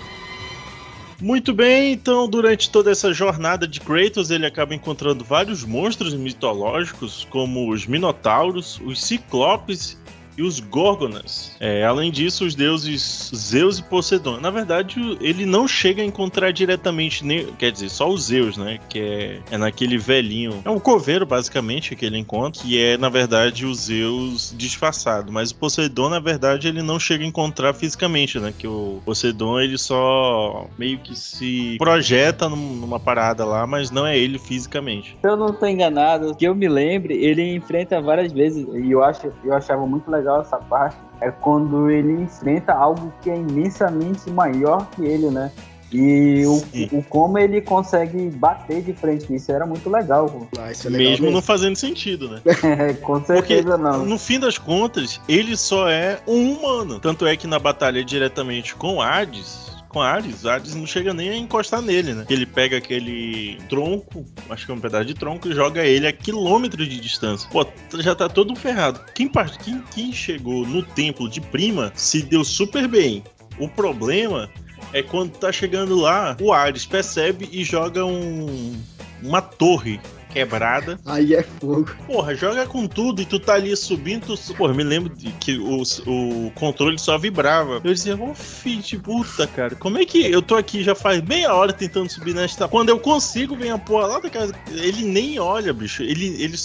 Muito 1.20 1.52
bem, 1.52 1.92
então 1.92 2.28
durante 2.28 2.70
toda 2.70 2.92
essa 2.92 3.12
jornada 3.12 3.66
de 3.66 3.80
Kratos, 3.80 4.30
ele 4.30 4.46
acaba 4.46 4.74
encontrando 4.74 5.24
vários 5.24 5.64
monstros 5.64 6.14
mitológicos, 6.14 7.26
como 7.28 7.70
os 7.70 7.86
Minotauros, 7.86 8.80
os 8.84 9.02
Ciclopes 9.02 9.98
e 10.38 10.42
os 10.42 10.60
Górgonas. 10.60 11.56
É, 11.58 11.84
além 11.84 12.12
disso, 12.12 12.46
os 12.46 12.54
deuses 12.54 13.32
Zeus 13.34 13.80
e 13.80 13.82
Poseidon. 13.82 14.38
Na 14.40 14.50
verdade, 14.50 15.18
ele 15.20 15.44
não 15.44 15.66
chega 15.66 16.00
a 16.00 16.04
encontrar 16.04 16.52
diretamente, 16.52 17.26
nem, 17.26 17.46
quer 17.54 17.72
dizer, 17.72 17.88
só 17.88 18.08
os 18.08 18.26
Zeus, 18.26 18.56
né? 18.56 18.78
Que 18.88 19.00
é, 19.00 19.40
é 19.50 19.58
naquele 19.58 19.98
velhinho. 19.98 20.62
É 20.64 20.70
um 20.70 20.78
coveiro, 20.78 21.26
basicamente, 21.26 21.96
que 21.96 22.06
ele 22.06 22.16
encontra, 22.16 22.62
que 22.62 22.80
é, 22.80 22.96
na 22.96 23.08
verdade, 23.08 23.66
o 23.66 23.74
Zeus 23.74 24.54
disfarçado. 24.56 25.32
Mas 25.32 25.50
o 25.50 25.56
Poseidon, 25.56 26.08
na 26.08 26.20
verdade, 26.20 26.68
ele 26.68 26.82
não 26.82 27.00
chega 27.00 27.24
a 27.24 27.26
encontrar 27.26 27.74
fisicamente, 27.74 28.38
né? 28.38 28.54
Que 28.56 28.68
o 28.68 29.02
Poseidon, 29.04 29.58
ele 29.58 29.76
só 29.76 30.68
meio 30.78 30.98
que 31.00 31.18
se 31.18 31.76
projeta 31.78 32.48
numa 32.48 33.00
parada 33.00 33.44
lá, 33.44 33.66
mas 33.66 33.90
não 33.90 34.06
é 34.06 34.16
ele 34.16 34.38
fisicamente. 34.38 35.16
Se 35.20 35.28
eu 35.28 35.36
não 35.36 35.52
tô 35.52 35.66
enganado, 35.66 36.32
que 36.36 36.46
eu 36.46 36.54
me 36.54 36.68
lembre, 36.68 37.14
ele 37.14 37.56
enfrenta 37.56 38.00
várias 38.00 38.32
vezes, 38.32 38.64
e 38.72 38.92
eu, 38.92 39.02
acho, 39.02 39.32
eu 39.42 39.52
achava 39.52 39.84
muito 39.84 40.08
legal 40.08 40.27
essa 40.36 40.58
parte, 40.58 40.96
é 41.20 41.30
quando 41.30 41.90
ele 41.90 42.22
enfrenta 42.22 42.72
algo 42.72 43.12
que 43.22 43.30
é 43.30 43.36
imensamente 43.36 44.30
maior 44.30 44.88
que 44.90 45.04
ele, 45.04 45.30
né? 45.30 45.50
E 45.90 46.44
o, 46.44 46.98
o, 46.98 47.02
como 47.04 47.38
ele 47.38 47.62
consegue 47.62 48.28
bater 48.30 48.82
de 48.82 48.92
frente, 48.92 49.34
isso 49.34 49.50
era 49.50 49.64
muito 49.64 49.88
legal. 49.88 50.46
Ah, 50.58 50.70
isso 50.70 50.86
é 50.86 50.90
legal 50.90 51.10
mesmo, 51.10 51.24
mesmo, 51.24 51.34
não 51.36 51.42
fazendo 51.42 51.76
sentido, 51.76 52.28
né? 52.28 52.42
Com 53.00 53.24
certeza 53.24 53.70
Porque, 53.70 53.82
não. 53.82 54.04
No 54.04 54.18
fim 54.18 54.38
das 54.38 54.58
contas, 54.58 55.18
ele 55.26 55.56
só 55.56 55.88
é 55.88 56.20
um 56.26 56.52
humano. 56.52 57.00
Tanto 57.00 57.26
é 57.26 57.34
que 57.36 57.46
na 57.46 57.58
batalha 57.58 58.04
diretamente 58.04 58.74
com 58.74 59.00
Hades, 59.00 59.77
com 59.88 60.00
Ares, 60.00 60.44
Ares 60.44 60.74
não 60.74 60.86
chega 60.86 61.14
nem 61.14 61.30
a 61.30 61.36
encostar 61.36 61.80
nele, 61.80 62.14
né? 62.14 62.26
Ele 62.28 62.46
pega 62.46 62.76
aquele 62.76 63.58
tronco, 63.68 64.24
acho 64.48 64.66
que 64.66 64.72
é 64.72 64.74
um 64.74 64.80
pedaço 64.80 65.06
de 65.06 65.14
tronco, 65.14 65.48
e 65.48 65.54
joga 65.54 65.84
ele 65.84 66.06
a 66.06 66.12
quilômetros 66.12 66.88
de 66.88 67.00
distância. 67.00 67.48
Pô, 67.50 67.66
já 67.98 68.14
tá 68.14 68.28
todo 68.28 68.54
ferrado. 68.54 69.00
Quem, 69.14 69.30
quem, 69.64 69.82
quem 69.94 70.12
chegou 70.12 70.66
no 70.66 70.82
templo 70.82 71.28
de 71.28 71.40
Prima 71.40 71.92
se 71.94 72.22
deu 72.22 72.44
super 72.44 72.86
bem. 72.86 73.22
O 73.58 73.68
problema 73.68 74.50
é 74.92 75.02
quando 75.02 75.32
tá 75.32 75.50
chegando 75.50 75.96
lá, 75.96 76.36
o 76.40 76.52
Ares 76.52 76.86
percebe 76.86 77.48
e 77.50 77.64
joga 77.64 78.04
um, 78.04 78.80
uma 79.22 79.42
torre 79.42 80.00
quebrada. 80.38 80.98
Aí 81.04 81.34
é 81.34 81.42
fogo. 81.42 81.90
Porra, 82.06 82.34
joga 82.34 82.66
com 82.66 82.86
tudo 82.86 83.20
e 83.20 83.24
tu 83.24 83.38
tá 83.38 83.54
ali 83.54 83.76
subindo. 83.76 84.36
Tu... 84.36 84.54
Porra, 84.54 84.72
me 84.72 84.84
lembro 84.84 85.14
de 85.14 85.30
que 85.32 85.58
o, 85.58 85.82
o 86.06 86.50
controle 86.52 86.98
só 86.98 87.18
vibrava. 87.18 87.80
Eu 87.84 87.92
dizia, 87.92 88.16
ô 88.16 88.30
oh, 88.30 88.34
filho 88.34 88.82
de 88.82 88.98
puta, 88.98 89.46
cara, 89.46 89.74
como 89.74 89.98
é 89.98 90.04
que 90.04 90.30
eu 90.30 90.40
tô 90.40 90.56
aqui 90.56 90.82
já 90.82 90.94
faz 90.94 91.20
meia 91.22 91.52
hora 91.52 91.72
tentando 91.72 92.10
subir 92.10 92.34
nesta. 92.34 92.68
Quando 92.68 92.90
eu 92.90 92.98
consigo, 92.98 93.56
vem 93.56 93.70
a 93.70 93.78
porra 93.78 94.06
lá 94.06 94.18
da 94.20 94.30
casa. 94.30 94.54
Ele 94.70 95.04
nem 95.04 95.38
olha, 95.38 95.72
bicho. 95.72 96.02
Ele. 96.02 96.42
ele 96.42 96.56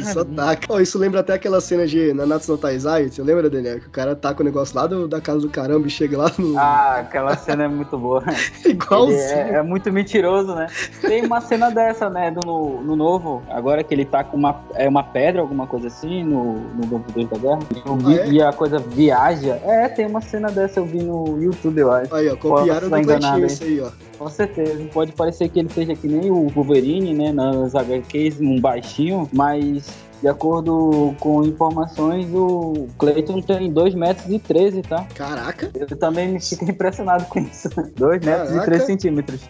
isso 0.00 0.20
ataca. 0.20 0.66
Oh, 0.68 0.80
isso 0.80 0.98
lembra 0.98 1.20
até 1.20 1.34
aquela 1.34 1.60
cena 1.60 1.86
de 1.86 2.12
Nanatsu 2.12 2.52
no 2.52 2.58
Taizai, 2.58 3.08
você 3.08 3.22
lembra, 3.22 3.48
Daniel? 3.48 3.80
Que 3.80 3.86
o 3.86 3.90
cara 3.90 4.14
tá 4.14 4.34
com 4.34 4.42
o 4.42 4.44
negócio 4.44 4.76
lá 4.76 4.86
do, 4.86 5.08
da 5.08 5.20
casa 5.20 5.40
do 5.40 5.48
caramba 5.48 5.86
e 5.86 5.90
chega 5.90 6.18
lá 6.18 6.30
no. 6.38 6.58
Ah, 6.58 6.98
aquela 7.00 7.36
cena 7.36 7.64
é 7.64 7.68
muito 7.68 7.96
boa. 7.98 8.22
Igualzinho. 8.64 9.18
É, 9.18 9.54
é, 9.56 9.62
muito 9.62 9.92
mentiroso, 9.92 10.54
né? 10.54 10.66
Tem 11.00 11.24
uma 11.24 11.40
cena 11.40 11.70
dessa, 11.70 12.08
né? 12.08 12.30
Do, 12.30 12.40
no, 12.46 12.82
no 12.82 12.96
novo, 12.96 13.42
agora 13.50 13.82
que 13.82 13.94
ele 13.94 14.04
tá 14.04 14.24
com 14.24 14.36
uma, 14.36 14.64
é 14.74 14.88
uma 14.88 15.02
pedra, 15.02 15.40
alguma 15.40 15.66
coisa 15.66 15.88
assim, 15.88 16.24
no, 16.24 16.54
no 16.54 16.86
Novo 16.86 17.04
Deus 17.12 17.28
da 17.28 17.38
Guerra. 17.38 17.58
Vi, 17.70 18.18
ah, 18.18 18.24
é? 18.24 18.28
E 18.28 18.42
a 18.42 18.52
coisa 18.52 18.78
viaja. 18.78 19.60
É, 19.64 19.88
tem 19.88 20.06
uma 20.06 20.20
cena 20.20 20.50
dessa, 20.50 20.80
eu 20.80 20.84
vi 20.84 21.02
no 21.02 21.40
YouTube, 21.42 21.78
eu 21.78 21.92
acho. 21.92 22.14
Aí, 22.14 22.28
ó, 22.28 22.36
copiaram 22.36 22.88
do 22.88 23.02
Cleitinho 23.02 23.46
isso 23.46 23.64
aí, 23.64 23.80
ó. 23.80 23.90
Com 24.18 24.28
certeza. 24.28 24.84
Pode 24.92 25.12
parecer 25.12 25.48
que 25.48 25.58
ele 25.58 25.68
seja 25.68 25.96
que 25.96 26.06
nem 26.06 26.30
o 26.30 26.48
Wolverine, 26.48 27.12
né? 27.12 27.32
Nas 27.32 27.74
HQs, 27.74 28.40
um 28.40 28.60
baixinho, 28.60 29.28
mas 29.32 29.81
de 30.20 30.28
acordo 30.28 31.16
com 31.18 31.42
informações, 31.44 32.26
o 32.32 32.86
Cleiton 32.96 33.40
tem 33.42 33.72
2 33.72 33.94
metros 33.94 34.32
e 34.32 34.38
13, 34.38 34.82
tá? 34.82 35.04
Caraca! 35.14 35.70
Eu 35.74 35.86
também 35.96 36.28
me 36.28 36.40
fiquei 36.40 36.68
impressionado 36.68 37.24
com 37.24 37.40
isso. 37.40 37.68
2 37.96 38.24
metros 38.24 38.56
e 38.56 38.64
13 38.64 38.86
centímetros. 38.86 39.40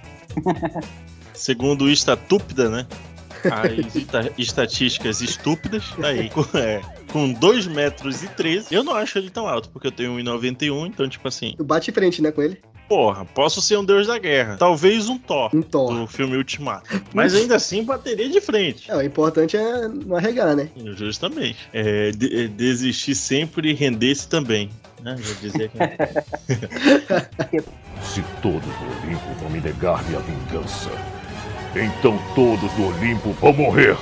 Segundo 1.35 1.85
o 1.85 1.91
Estatúpida, 1.91 2.71
né? 2.71 2.87
As 3.45 3.97
estatísticas 4.39 5.21
estúpidas, 5.21 5.93
aí. 6.03 6.31
É, 6.55 6.81
com 7.13 7.33
2 7.33 7.67
metros 7.67 8.23
e 8.23 8.29
13. 8.29 8.75
Eu 8.75 8.83
não 8.83 8.95
acho 8.95 9.19
ele 9.19 9.29
tão 9.29 9.47
alto, 9.47 9.69
porque 9.69 9.89
eu 9.89 9.93
tenho 9.93 10.13
1,91, 10.13 10.87
então, 10.87 11.09
tipo 11.09 11.29
assim. 11.29 11.55
Tu 11.57 11.65
bate 11.65 11.93
frente, 11.93 12.23
né, 12.23 12.31
com 12.31 12.41
ele? 12.41 12.59
Porra, 12.89 13.25
posso 13.25 13.63
ser 13.63 13.79
um 13.79 13.85
deus 13.85 14.07
da 14.07 14.19
guerra. 14.19 14.57
Talvez 14.59 15.09
um 15.09 15.19
Thor. 15.19 15.51
Um 15.55 15.63
Thor. 15.63 15.95
Do 15.95 16.07
filme 16.07 16.37
Ultimato. 16.37 17.03
Mas 17.15 17.35
ainda 17.35 17.57
assim 17.57 17.85
bateria 17.85 18.29
de 18.29 18.41
frente. 18.41 18.91
É, 18.91 18.97
o 18.97 19.03
importante 19.03 19.57
é 19.57 19.89
não 19.89 20.17
arregar, 20.17 20.55
né? 20.55 20.69
Justamente. 20.95 21.57
É, 21.73 22.11
de, 22.11 22.45
é, 22.45 22.49
desistir 22.49 23.15
sempre 23.15 23.71
e 23.71 23.75
render-se 23.75 24.29
também. 24.29 24.69
Né? 25.03 25.17
Já 25.19 25.35
dizia 25.41 25.69
que... 25.69 25.79
Se 28.03 28.23
todos 28.43 28.61
do 28.61 29.07
Olimpo 29.07 29.33
vão 29.41 29.51
me 29.51 29.61
negar 29.61 30.03
minha 30.05 30.21
vingança, 30.21 30.91
então 31.77 32.19
todos 32.35 32.71
do 32.73 32.89
Olimpo 32.89 33.31
vão 33.33 33.53
morrer 33.53 33.97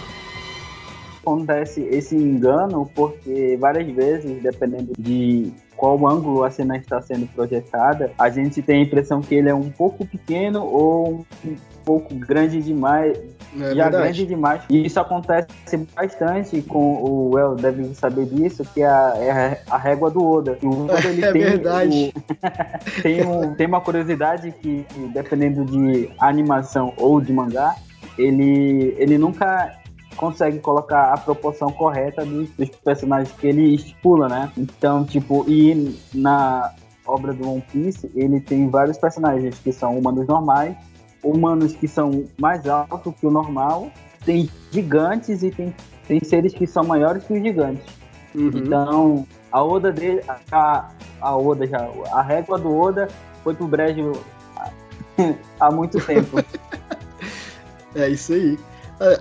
acontece 1.30 1.82
esse 1.82 2.16
engano 2.16 2.90
porque 2.94 3.56
várias 3.60 3.88
vezes, 3.94 4.42
dependendo 4.42 4.92
de 4.98 5.52
qual 5.80 6.06
ângulo 6.06 6.44
a 6.44 6.50
cena 6.50 6.76
está 6.76 7.00
sendo 7.00 7.26
projetada, 7.28 8.12
a 8.18 8.28
gente 8.28 8.60
tem 8.60 8.80
a 8.80 8.82
impressão 8.82 9.22
que 9.22 9.34
ele 9.34 9.48
é 9.48 9.54
um 9.54 9.70
pouco 9.70 10.04
pequeno 10.04 10.62
ou 10.62 11.24
um 11.42 11.56
pouco 11.86 12.14
grande 12.14 12.60
demais, 12.60 13.18
é 13.58 13.74
já 13.74 13.88
grande 13.88 14.26
demais. 14.26 14.60
E 14.68 14.84
isso 14.84 15.00
acontece 15.00 15.48
bastante 15.96 16.60
com 16.60 17.02
o 17.02 17.38
El 17.38 17.56
deve 17.56 17.94
saber 17.94 18.26
disso, 18.26 18.62
que 18.74 18.82
é 18.82 18.86
a, 18.86 19.14
é 19.16 19.62
a 19.70 19.78
régua 19.78 20.10
do 20.10 20.22
Oda. 20.22 20.58
O 20.62 20.84
Oda 20.84 21.00
ele 21.08 21.24
é 21.24 21.32
tem, 21.32 21.42
verdade. 21.44 22.12
O, 22.14 23.00
tem, 23.00 23.26
um, 23.26 23.54
tem 23.54 23.66
uma 23.66 23.80
curiosidade 23.80 24.52
que, 24.60 24.84
dependendo 25.14 25.64
de 25.64 26.10
animação 26.18 26.92
ou 26.98 27.22
de 27.22 27.32
mangá, 27.32 27.74
ele, 28.18 28.94
ele 28.98 29.16
nunca 29.16 29.79
consegue 30.20 30.58
colocar 30.58 31.14
a 31.14 31.16
proporção 31.16 31.72
correta 31.72 32.26
dos, 32.26 32.50
dos, 32.50 32.68
personagens 32.68 33.32
que 33.32 33.46
ele 33.46 33.74
estipula, 33.74 34.28
né? 34.28 34.52
Então, 34.54 35.02
tipo, 35.02 35.46
e 35.48 35.98
na 36.12 36.74
obra 37.06 37.32
do 37.32 37.50
One 37.50 37.64
Piece, 37.72 38.10
ele 38.14 38.38
tem 38.38 38.68
vários 38.68 38.98
personagens 38.98 39.58
que 39.58 39.72
são 39.72 39.98
humanos 39.98 40.26
normais, 40.26 40.76
humanos 41.24 41.72
que 41.72 41.88
são 41.88 42.26
mais 42.38 42.68
altos 42.68 43.14
que 43.18 43.26
o 43.26 43.30
normal, 43.30 43.90
tem 44.22 44.50
gigantes 44.70 45.42
e 45.42 45.50
tem, 45.50 45.74
tem 46.06 46.22
seres 46.22 46.52
que 46.52 46.66
são 46.66 46.84
maiores 46.84 47.24
que 47.24 47.32
os 47.32 47.42
gigantes. 47.42 47.86
Uhum. 48.34 48.50
Então, 48.54 49.26
a 49.50 49.64
Oda 49.64 49.90
dele, 49.90 50.20
a, 50.52 50.90
a 51.18 51.36
Oda 51.36 51.66
já, 51.66 51.88
a 52.12 52.20
régua 52.20 52.58
do 52.58 52.76
Oda 52.76 53.08
foi 53.42 53.54
pro 53.54 53.66
brejo 53.66 54.12
há 55.58 55.70
muito 55.72 55.98
tempo. 56.04 56.44
é 57.96 58.10
isso 58.10 58.34
aí. 58.34 58.58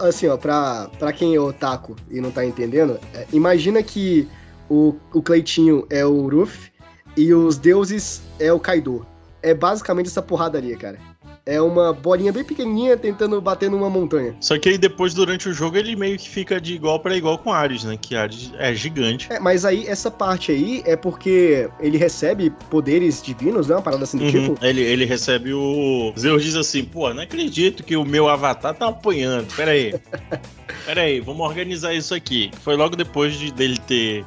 Assim, 0.02 0.28
ó, 0.28 0.36
pra, 0.36 0.90
pra 1.00 1.14
quem 1.14 1.36
é 1.36 1.40
otaku 1.40 1.96
e 2.12 2.20
não 2.20 2.32
tá 2.32 2.46
entendendo, 2.46 3.00
é, 3.14 3.26
imagina 3.32 3.82
que 3.82 4.28
o, 4.70 4.96
o 5.14 5.22
Cleitinho 5.22 5.88
é 5.90 6.06
o 6.06 6.28
Ruff 6.28 6.70
e 7.16 7.34
os 7.34 7.58
deuses 7.58 8.22
é 8.40 8.52
o 8.52 8.60
Kaido. 8.60 9.06
É 9.42 9.54
basicamente 9.54 10.08
essa 10.08 10.22
porrada 10.22 10.58
ali, 10.58 10.76
cara. 10.76 11.00
É 11.46 11.62
uma 11.62 11.94
bolinha 11.94 12.32
bem 12.32 12.44
pequenininha 12.44 12.98
tentando 12.98 13.40
bater 13.42 13.70
numa 13.70 13.90
montanha. 13.90 14.36
Só 14.40 14.58
que 14.58 14.70
aí 14.70 14.78
depois, 14.78 15.14
durante 15.14 15.50
o 15.50 15.54
jogo, 15.54 15.78
ele 15.78 15.96
meio 15.96 16.18
que 16.18 16.30
fica 16.30 16.60
de 16.60 16.74
igual 16.74 17.00
para 17.00 17.16
igual 17.16 17.38
com 17.38 17.52
Ares, 17.52 17.84
né? 17.84 17.98
Que 18.00 18.16
Ares 18.16 18.52
é 18.58 18.74
gigante. 18.74 19.32
É, 19.32 19.40
mas 19.40 19.66
aí, 19.66 19.88
essa 19.88 20.12
parte 20.12 20.52
aí 20.52 20.84
é 20.86 20.96
porque 20.96 21.70
ele 21.80 21.98
recebe 21.98 22.52
poderes 22.70 23.22
divinos, 23.22 23.68
né? 23.68 23.76
Uma 23.76 23.82
parada 23.82 24.04
assim 24.04 24.18
do 24.18 24.26
uhum. 24.26 24.32
tipo. 24.32 24.66
Ele, 24.66 24.82
ele 24.82 25.06
recebe 25.06 25.54
o. 25.54 26.14
Zeus 26.18 26.44
diz 26.44 26.56
assim: 26.56 26.84
pô, 26.84 27.14
não 27.14 27.24
acredito 27.24 27.84
que 27.84 27.96
o 27.96 28.06
meu 28.06 28.28
avatar 28.28 28.76
tá 28.76 28.88
apanhando. 28.88 29.48
Pera 29.56 29.72
aí. 29.72 29.96
Pera 30.86 31.02
aí, 31.02 31.20
vamos 31.20 31.46
organizar 31.46 31.94
isso 31.94 32.14
aqui. 32.14 32.52
Foi 32.62 32.76
logo 32.76 32.96
depois 32.96 33.38
de 33.38 33.52
dele 33.52 33.78
ter 33.88 34.26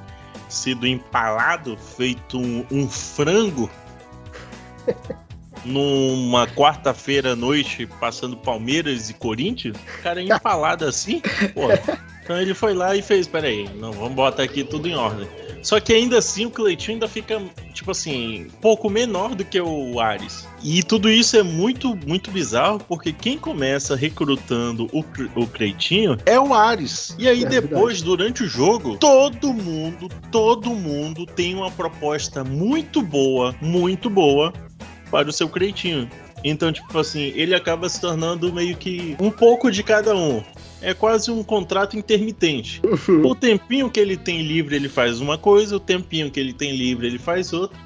sido 0.48 0.86
empalado, 0.86 1.76
feito 1.96 2.38
um, 2.38 2.64
um 2.70 2.88
frango 2.88 3.70
numa 5.64 6.46
quarta-feira 6.46 7.32
à 7.32 7.36
noite, 7.36 7.86
passando 8.00 8.36
Palmeiras 8.36 9.10
e 9.10 9.14
Corinthians, 9.14 9.76
o 9.76 10.02
cara 10.02 10.22
empalado 10.22 10.84
assim, 10.84 11.20
pô. 11.54 11.68
Então 12.22 12.40
ele 12.40 12.54
foi 12.54 12.72
lá 12.72 12.94
e 12.94 13.02
fez, 13.02 13.26
peraí, 13.26 13.68
não, 13.76 13.92
vamos 13.92 14.14
botar 14.14 14.44
aqui 14.44 14.62
tudo 14.62 14.88
em 14.88 14.94
ordem. 14.94 15.28
Só 15.62 15.78
que 15.78 15.92
ainda 15.92 16.18
assim 16.18 16.46
o 16.46 16.50
Cleitinho 16.50 16.96
ainda 16.96 17.08
fica, 17.08 17.40
tipo 17.72 17.92
assim, 17.92 18.48
pouco 18.60 18.90
menor 18.90 19.34
do 19.34 19.44
que 19.44 19.60
o 19.60 20.00
Ares. 20.00 20.46
E 20.62 20.82
tudo 20.82 21.08
isso 21.08 21.36
é 21.36 21.42
muito, 21.42 21.96
muito 22.06 22.30
bizarro, 22.32 22.80
porque 22.80 23.12
quem 23.12 23.38
começa 23.38 23.94
recrutando 23.94 24.88
o, 24.92 25.04
o 25.36 25.46
Cleitinho 25.46 26.18
é 26.26 26.38
o 26.38 26.52
Ares. 26.52 27.14
E 27.18 27.28
aí 27.28 27.44
é 27.44 27.48
depois, 27.48 28.00
verdade. 28.00 28.04
durante 28.04 28.42
o 28.42 28.48
jogo, 28.48 28.96
todo 28.98 29.52
mundo, 29.52 30.08
todo 30.32 30.70
mundo 30.70 31.24
tem 31.24 31.54
uma 31.54 31.70
proposta 31.70 32.42
muito 32.42 33.00
boa, 33.00 33.54
muito 33.60 34.10
boa 34.10 34.52
para 35.12 35.28
o 35.28 35.32
seu 35.32 35.48
Creitinho. 35.48 36.10
Então, 36.42 36.72
tipo 36.72 36.98
assim, 36.98 37.32
ele 37.36 37.54
acaba 37.54 37.88
se 37.88 38.00
tornando 38.00 38.52
meio 38.52 38.74
que 38.76 39.14
um 39.20 39.30
pouco 39.30 39.70
de 39.70 39.82
cada 39.82 40.16
um. 40.16 40.42
é 40.80 40.92
quase 40.92 41.30
um 41.30 41.44
contrato 41.44 41.96
intermitente. 41.96 42.80
O 43.24 43.34
tempinho 43.36 43.88
que 43.88 44.00
ele 44.00 44.16
tem 44.16 44.42
livre, 44.42 44.74
ele 44.74 44.88
faz 44.88 45.20
uma 45.20 45.38
coisa, 45.38 45.76
o 45.76 45.80
tempinho 45.80 46.30
que 46.30 46.40
ele 46.40 46.52
tem 46.52 46.74
livre, 46.74 47.06
ele 47.06 47.18
faz 47.18 47.52
outra. 47.52 47.78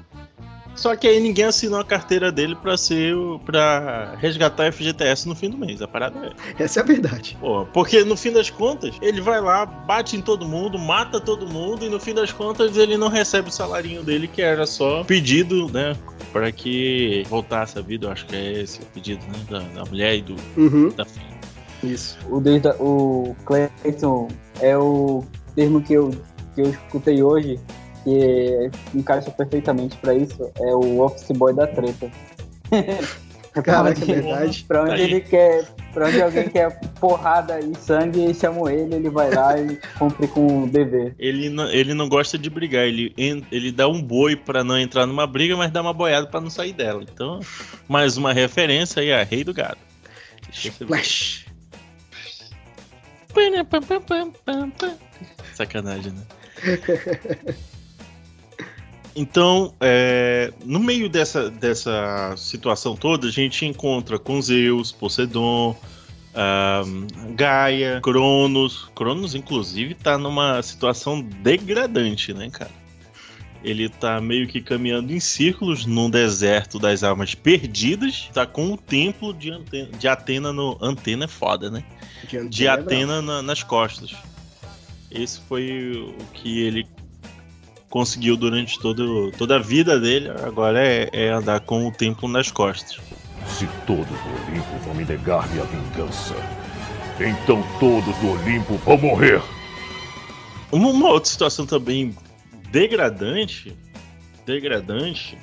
Só 0.77 0.95
que 0.95 1.07
aí 1.07 1.19
ninguém 1.19 1.43
assinou 1.45 1.79
a 1.79 1.83
carteira 1.83 2.31
dele 2.31 2.55
pra 2.55 2.77
ser 2.77 3.15
para 3.45 4.15
resgatar 4.19 4.67
a 4.67 4.71
FGTS 4.71 5.27
no 5.27 5.35
fim 5.35 5.49
do 5.49 5.57
mês. 5.57 5.81
A 5.81 5.87
parada 5.87 6.17
é. 6.57 6.63
Essa 6.63 6.79
é 6.79 6.83
a 6.83 6.85
verdade. 6.85 7.35
Pô, 7.39 7.65
porque 7.73 8.03
no 8.03 8.15
fim 8.15 8.31
das 8.31 8.49
contas, 8.51 8.95
ele 9.01 9.19
vai 9.19 9.41
lá, 9.41 9.65
bate 9.65 10.15
em 10.15 10.21
todo 10.21 10.47
mundo, 10.47 10.77
mata 10.77 11.19
todo 11.19 11.47
mundo 11.47 11.83
e 11.83 11.89
no 11.89 11.99
fim 11.99 12.13
das 12.13 12.31
contas 12.31 12.77
ele 12.77 12.95
não 12.95 13.07
recebe 13.09 13.49
o 13.49 13.51
salarinho 13.51 14.03
dele 14.03 14.27
que 14.27 14.41
era 14.41 14.65
só 14.67 15.03
pedido, 15.03 15.67
né? 15.73 15.95
Para 16.31 16.51
que 16.51 17.23
voltasse 17.27 17.79
a 17.79 17.81
vida, 17.81 18.05
eu 18.07 18.11
acho 18.11 18.25
que 18.27 18.35
é 18.35 18.61
esse 18.61 18.79
o 18.79 18.85
pedido, 18.85 19.25
né? 19.25 19.39
Da, 19.49 19.59
da 19.81 19.89
mulher 19.89 20.15
e 20.17 20.21
do 20.21 20.35
Uhum, 20.55 20.89
da 20.95 21.05
filha. 21.05 21.25
isso. 21.83 22.17
O, 22.29 22.39
desde, 22.39 22.69
o 22.79 23.35
Clayton 23.45 24.27
é 24.61 24.77
o 24.77 25.23
termo 25.55 25.81
que 25.81 25.93
eu, 25.93 26.11
que 26.53 26.61
eu 26.61 26.69
escutei 26.69 27.23
hoje, 27.23 27.59
que 28.07 28.69
encaixa 28.97 29.29
perfeitamente 29.31 29.97
pra 29.97 30.13
isso, 30.13 30.49
é 30.59 30.73
o 30.75 31.01
office 31.01 31.35
boy 31.37 31.53
da 31.53 31.67
treta. 31.67 32.09
É 33.65 33.79
onde- 33.81 34.11
é 34.11 34.21
verdade. 34.21 34.63
Pra 34.67 34.83
onde 34.83 34.91
Aí. 34.91 35.01
ele 35.01 35.21
quer, 35.21 35.65
pra 35.91 36.07
onde 36.07 36.21
alguém 36.21 36.47
quer 36.47 36.79
porrada 36.99 37.59
e 37.59 37.73
sangue, 37.75 38.31
chamam 38.31 38.69
ele, 38.69 38.93
ele 38.93 39.09
vai 39.09 39.33
lá 39.33 39.59
e 39.59 39.79
cumpre 39.97 40.27
com 40.27 40.63
o 40.65 40.69
dever. 40.69 41.15
Ele 41.17 41.49
não, 41.49 41.67
ele 41.67 41.95
não 41.95 42.07
gosta 42.07 42.37
de 42.37 42.51
brigar, 42.51 42.85
ele, 42.85 43.11
ele 43.51 43.71
dá 43.71 43.87
um 43.87 43.99
boi 43.99 44.35
pra 44.35 44.63
não 44.63 44.77
entrar 44.77 45.07
numa 45.07 45.25
briga, 45.25 45.57
mas 45.57 45.71
dá 45.71 45.81
uma 45.81 45.91
boiada 45.93 46.27
pra 46.27 46.39
não 46.39 46.51
sair 46.51 46.71
dela. 46.71 47.01
Então, 47.01 47.39
mais 47.87 48.15
uma 48.15 48.31
referência 48.31 49.01
aí 49.01 49.11
a 49.11 49.23
Rei 49.23 49.43
do 49.43 49.55
Gado. 49.55 49.79
Ver. 50.53 50.71
Flash. 50.85 51.45
Sacanagem, 55.55 56.13
né? 56.13 56.21
Então, 59.19 59.73
é, 59.81 60.53
no 60.63 60.79
meio 60.79 61.09
dessa, 61.09 61.49
dessa 61.49 62.35
situação 62.37 62.95
toda, 62.95 63.27
a 63.27 63.31
gente 63.31 63.65
encontra 63.65 64.19
com 64.19 64.39
Zeus, 64.39 64.91
Poseidon, 64.91 65.75
ahn, 66.35 67.07
Gaia, 67.33 67.99
Cronos. 67.99 68.87
Cronos, 68.93 69.33
inclusive, 69.33 69.95
tá 69.95 70.19
numa 70.19 70.61
situação 70.61 71.19
degradante, 71.19 72.31
né, 72.31 72.47
cara? 72.51 72.69
Ele 73.63 73.89
tá 73.89 74.21
meio 74.21 74.47
que 74.47 74.61
caminhando 74.61 75.11
em 75.11 75.19
círculos 75.19 75.83
num 75.87 76.11
deserto 76.11 76.77
das 76.77 77.03
almas 77.03 77.33
perdidas. 77.33 78.29
Tá 78.31 78.45
com 78.45 78.71
o 78.73 78.77
templo 78.77 79.33
de, 79.33 79.49
Ante- 79.51 79.87
de 79.97 80.07
Atena 80.07 80.53
no. 80.53 80.77
Antena 80.79 81.25
é 81.25 81.27
foda, 81.27 81.71
né? 81.71 81.83
de 82.49 82.67
Atena 82.67 83.19
na- 83.21 83.41
nas 83.41 83.63
costas. 83.63 84.13
Esse 85.09 85.39
foi 85.41 85.91
o 86.19 86.23
que 86.33 86.61
ele 86.61 86.85
conseguiu 87.89 88.35
durante 88.35 88.79
todo, 88.79 89.31
toda 89.37 89.55
a 89.55 89.59
vida 89.59 89.99
dele. 89.99 90.29
Agora 90.43 90.79
é, 90.79 91.09
é 91.11 91.29
andar 91.29 91.59
com 91.61 91.87
o 91.87 91.91
templo 91.91 92.27
nas 92.27 92.51
costas. 92.51 92.99
Se 93.47 93.67
todos 93.85 94.05
do 94.07 94.51
Olimpo 94.51 94.77
vão 94.83 94.93
me 94.93 95.05
negar 95.05 95.47
minha 95.49 95.63
vingança, 95.65 96.35
então 97.19 97.63
todos 97.79 98.15
do 98.17 98.31
Olimpo 98.31 98.75
vão 98.77 98.97
morrer. 98.97 99.41
Uma, 100.71 100.89
uma 100.89 101.09
outra 101.09 101.29
situação 101.29 101.65
também 101.65 102.15
degradante, 102.71 103.75
degradante, 104.45 105.37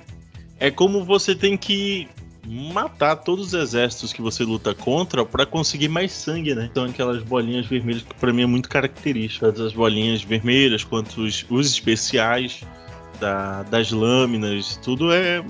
é 0.61 0.71
como 0.71 1.05
você 1.05 1.35
tem 1.35 1.57
que 1.57 2.09
matar 2.47 3.17
todos 3.17 3.49
os 3.49 3.55
exércitos 3.55 4.13
que 4.13 4.21
você 4.21 4.45
luta 4.45 4.75
contra 4.75 5.25
pra 5.25 5.47
conseguir 5.47 5.89
mais 5.89 6.13
sangue, 6.13 6.55
né? 6.55 6.69
Então 6.71 6.85
aquelas 6.85 7.23
bolinhas 7.23 7.67
vermelhas 7.67 8.03
que 8.03 8.15
pra 8.15 8.33
mim 8.33 8.43
é 8.43 8.47
muito 8.47 8.69
característica, 8.69 9.49
as 9.49 9.73
bolinhas 9.73 10.23
vermelhas 10.23 10.85
quanto 10.85 11.23
os, 11.23 11.45
os 11.49 11.67
especiais 11.71 12.63
da- 13.21 13.63
das 13.65 13.91
lâminas, 13.91 14.77
tudo 14.83 15.13
é 15.13 15.45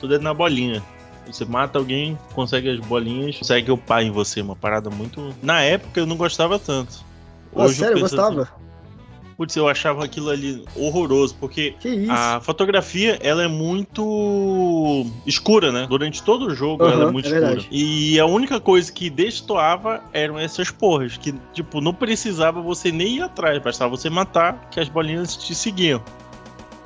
tudo 0.00 0.14
é 0.14 0.18
na 0.18 0.34
bolinha. 0.34 0.82
Você 1.26 1.44
mata 1.44 1.78
alguém, 1.78 2.16
consegue 2.34 2.68
as 2.68 2.78
bolinhas, 2.80 3.36
consegue 3.38 3.70
upar 3.70 4.02
em 4.02 4.10
você, 4.10 4.40
uma 4.40 4.54
parada 4.54 4.88
muito. 4.90 5.34
Na 5.42 5.60
época 5.60 5.98
eu 5.98 6.06
não 6.06 6.16
gostava 6.16 6.58
tanto. 6.58 7.04
Ah, 7.54 7.62
eu 7.64 7.68
sério, 7.70 7.98
eu 7.98 8.02
penso 8.02 8.14
gostava? 8.16 8.42
assim, 8.42 8.52
Putz, 9.36 9.54
eu 9.54 9.68
achava 9.68 10.02
aquilo 10.02 10.30
ali 10.30 10.64
horroroso, 10.74 11.36
porque 11.38 11.74
a 12.08 12.40
fotografia 12.40 13.18
ela 13.22 13.42
é 13.42 13.48
muito 13.48 15.06
escura, 15.26 15.70
né? 15.70 15.86
Durante 15.88 16.22
todo 16.22 16.46
o 16.46 16.54
jogo 16.54 16.86
ela 16.86 17.08
é 17.08 17.12
muito 17.12 17.26
é 17.26 17.28
escura. 17.28 17.46
verdade. 17.46 17.68
E 17.70 18.18
a 18.18 18.24
única 18.24 18.58
coisa 18.58 18.90
que 18.90 19.10
destoava 19.10 20.02
eram 20.12 20.38
essas 20.38 20.70
porras, 20.70 21.18
que 21.18 21.34
tipo, 21.52 21.82
não 21.82 21.92
precisava 21.92 22.62
você 22.62 22.90
nem 22.90 23.16
ir 23.16 23.22
atrás, 23.22 23.62
bastava 23.62 23.90
você 23.90 24.08
matar 24.08 24.70
que 24.70 24.80
as 24.80 24.88
bolinhas 24.88 25.36
te 25.36 25.54
seguiam. 25.54 26.02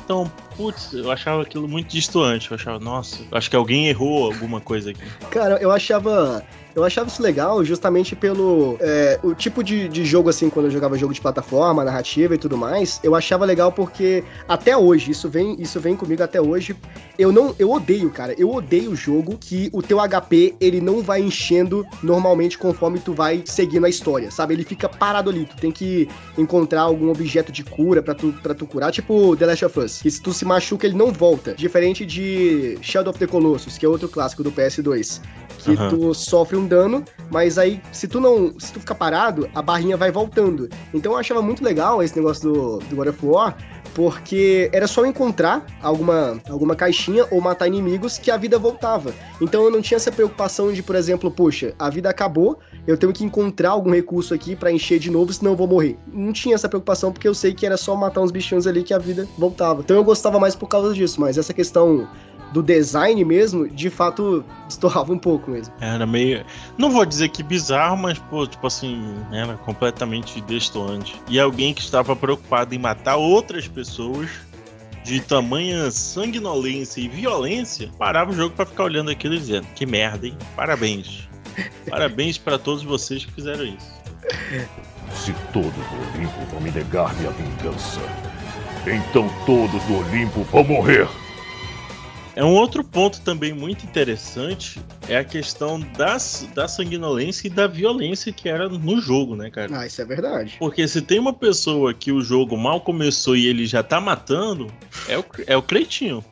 Então, 0.05 0.29
putz, 0.57 0.93
eu 0.93 1.09
achava 1.09 1.43
aquilo 1.43 1.69
muito 1.69 1.91
distoante. 1.93 2.51
Eu 2.51 2.57
achava, 2.57 2.81
nossa, 2.81 3.23
acho 3.31 3.49
que 3.49 3.55
alguém 3.55 3.87
errou 3.87 4.25
alguma 4.25 4.61
coisa 4.61 4.91
aqui. 4.91 5.01
Cara, 5.31 5.57
eu 5.63 5.71
achava. 5.71 6.45
Eu 6.75 6.85
achava 6.85 7.09
isso 7.09 7.23
legal 7.23 7.65
justamente 7.65 8.15
pelo 8.15 8.77
é, 8.81 9.19
o 9.23 9.35
tipo 9.35 9.63
de, 9.63 9.89
de 9.89 10.05
jogo, 10.05 10.29
assim, 10.29 10.49
quando 10.49 10.67
eu 10.67 10.71
jogava 10.71 10.97
jogo 10.97 11.13
de 11.13 11.21
plataforma, 11.21 11.85
narrativa 11.85 12.35
e 12.35 12.39
tudo 12.39 12.57
mais, 12.57 13.01
eu 13.03 13.15
achava 13.15 13.45
legal 13.45 13.73
porque 13.73 14.23
até 14.49 14.77
hoje, 14.77 15.11
isso 15.11 15.29
vem, 15.29 15.61
isso 15.61 15.81
vem 15.81 15.97
comigo 15.97 16.23
até 16.23 16.41
hoje. 16.41 16.77
Eu 17.19 17.33
não. 17.33 17.55
Eu 17.59 17.71
odeio, 17.71 18.11
cara. 18.11 18.35
Eu 18.39 18.51
odeio 18.51 18.93
o 18.93 18.97
jogo 18.97 19.37
que 19.39 19.69
o 19.73 19.83
teu 19.83 19.99
HP 19.99 20.55
ele 20.61 20.81
não 20.81 21.03
vai 21.03 21.21
enchendo 21.21 21.85
normalmente 22.03 22.57
conforme 22.57 22.99
tu 22.99 23.13
vai 23.13 23.43
seguindo 23.45 23.85
a 23.85 23.89
história, 23.89 24.31
sabe? 24.31 24.55
Ele 24.55 24.65
fica 24.65 24.89
parado 24.89 25.29
ali. 25.29 25.45
Tu 25.45 25.57
tem 25.57 25.71
que 25.71 26.09
encontrar 26.39 26.83
algum 26.83 27.11
objeto 27.11 27.53
de 27.53 27.63
cura 27.63 28.03
pra 28.03 28.15
tu, 28.15 28.33
pra 28.43 28.55
tu 28.55 28.67
curar, 28.67 28.91
tipo 28.91 29.37
The 29.37 29.47
Last 29.47 29.65
of 29.65 29.79
Us. 29.81 30.03
Que 30.03 30.11
se 30.11 30.23
tu 30.23 30.33
se 30.33 30.45
machuca, 30.45 30.87
ele 30.87 30.97
não 30.97 31.13
volta. 31.13 31.55
Diferente 31.55 32.07
de 32.07 32.79
Shadow 32.81 33.11
of 33.11 33.19
the 33.19 33.27
Colossus, 33.27 33.77
que 33.77 33.85
é 33.85 33.89
outro 33.89 34.09
clássico 34.09 34.43
do 34.43 34.51
PS2 34.51 35.21
que 35.63 35.73
Aham. 35.73 35.89
tu 35.89 36.15
sofre 36.15 36.57
um 36.57 36.67
dano, 36.67 37.05
mas 37.31 37.59
aí 37.59 37.81
se 37.93 38.09
tu 38.09 38.21
não, 38.21 38.59
se 38.59 38.73
tu 38.73 38.81
ficar 38.81 38.95
parado, 38.95 39.49
a 39.55 39.63
barrinha 39.63 39.97
vai 39.97 40.11
voltando. 40.11 40.69
Então 40.93 41.13
eu 41.13 41.19
achava 41.19 41.43
muito 41.43 41.63
legal 41.63 42.03
esse 42.03 42.17
negócio 42.17 42.53
do, 42.53 42.79
do 42.79 42.97
God 42.97 43.09
of 43.09 43.27
War, 43.27 43.57
porque 43.95 44.71
era 44.73 44.87
só 44.87 45.05
encontrar 45.05 45.65
alguma, 45.83 46.41
alguma 46.49 46.77
caixinha 46.77 47.27
ou 47.31 47.41
matar 47.41 47.67
inimigos 47.67 48.19
que 48.19 48.31
a 48.31 48.37
vida 48.37 48.59
voltava. 48.59 49.13
Então 49.41 49.65
eu 49.65 49.71
não 49.71 49.83
tinha 49.83 49.97
essa 49.97 50.13
preocupação 50.13 50.73
de, 50.73 50.83
por 50.83 50.97
exemplo, 50.97 51.31
puxa, 51.31 51.75
a 51.79 51.91
vida 51.91 52.09
acabou, 52.09 52.59
eu 52.87 52.97
tenho 52.97 53.13
que 53.13 53.25
encontrar 53.25 53.71
algum 53.71 53.91
recurso 53.91 54.33
aqui 54.33 54.57
pra 54.57 54.73
encher 54.73 54.99
de 54.99 55.11
novo, 55.11 55.33
senão 55.33 55.53
eu 55.53 55.57
vou 55.57 55.67
morrer. 55.67 55.99
Não 56.13 56.33
tinha 56.33 56.55
essa 56.55 56.69
preocupação 56.69 57.13
porque 57.13 57.29
eu 57.29 57.35
sei 57.35 57.53
que 57.53 57.67
era 57.67 57.77
só 57.77 57.95
matar 57.95 58.21
uns 58.21 58.31
bichinhos 58.31 58.67
ali 58.67 58.83
que 58.83 58.95
a 58.95 58.99
vida 58.99 59.27
voltava. 59.37 59.81
Então 59.81 59.97
eu 59.97 60.05
gostava 60.05 60.39
mais 60.39 60.55
por 60.55 60.69
causa 60.69 60.95
disso, 60.95 61.21
mas 61.21 61.37
essa 61.37 61.53
questão 61.53 62.09
do 62.53 62.63
design 62.63 63.25
mesmo, 63.25 63.69
de 63.69 63.91
fato, 63.91 64.45
estourava 64.69 65.13
um 65.13 65.19
pouco 65.19 65.51
mesmo. 65.51 65.73
Era 65.81 66.07
meio. 66.07 66.45
Não 66.77 66.91
vou 66.91 67.05
dizer 67.07 67.29
que 67.29 67.43
bizarro, 67.43 67.97
mas, 67.97 68.19
pô, 68.19 68.47
tipo 68.47 68.67
assim, 68.67 69.15
era 69.33 69.55
completamente 69.59 70.41
destoante. 70.43 71.21
E 71.29 71.39
alguém 71.39 71.73
que 71.73 71.81
estava 71.81 72.15
preocupado 72.17 72.75
em 72.75 72.79
matar 72.79 73.17
outras 73.17 73.69
pessoas 73.69 74.29
de 75.05 75.21
tamanha 75.21 75.91
sanguinolência 75.91 77.01
e 77.01 77.09
violência 77.09 77.91
parava 77.99 78.31
o 78.31 78.35
jogo 78.35 78.55
pra 78.55 78.67
ficar 78.67 78.85
olhando 78.85 79.11
aquilo 79.11 79.35
e 79.35 79.39
dizendo: 79.39 79.67
Que 79.75 79.87
merda, 79.87 80.27
hein? 80.27 80.37
Parabéns. 80.57 81.29
Parabéns 81.89 82.39
pra 82.39 82.59
todos 82.59 82.83
vocês 82.83 83.25
que 83.25 83.33
fizeram 83.33 83.65
isso. 83.65 84.01
Se 85.15 85.33
todos 85.53 85.73
do 85.73 86.15
Olimpo 86.15 86.45
vão 86.51 86.61
me 86.61 86.71
negar 86.71 87.15
minha 87.17 87.31
vingança, 87.31 88.01
então 88.87 89.29
todos 89.45 89.83
do 89.85 89.99
Olimpo 89.99 90.43
vão 90.45 90.65
morrer. 90.65 91.09
É 92.41 92.45
um 92.45 92.55
outro 92.55 92.83
ponto 92.83 93.21
também 93.21 93.53
muito 93.53 93.85
interessante 93.85 94.81
é 95.07 95.19
a 95.19 95.23
questão 95.23 95.79
das, 95.79 96.49
da 96.55 96.67
sanguinolência 96.67 97.49
e 97.49 97.51
da 97.51 97.67
violência 97.67 98.33
que 98.33 98.49
era 98.49 98.67
no 98.67 98.99
jogo, 98.99 99.37
né, 99.37 99.51
cara? 99.51 99.69
Ah, 99.79 99.87
isso 99.87 100.01
é 100.01 100.07
verdade. 100.07 100.57
Porque 100.59 100.89
se 100.89 101.03
tem 101.03 101.19
uma 101.19 101.35
pessoa 101.35 101.93
que 101.93 102.11
o 102.11 102.23
jogo 102.23 102.57
mal 102.57 102.81
começou 102.81 103.37
e 103.37 103.47
ele 103.47 103.67
já 103.67 103.83
tá 103.83 104.01
matando, 104.01 104.73
é 105.07 105.19
o, 105.19 105.25
é 105.47 105.55
o 105.55 105.61
Cleitinho. 105.61 106.25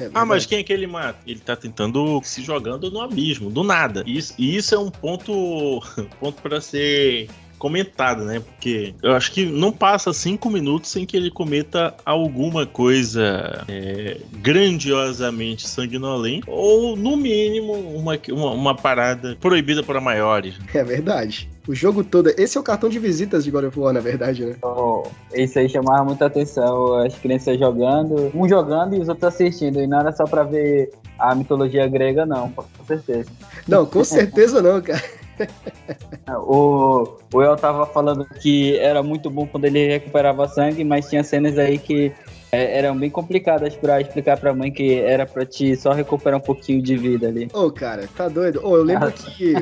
É 0.00 0.08
Ah, 0.14 0.24
mas 0.24 0.46
quem 0.46 0.60
é 0.60 0.62
que 0.62 0.72
ele 0.72 0.86
mata? 0.86 1.18
Ele 1.26 1.40
tá 1.40 1.54
tentando 1.54 2.18
se 2.24 2.42
jogando 2.42 2.90
no 2.90 3.02
abismo, 3.02 3.50
do 3.50 3.62
nada. 3.62 4.02
E 4.06 4.16
isso, 4.16 4.34
isso 4.38 4.74
é 4.74 4.78
um 4.78 4.90
ponto, 4.90 5.82
ponto 6.18 6.40
para 6.40 6.62
ser 6.62 7.28
comentado, 7.62 8.24
né? 8.24 8.40
Porque 8.40 8.92
eu 9.00 9.12
acho 9.12 9.30
que 9.30 9.46
não 9.46 9.70
passa 9.70 10.12
cinco 10.12 10.50
minutos 10.50 10.90
sem 10.90 11.06
que 11.06 11.16
ele 11.16 11.30
cometa 11.30 11.94
alguma 12.04 12.66
coisa 12.66 13.64
é, 13.68 14.16
grandiosamente 14.32 15.68
sanguinolenta 15.68 16.50
ou, 16.50 16.96
no 16.96 17.16
mínimo, 17.16 17.72
uma, 17.72 18.18
uma, 18.30 18.50
uma 18.50 18.74
parada 18.74 19.36
proibida 19.40 19.80
para 19.80 20.00
maiores. 20.00 20.56
É 20.74 20.82
verdade. 20.82 21.48
O 21.68 21.74
jogo 21.74 22.02
todo. 22.02 22.30
Esse 22.36 22.56
é 22.56 22.60
o 22.60 22.64
cartão 22.64 22.88
de 22.88 22.98
visitas 22.98 23.44
de 23.44 23.50
God 23.50 23.66
of 23.66 23.78
War, 23.78 23.92
na 23.92 24.00
verdade, 24.00 24.44
né? 24.44 24.54
Então, 24.56 25.04
isso 25.32 25.58
aí 25.58 25.68
chamava 25.68 26.02
muita 26.02 26.26
atenção, 26.26 26.96
as 26.96 27.14
crianças 27.18 27.58
jogando, 27.58 28.32
um 28.34 28.48
jogando 28.48 28.96
e 28.96 29.00
os 29.00 29.08
outros 29.08 29.32
assistindo, 29.32 29.80
e 29.80 29.86
não 29.86 30.00
era 30.00 30.10
só 30.12 30.24
pra 30.24 30.42
ver 30.42 30.90
a 31.18 31.34
mitologia 31.34 31.86
grega, 31.86 32.26
não, 32.26 32.50
com 32.50 32.84
certeza. 32.84 33.30
Não, 33.68 33.86
com 33.86 34.02
certeza 34.02 34.60
não, 34.60 34.80
cara. 34.80 35.02
O, 36.46 37.18
o 37.32 37.42
El 37.42 37.56
tava 37.56 37.86
falando 37.86 38.24
que 38.24 38.76
era 38.78 39.02
muito 39.02 39.28
bom 39.28 39.46
quando 39.46 39.64
ele 39.64 39.88
recuperava 39.88 40.48
sangue, 40.48 40.84
mas 40.84 41.08
tinha 41.08 41.24
cenas 41.24 41.58
aí 41.58 41.78
que 41.78 42.12
é, 42.54 42.78
eram 42.78 42.94
bem 42.94 43.08
complicadas 43.08 43.74
pra 43.74 43.98
explicar 43.98 44.38
pra 44.38 44.54
mãe 44.54 44.70
que 44.70 44.92
era 44.92 45.24
pra 45.24 45.46
te 45.46 45.74
só 45.74 45.90
recuperar 45.92 46.38
um 46.38 46.42
pouquinho 46.42 46.82
de 46.82 46.98
vida 46.98 47.26
ali. 47.26 47.48
Ô, 47.50 47.70
cara, 47.70 48.06
tá 48.14 48.28
doido? 48.28 48.60
Ô, 48.62 48.76
eu 48.76 48.82
lembro 48.82 49.10
que. 49.16 49.54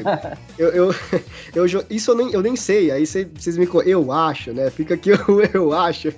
Eu, 0.58 0.70
eu, 0.70 0.94
eu 1.54 1.66
isso 1.88 2.10
eu 2.10 2.16
nem, 2.16 2.32
eu 2.32 2.42
nem 2.42 2.56
sei, 2.56 2.90
aí 2.90 3.06
vocês 3.06 3.56
me. 3.56 3.68
Eu 3.86 4.10
acho, 4.10 4.52
né? 4.52 4.68
Fica 4.70 4.94
aqui 4.94 5.12
o 5.30 5.40
eu 5.54 5.72
acho. 5.72 6.12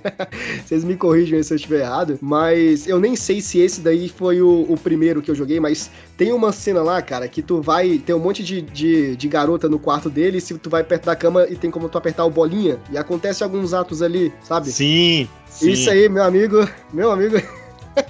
Vocês 0.65 0.83
me 0.83 0.97
corrigem 0.97 1.37
aí 1.37 1.43
se 1.43 1.53
eu 1.53 1.57
estiver 1.57 1.81
errado. 1.81 2.17
Mas 2.19 2.87
eu 2.87 2.99
nem 2.99 3.15
sei 3.15 3.39
se 3.39 3.59
esse 3.59 3.79
daí 3.79 4.09
foi 4.09 4.41
o, 4.41 4.65
o 4.67 4.75
primeiro 4.75 5.21
que 5.21 5.29
eu 5.29 5.35
joguei, 5.35 5.59
mas 5.59 5.91
tem 6.17 6.33
uma 6.33 6.51
cena 6.51 6.81
lá, 6.81 7.03
cara, 7.03 7.27
que 7.27 7.43
tu 7.43 7.61
vai. 7.61 7.99
Tem 7.99 8.15
um 8.15 8.19
monte 8.19 8.43
de, 8.43 8.63
de, 8.63 9.15
de 9.15 9.27
garota 9.27 9.69
no 9.69 9.77
quarto 9.77 10.09
dele, 10.09 10.41
se 10.41 10.57
tu 10.57 10.71
vai 10.71 10.83
perto 10.83 11.05
da 11.05 11.15
cama 11.15 11.45
e 11.47 11.55
tem 11.55 11.69
como 11.69 11.87
tu 11.87 11.99
apertar 11.99 12.25
o 12.25 12.31
bolinha, 12.31 12.79
e 12.91 12.97
acontece 12.97 13.43
alguns 13.43 13.75
atos 13.75 14.01
ali, 14.01 14.33
sabe? 14.41 14.71
Sim, 14.71 15.27
sim. 15.53 15.71
Isso 15.71 15.89
aí, 15.89 16.09
meu 16.09 16.23
amigo, 16.23 16.67
meu 16.91 17.11
amigo. 17.11 17.37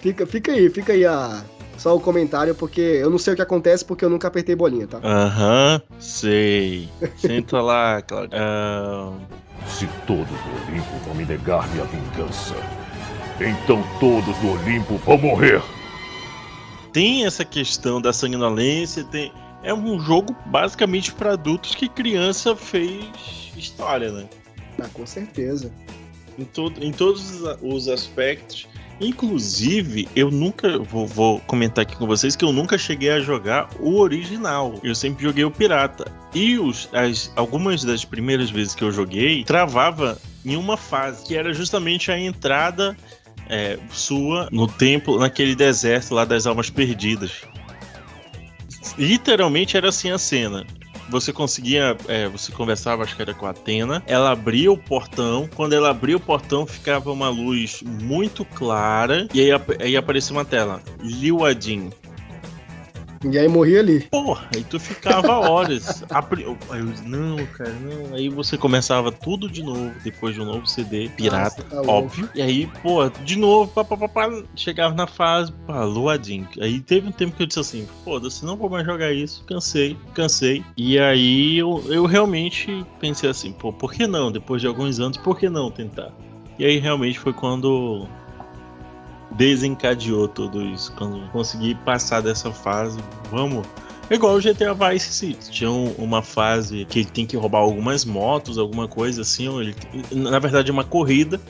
fica, 0.00 0.26
fica 0.26 0.52
aí, 0.52 0.68
fica 0.70 0.92
aí 0.92 1.04
a, 1.06 1.42
só 1.76 1.96
o 1.96 2.00
comentário, 2.00 2.54
porque 2.54 2.80
eu 2.80 3.10
não 3.10 3.18
sei 3.18 3.32
o 3.34 3.36
que 3.36 3.42
acontece 3.42 3.84
porque 3.84 4.04
eu 4.04 4.10
nunca 4.10 4.28
apertei 4.28 4.54
bolinha, 4.54 4.86
tá? 4.86 4.98
Aham, 5.02 5.80
sei. 5.98 6.88
Senta 7.16 7.60
lá, 7.60 8.02
Claudio. 8.02 8.38
Ah, 8.38 9.12
Se 9.66 9.86
todos 10.06 10.26
do 10.26 10.68
Olimpo 10.68 10.96
vão 11.06 11.14
me 11.14 11.24
negar 11.24 11.68
minha 11.72 11.84
vingança, 11.84 12.54
então 13.40 13.82
todos 14.00 14.36
do 14.38 14.50
Olimpo 14.52 14.96
vão 14.98 15.18
morrer. 15.18 15.62
tem 16.92 17.24
essa 17.26 17.44
questão 17.44 18.00
da 18.00 18.12
sanguinolência, 18.12 19.04
tem. 19.04 19.32
É 19.64 19.72
um 19.72 20.00
jogo 20.00 20.34
basicamente 20.46 21.12
para 21.12 21.34
adultos 21.34 21.76
que 21.76 21.88
criança 21.88 22.56
fez 22.56 23.04
história, 23.56 24.10
né? 24.10 24.26
Ah, 24.78 24.88
com 24.92 25.06
certeza. 25.06 25.72
Em, 26.38 26.46
em 26.86 26.92
todos 26.92 27.42
os 27.62 27.88
aspectos. 27.88 28.68
Inclusive, 29.00 30.08
eu 30.14 30.30
nunca. 30.30 30.78
Vou, 30.78 31.06
vou 31.06 31.40
comentar 31.40 31.82
aqui 31.82 31.96
com 31.96 32.06
vocês 32.06 32.36
que 32.36 32.44
eu 32.44 32.52
nunca 32.52 32.78
cheguei 32.78 33.10
a 33.10 33.20
jogar 33.20 33.68
o 33.80 33.98
original. 33.98 34.78
Eu 34.82 34.94
sempre 34.94 35.24
joguei 35.24 35.44
o 35.44 35.50
pirata. 35.50 36.10
E 36.34 36.58
os, 36.58 36.88
as, 36.92 37.32
algumas 37.36 37.82
das 37.84 38.04
primeiras 38.04 38.50
vezes 38.50 38.74
que 38.74 38.84
eu 38.84 38.92
joguei, 38.92 39.44
travava 39.44 40.18
em 40.44 40.56
uma 40.56 40.76
fase, 40.76 41.24
que 41.24 41.36
era 41.36 41.52
justamente 41.52 42.10
a 42.10 42.18
entrada 42.18 42.96
é, 43.48 43.78
sua 43.90 44.48
no 44.50 44.66
templo, 44.66 45.18
naquele 45.18 45.54
deserto 45.54 46.14
lá 46.14 46.24
das 46.24 46.46
almas 46.46 46.70
perdidas. 46.70 47.42
Literalmente 48.96 49.76
era 49.76 49.88
assim 49.88 50.10
a 50.10 50.18
cena. 50.18 50.66
Você 51.08 51.32
conseguia, 51.32 51.96
é, 52.08 52.28
você 52.28 52.52
conversava, 52.52 53.02
acho 53.02 53.14
que 53.16 53.22
era 53.22 53.34
com 53.34 53.46
a 53.46 53.50
Atena. 53.50 54.02
Ela 54.06 54.30
abria 54.30 54.70
o 54.70 54.78
portão. 54.78 55.48
Quando 55.54 55.74
ela 55.74 55.90
abria 55.90 56.16
o 56.16 56.20
portão, 56.20 56.66
ficava 56.66 57.10
uma 57.10 57.28
luz 57.28 57.82
muito 57.82 58.44
clara. 58.44 59.28
E 59.34 59.40
aí, 59.40 59.50
aí 59.80 59.96
aparecia 59.96 60.34
uma 60.34 60.44
tela. 60.44 60.82
Liu 61.00 61.44
Adin. 61.44 61.90
E 63.24 63.38
aí 63.38 63.46
morri 63.48 63.78
ali. 63.78 64.00
Porra, 64.10 64.48
aí 64.54 64.64
tu 64.64 64.80
ficava 64.80 65.38
horas. 65.38 66.02
Apri- 66.10 66.44
Aí 66.70 66.80
eu, 66.80 66.86
não, 67.04 67.46
cara, 67.46 67.72
não. 67.72 68.14
Aí 68.14 68.28
você 68.28 68.58
começava 68.58 69.12
tudo 69.12 69.48
de 69.48 69.62
novo, 69.62 69.94
depois 70.02 70.34
de 70.34 70.40
um 70.40 70.44
novo 70.44 70.66
CD, 70.66 71.08
pirata, 71.16 71.62
Nossa, 71.62 71.84
tá 71.84 71.92
óbvio. 71.92 72.28
E 72.34 72.42
aí, 72.42 72.66
pô, 72.82 73.08
de 73.08 73.36
novo, 73.36 73.70
pá, 73.72 73.84
pá, 73.84 73.96
pá, 73.96 74.08
pá, 74.08 74.42
chegava 74.56 74.94
na 74.94 75.06
fase, 75.06 75.52
pá, 75.66 75.84
Luadin. 75.84 76.46
Aí 76.60 76.80
teve 76.80 77.08
um 77.08 77.12
tempo 77.12 77.36
que 77.36 77.42
eu 77.42 77.46
disse 77.46 77.60
assim, 77.60 77.86
foda-se, 78.04 78.44
não 78.44 78.56
vou 78.56 78.68
mais 78.68 78.84
jogar 78.84 79.12
isso, 79.12 79.44
cansei, 79.44 79.96
cansei. 80.14 80.64
E 80.76 80.98
aí 80.98 81.58
eu, 81.58 81.82
eu 81.88 82.06
realmente 82.06 82.84
pensei 83.00 83.30
assim, 83.30 83.52
pô, 83.52 83.72
por 83.72 83.92
que 83.92 84.06
não? 84.06 84.32
Depois 84.32 84.60
de 84.60 84.66
alguns 84.66 84.98
anos, 85.00 85.16
por 85.16 85.38
que 85.38 85.48
não 85.48 85.70
tentar? 85.70 86.10
E 86.58 86.64
aí 86.64 86.78
realmente 86.78 87.18
foi 87.18 87.32
quando 87.32 88.06
desencadeou 89.36 90.28
tudo 90.28 90.62
isso. 90.62 90.92
Quando 90.92 91.20
consegui 91.30 91.74
passar 91.74 92.20
dessa 92.20 92.50
fase, 92.52 92.98
vamos. 93.30 93.66
É 94.10 94.14
igual 94.14 94.34
o 94.34 94.40
GTA 94.40 94.74
Vice 94.74 95.12
City. 95.12 95.50
Tinha 95.50 95.70
um- 95.70 95.92
uma 95.96 96.20
fase 96.22 96.84
que 96.84 96.98
ele 97.00 97.08
tem 97.08 97.24
que 97.24 97.36
roubar 97.36 97.60
algumas 97.60 98.04
motos, 98.04 98.58
alguma 98.58 98.86
coisa 98.86 99.22
assim. 99.22 99.48
Ele, 99.60 99.74
na 100.12 100.38
verdade, 100.38 100.70
é 100.70 100.72
uma 100.72 100.84
corrida. 100.84 101.40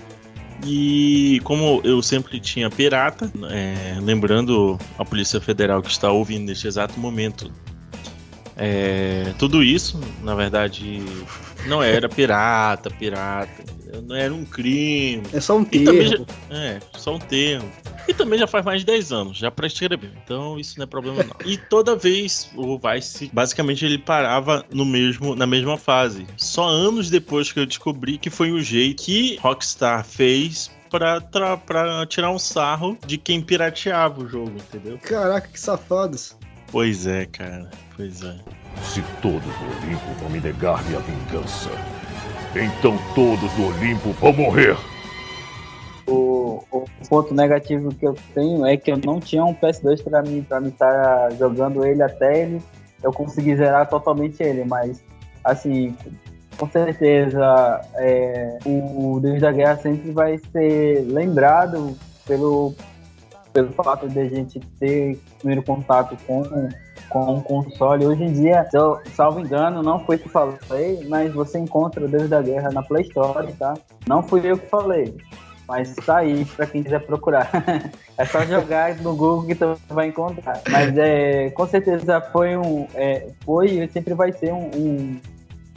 E 0.65 1.41
como 1.43 1.81
eu 1.83 2.01
sempre 2.03 2.39
tinha 2.39 2.71
pirata, 2.71 3.33
é, 3.51 3.99
lembrando 4.01 4.79
a 4.97 5.05
Polícia 5.05 5.41
Federal 5.41 5.83
que 5.83 5.91
está 5.91 6.13
ouvindo 6.13 6.47
neste 6.47 6.69
exato 6.69 7.01
momento, 7.01 7.51
é, 8.57 9.33
tudo 9.39 9.63
isso, 9.63 9.99
na 10.23 10.35
verdade, 10.37 11.03
não 11.67 11.83
era 11.83 12.09
pirata, 12.09 12.91
pirata. 12.91 13.82
Não 14.01 14.17
era 14.17 14.33
um 14.33 14.45
crime. 14.45 15.23
É 15.33 15.41
só 15.41 15.57
um 15.57 15.65
termo. 15.65 16.27
já, 16.51 16.57
é, 16.57 16.81
só 16.97 17.15
um 17.15 17.19
termo. 17.19 17.71
E 18.09 18.15
também 18.15 18.39
já 18.39 18.47
faz 18.47 18.65
mais 18.65 18.81
de 18.81 18.87
10 18.87 19.13
anos, 19.13 19.37
já 19.39 19.51
pra 19.51 19.67
escrever. 19.67 20.11
Então 20.25 20.59
isso 20.59 20.79
não 20.79 20.85
é 20.85 20.87
problema 20.87 21.23
não. 21.23 21.37
E 21.51 21.57
toda 21.57 21.95
vez 21.95 22.51
o 22.57 22.79
Vice, 22.79 23.31
basicamente 23.33 23.85
ele 23.85 23.99
parava 23.99 24.65
no 24.73 24.85
mesmo, 24.85 25.35
na 25.37 25.47
mesma 25.47 25.77
fase. 25.79 26.27
Só 26.37 26.65
anos 26.69 27.11
depois 27.11 27.53
que 27.53 27.61
eu 27.61 27.67
descobri 27.67 28.19
que 28.19 28.31
foi 28.31 28.51
o 28.51 28.61
jeito 28.61 29.03
que 29.05 29.37
Rockstar 29.41 30.05
fez 30.05 30.71
pra, 30.91 31.21
tra- 31.21 31.57
pra 31.57 32.05
tirar 32.07 32.31
um 32.31 32.39
sarro 32.39 32.99
de 33.07 33.17
quem 33.17 33.41
pirateava 33.41 34.21
o 34.23 34.29
jogo, 34.29 34.53
entendeu? 34.57 34.99
Caraca, 34.99 35.49
que 35.49 35.59
safados. 35.61 36.37
Pois 36.71 37.07
é, 37.07 37.27
cara. 37.27 37.71
Pois 37.97 38.23
é. 38.23 38.37
Se 38.83 39.03
todos 39.21 39.43
do 39.43 39.87
Olimpo 39.87 40.13
vão 40.21 40.31
me 40.31 40.41
negar 40.41 40.83
minha 40.85 40.99
vingança, 41.01 41.71
então 42.55 42.99
todos 43.15 43.53
do 43.53 43.67
Olimpo 43.67 44.11
vão 44.13 44.33
morrer. 44.33 44.77
O, 46.07 46.65
o 46.71 46.85
ponto 47.09 47.35
negativo 47.35 47.95
que 47.95 48.07
eu 48.07 48.17
tenho 48.35 48.67
é 48.67 48.77
que 48.77 48.91
eu 48.91 48.97
não 48.97 49.21
tinha 49.21 49.45
um 49.45 49.55
PS2 49.55 50.03
pra 50.03 50.23
mim 50.23 50.43
para 50.43 50.61
mim 50.61 50.69
estar 50.69 51.31
jogando 51.39 51.87
ele 51.87 52.03
até 52.03 52.43
ele 52.43 52.63
eu 53.03 53.13
conseguir 53.13 53.57
zerar 53.57 53.89
totalmente 53.89 54.43
ele, 54.43 54.65
mas 54.65 55.03
assim, 55.45 55.97
com 56.57 56.69
certeza 56.69 57.81
é, 57.97 58.59
o 58.65 59.19
Deus 59.21 59.41
da 59.41 59.51
Guerra 59.51 59.77
sempre 59.77 60.13
vai 60.13 60.39
ser 60.53 61.05
lembrado 61.09 61.97
pelo 62.27 62.75
pelo 63.53 63.71
fato 63.73 64.09
de 64.09 64.19
a 64.19 64.29
gente 64.29 64.61
ter 64.79 65.19
primeiro 65.39 65.63
contato 65.63 66.17
com 66.27 66.43
com 67.13 67.35
um 67.35 67.41
console. 67.41 68.07
Hoje 68.07 68.25
em 68.25 68.33
dia, 68.33 68.67
se 68.71 68.77
eu, 68.77 68.99
salvo 69.15 69.41
engano, 69.41 69.83
não 69.83 70.01
foi 70.01 70.17
que 70.17 70.29
falei, 70.29 71.07
mas 71.09 71.33
você 71.35 71.59
encontra 71.59 72.09
Deus 72.09 72.29
da 72.29 72.41
Guerra 72.41 72.71
na 72.73 72.83
Play 72.83 73.03
Store, 73.03 73.53
tá? 73.53 73.75
Não 74.07 74.23
fui 74.23 74.41
eu 74.45 74.57
que 74.57 74.67
falei. 74.67 75.15
Mas 75.69 75.95
tá 75.95 76.19
aí 76.19 76.45
pra 76.45 76.67
quem 76.67 76.83
quiser 76.83 77.01
procurar. 77.07 77.49
é 78.19 78.25
só 78.25 78.45
jogar 78.45 78.97
no 78.97 79.15
Google 79.15 79.47
que 79.47 79.55
tu 79.55 79.79
vai 79.89 80.09
encontrar. 80.09 80.61
Mas 80.69 80.97
é, 80.97 81.51
com 81.51 81.67
certeza 81.67 82.21
foi 82.33 82.57
um. 82.57 82.87
É, 82.95 83.29
foi 83.45 83.67
e 83.71 83.89
sempre 83.89 84.15
vai 84.15 84.33
ser 84.33 84.53
um, 84.53 84.71
um, 84.75 85.21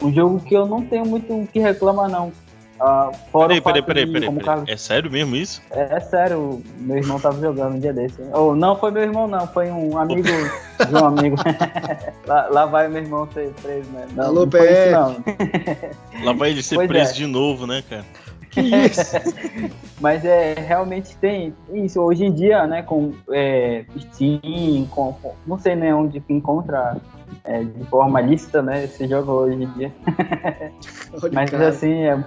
um 0.01 0.13
jogo 0.13 0.39
que 0.39 0.55
eu 0.55 0.65
não 0.65 0.85
tenho 0.85 1.05
muito 1.05 1.33
o 1.33 1.47
que 1.47 1.59
reclamar, 1.59 2.09
não. 2.09 2.31
Ah, 2.79 3.09
fora 3.31 3.47
Peraí, 3.47 3.61
peraí, 3.61 3.81
peraí, 3.81 4.05
peraí, 4.05 4.25
como 4.27 4.37
o 4.39 4.41
peraí. 4.41 4.45
Carlos- 4.45 4.69
É 4.69 4.75
sério 4.77 5.09
mesmo 5.09 5.35
isso? 5.35 5.61
é, 5.71 5.95
é 5.95 5.99
sério, 6.01 6.61
meu 6.79 6.97
irmão 6.97 7.19
tava 7.19 7.39
jogando 7.39 7.75
um 7.75 7.79
dia 7.79 7.93
desse. 7.93 8.21
Ou 8.33 8.53
não 8.55 8.75
foi 8.75 8.91
meu 8.91 9.03
irmão, 9.03 9.27
não, 9.27 9.47
foi 9.47 9.71
um 9.71 9.97
amigo 9.97 10.23
de 10.23 10.93
um 10.95 11.05
amigo. 11.05 11.37
lá, 12.27 12.47
lá 12.49 12.65
vai 12.65 12.89
meu 12.89 13.01
irmão 13.01 13.27
ser 13.33 13.49
preso, 13.61 13.89
né? 13.91 14.05
Não, 14.13 14.25
Alô, 14.25 14.45
não 14.45 14.65
isso, 14.65 14.91
não. 14.91 16.25
Lá 16.25 16.33
vai 16.33 16.49
ele 16.51 16.61
ser 16.61 16.75
Pois 16.75 16.87
preso 16.89 17.11
é. 17.11 17.13
de 17.13 17.25
novo, 17.27 17.65
né, 17.65 17.81
cara? 17.89 18.03
Que 18.51 18.61
isso? 18.61 19.15
Mas 20.01 20.25
é, 20.25 20.53
realmente 20.55 21.15
tem 21.17 21.53
isso. 21.73 22.01
Hoje 22.01 22.25
em 22.25 22.33
dia, 22.33 22.67
né, 22.67 22.81
com 22.81 23.13
é, 23.31 23.85
Steam, 23.97 24.85
com, 24.91 25.13
com- 25.13 25.33
não 25.47 25.57
sei 25.57 25.75
né, 25.75 25.95
onde 25.95 26.19
que 26.19 26.33
encontra 26.33 26.97
é, 27.45 27.63
de 27.63 27.83
forma 27.85 28.19
lícita, 28.21 28.61
né, 28.61 28.83
esse 28.83 29.07
jogo 29.07 29.31
hoje 29.31 29.63
em 29.63 29.69
dia. 29.71 29.91
Mas 31.31 31.49
cara. 31.49 31.69
assim, 31.69 31.93
é... 32.03 32.19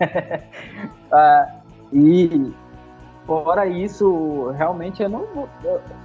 Ah, 1.14 1.46
e 1.92 2.54
fora 3.26 3.66
isso, 3.66 4.50
realmente 4.56 5.02
eu 5.02 5.10
não, 5.10 5.26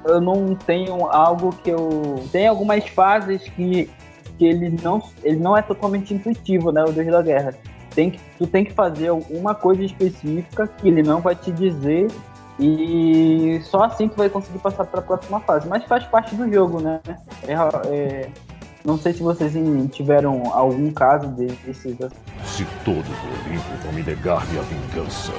eu, 0.06 0.20
não 0.20 0.54
tenho 0.54 1.06
algo 1.06 1.56
que 1.64 1.70
eu. 1.70 2.16
Tem 2.30 2.46
algumas 2.46 2.86
fases 2.90 3.44
que, 3.50 3.90
que 4.38 4.46
ele, 4.46 4.78
não, 4.84 5.02
ele 5.24 5.38
não 5.38 5.56
é 5.56 5.62
totalmente 5.62 6.14
intuitivo, 6.14 6.74
né? 6.74 6.84
O 6.84 6.92
Deus 6.92 7.08
da 7.08 7.22
Guerra. 7.22 7.56
Tem 7.96 8.12
que, 8.12 8.20
tu 8.38 8.46
tem 8.46 8.66
que 8.66 8.74
fazer 8.74 9.12
uma 9.12 9.56
coisa 9.56 9.84
específica 9.84 10.68
que 10.68 10.88
ele 10.90 11.02
não 11.02 11.22
vai 11.22 11.36
te 11.36 11.52
dizer. 11.52 12.08
E 12.60 13.62
só 13.64 13.84
assim 13.84 14.08
tu 14.08 14.18
vai 14.18 14.30
conseguir 14.30 14.60
passar 14.60 14.86
para 14.86 15.00
a 15.00 15.04
próxima 15.04 15.40
fase. 15.40 15.68
Mas 15.68 15.84
faz 15.86 16.04
parte 16.06 16.36
do 16.36 16.52
jogo, 16.52 16.82
né? 16.82 17.00
É, 17.48 17.54
é, 17.88 18.30
não 18.88 18.98
sei 18.98 19.14
se 19.14 19.22
vocês 19.22 19.52
tiveram 19.92 20.44
algum 20.54 20.90
caso 20.94 21.28
desses 21.28 21.78
Se 22.46 22.66
todos 22.86 23.04
do 23.04 23.50
Olimpo 23.50 23.84
vão 23.84 23.92
me 23.92 24.02
negar 24.02 24.48
minha 24.48 24.62
vingança, 24.62 25.34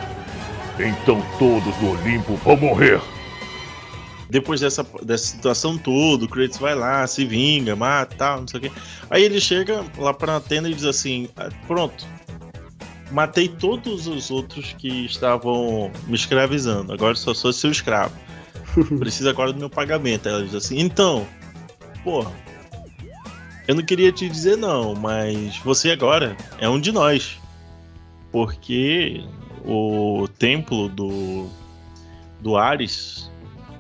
então 0.79 1.23
todos 1.39 1.75
do 1.77 1.91
Olimpo 1.93 2.35
vão 2.37 2.59
morrer. 2.59 3.01
depois 4.29 4.61
dessa, 4.61 4.85
dessa 5.03 5.25
situação 5.29 5.79
toda, 5.79 6.27
o 6.27 6.29
Kratos 6.29 6.59
vai 6.59 6.75
lá, 6.75 7.07
se 7.07 7.25
vinga, 7.25 7.75
mata 7.75 8.15
tal, 8.19 8.41
não 8.43 8.49
sei 8.49 8.59
o 8.59 8.63
quê. 8.65 8.73
Aí 9.09 9.23
ele 9.23 9.41
chega 9.41 9.83
lá 9.97 10.13
pra 10.13 10.37
Atena 10.37 10.69
e 10.69 10.75
diz 10.75 10.85
assim: 10.85 11.27
"Ah, 11.35 11.49
pronto, 11.67 12.07
matei 13.11 13.49
todos 13.49 14.07
os 14.07 14.31
outros 14.31 14.75
que 14.77 15.07
estavam 15.07 15.91
me 16.07 16.17
escravizando, 16.17 16.93
agora 16.93 17.15
só 17.15 17.33
sou 17.33 17.51
seu 17.51 17.71
escravo. 17.71 18.13
Precisa 18.99 19.31
agora 19.31 19.55
do 19.55 19.59
meu 19.59 19.71
pagamento. 19.71 20.29
Ela 20.29 20.45
diz 20.45 20.55
assim: 20.55 20.79
então, 20.79 21.27
porra, 22.05 22.31
eu 23.69 23.75
não 23.75 23.83
queria 23.85 24.11
te 24.11 24.29
dizer 24.29 24.57
não, 24.57 24.95
mas 24.95 25.59
você 25.59 25.91
agora 25.91 26.35
é 26.59 26.69
um 26.69 26.81
de 26.81 26.91
nós. 26.91 27.39
Porque 28.33 29.23
o 29.65 30.27
templo 30.39 30.89
do, 30.89 31.47
do 32.41 32.57
Ares 32.57 33.31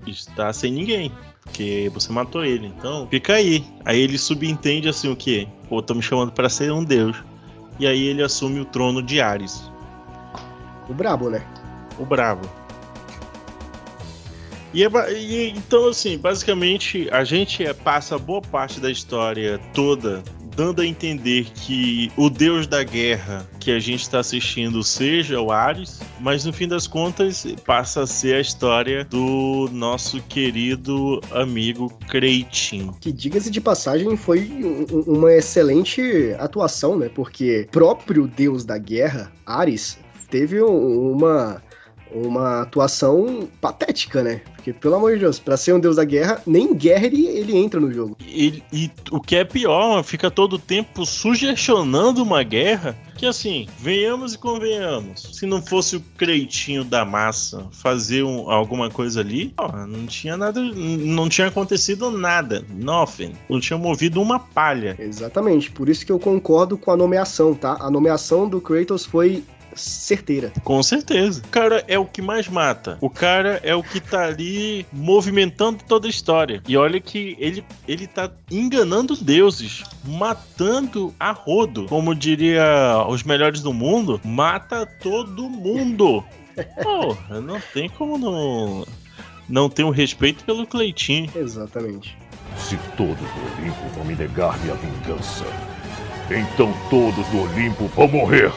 está 0.06 0.52
sem 0.52 0.70
ninguém. 0.70 1.10
Porque 1.42 1.90
você 1.94 2.12
matou 2.12 2.44
ele. 2.44 2.66
Então, 2.66 3.08
fica 3.10 3.34
aí. 3.34 3.64
Aí 3.84 3.98
ele 3.98 4.18
subentende 4.18 4.90
assim 4.90 5.10
o 5.10 5.16
que? 5.16 5.48
Pô, 5.70 5.80
tô 5.80 5.94
me 5.94 6.02
chamando 6.02 6.32
para 6.32 6.50
ser 6.50 6.70
um 6.70 6.84
deus. 6.84 7.16
E 7.78 7.86
aí 7.86 8.02
ele 8.08 8.22
assume 8.22 8.60
o 8.60 8.66
trono 8.66 9.02
de 9.02 9.20
Ares, 9.20 9.70
O 10.88 10.92
brabo, 10.92 11.30
né? 11.30 11.42
o 11.98 12.04
bravo. 12.04 12.57
E, 14.74 14.84
é 14.84 14.88
e 15.12 15.50
então 15.50 15.88
assim, 15.88 16.18
basicamente 16.18 17.08
a 17.10 17.24
gente 17.24 17.64
é- 17.64 17.72
passa 17.72 18.18
boa 18.18 18.40
parte 18.42 18.80
da 18.80 18.90
história 18.90 19.58
toda 19.72 20.22
dando 20.54 20.82
a 20.82 20.86
entender 20.86 21.46
que 21.54 22.10
o 22.16 22.28
deus 22.28 22.66
da 22.66 22.82
guerra 22.82 23.48
que 23.60 23.70
a 23.70 23.78
gente 23.78 24.02
está 24.02 24.18
assistindo 24.18 24.82
seja 24.82 25.40
o 25.40 25.52
Ares, 25.52 26.00
mas 26.18 26.44
no 26.44 26.52
fim 26.52 26.66
das 26.66 26.84
contas 26.88 27.46
passa 27.64 28.02
a 28.02 28.06
ser 28.08 28.34
a 28.34 28.40
história 28.40 29.04
do 29.04 29.68
nosso 29.72 30.20
querido 30.22 31.20
amigo 31.30 31.88
Kreitin. 32.08 32.90
Que, 33.00 33.12
diga-se 33.12 33.50
de 33.52 33.60
passagem, 33.60 34.16
foi 34.16 34.40
um- 34.50 34.96
um- 34.98 35.18
uma 35.18 35.32
excelente 35.32 36.02
atuação, 36.40 36.98
né? 36.98 37.08
Porque 37.08 37.68
próprio 37.70 38.26
deus 38.26 38.64
da 38.64 38.76
guerra, 38.78 39.30
Ares, 39.46 39.96
teve 40.28 40.60
um- 40.60 41.12
uma, 41.12 41.62
uma 42.12 42.62
atuação 42.62 43.48
patética, 43.60 44.22
né? 44.22 44.40
Porque, 44.54 44.72
pelo 44.72 44.96
amor 44.96 45.14
de 45.14 45.20
Deus, 45.20 45.38
pra 45.38 45.56
ser 45.56 45.72
um 45.72 45.80
deus 45.80 45.96
da 45.96 46.04
guerra, 46.04 46.42
nem 46.46 46.64
em 46.72 46.74
guerra 46.74 47.06
ele, 47.06 47.26
ele 47.26 47.56
entra 47.56 47.78
no 47.80 47.92
jogo. 47.92 48.16
E, 48.20 48.62
e 48.72 48.90
o 49.10 49.20
que 49.20 49.36
é 49.36 49.44
pior, 49.44 50.02
fica 50.02 50.30
todo 50.30 50.54
o 50.54 50.58
tempo 50.58 51.06
sugestionando 51.06 52.22
uma 52.22 52.42
guerra. 52.42 52.96
Que 53.16 53.26
assim, 53.26 53.66
venhamos 53.78 54.34
e 54.34 54.38
convenhamos. 54.38 55.30
Se 55.32 55.44
não 55.44 55.60
fosse 55.60 55.96
o 55.96 56.00
Creitinho 56.16 56.84
da 56.84 57.04
massa 57.04 57.66
fazer 57.72 58.22
um- 58.22 58.48
alguma 58.48 58.88
coisa 58.90 59.20
ali, 59.20 59.52
ó, 59.58 59.86
não 59.86 60.06
tinha 60.06 60.36
nada. 60.36 60.60
Não 60.60 61.28
tinha 61.28 61.48
acontecido 61.48 62.10
nada. 62.12 62.64
Nothing. 62.68 63.32
Não 63.48 63.58
tinha 63.58 63.76
movido 63.76 64.22
uma 64.22 64.38
palha. 64.38 64.96
Exatamente, 65.00 65.68
por 65.70 65.88
isso 65.88 66.06
que 66.06 66.12
eu 66.12 66.18
concordo 66.18 66.78
com 66.78 66.92
a 66.92 66.96
nomeação, 66.96 67.54
tá? 67.54 67.76
A 67.80 67.90
nomeação 67.90 68.48
do 68.48 68.60
Kratos 68.60 69.04
foi 69.04 69.42
certeira. 69.78 70.52
Com 70.64 70.82
certeza. 70.82 71.42
O 71.44 71.48
cara 71.48 71.84
é 71.88 71.98
o 71.98 72.04
que 72.04 72.20
mais 72.20 72.48
mata. 72.48 72.98
O 73.00 73.08
cara 73.08 73.60
é 73.62 73.74
o 73.74 73.82
que 73.82 74.00
tá 74.00 74.24
ali 74.24 74.86
movimentando 74.92 75.82
toda 75.86 76.06
a 76.06 76.10
história. 76.10 76.62
E 76.66 76.76
olha 76.76 77.00
que 77.00 77.36
ele, 77.38 77.64
ele 77.86 78.06
tá 78.06 78.30
enganando 78.50 79.16
deuses, 79.16 79.82
matando 80.04 81.14
a 81.18 81.32
rodo. 81.32 81.86
Como 81.86 82.14
diria 82.14 83.04
os 83.08 83.22
melhores 83.22 83.62
do 83.62 83.72
mundo, 83.72 84.20
mata 84.24 84.86
todo 84.86 85.48
mundo. 85.48 86.24
Porra, 86.82 87.40
não 87.40 87.60
tem 87.72 87.88
como 87.88 88.18
não, 88.18 88.86
não 89.48 89.68
ter 89.68 89.84
um 89.84 89.90
respeito 89.90 90.44
pelo 90.44 90.66
Cleitinho. 90.66 91.30
Exatamente. 91.34 92.16
Se 92.56 92.76
todos 92.96 93.16
do 93.16 93.62
Olimpo 93.62 93.88
vão 93.94 94.04
me 94.04 94.14
negar 94.14 94.58
minha 94.58 94.74
vingança, 94.74 95.44
então 96.30 96.74
todos 96.90 97.26
do 97.28 97.42
Olimpo 97.42 97.86
vão 97.88 98.08
morrer. 98.08 98.52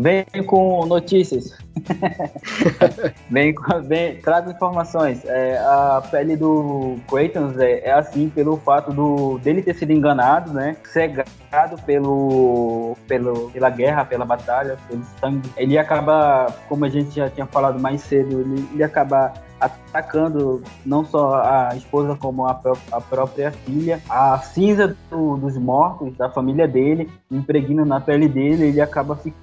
Vem 0.00 0.24
com 0.46 0.86
notícias. 0.86 1.56
vem, 3.30 3.54
vem, 3.84 4.16
trago 4.16 4.50
informações. 4.50 5.24
É, 5.24 5.58
a 5.58 6.02
pele 6.10 6.36
do 6.36 6.96
Kratos 7.08 7.58
é, 7.58 7.80
é 7.88 7.92
assim 7.92 8.28
pelo 8.28 8.56
fato 8.56 8.92
do, 8.92 9.38
dele 9.38 9.62
ter 9.62 9.74
sido 9.74 9.92
enganado, 9.92 10.52
né? 10.52 10.76
Cegado 10.84 11.80
pelo, 11.84 12.96
pelo, 13.06 13.50
pela 13.50 13.70
guerra, 13.70 14.04
pela 14.04 14.24
batalha, 14.24 14.78
pelo 14.88 15.02
sangue. 15.20 15.50
Ele 15.56 15.76
acaba, 15.76 16.46
como 16.68 16.84
a 16.84 16.88
gente 16.88 17.14
já 17.14 17.28
tinha 17.28 17.46
falado 17.46 17.78
mais 17.78 18.00
cedo, 18.02 18.40
ele, 18.40 18.68
ele 18.72 18.82
acaba 18.84 19.32
atacando 19.60 20.62
não 20.84 21.04
só 21.04 21.34
a 21.36 21.70
esposa 21.76 22.16
como 22.16 22.46
a, 22.46 22.54
pró- 22.54 22.76
a 22.90 23.00
própria 23.00 23.50
filha. 23.52 24.00
A 24.08 24.38
cinza 24.38 24.96
do- 25.10 25.36
dos 25.36 25.56
mortos, 25.56 26.16
da 26.16 26.28
família 26.30 26.66
dele, 26.66 27.10
impregna 27.30 27.84
na 27.84 28.00
pele 28.00 28.28
dele, 28.28 28.68
ele 28.68 28.80
acaba 28.80 29.14
ficando 29.16 29.41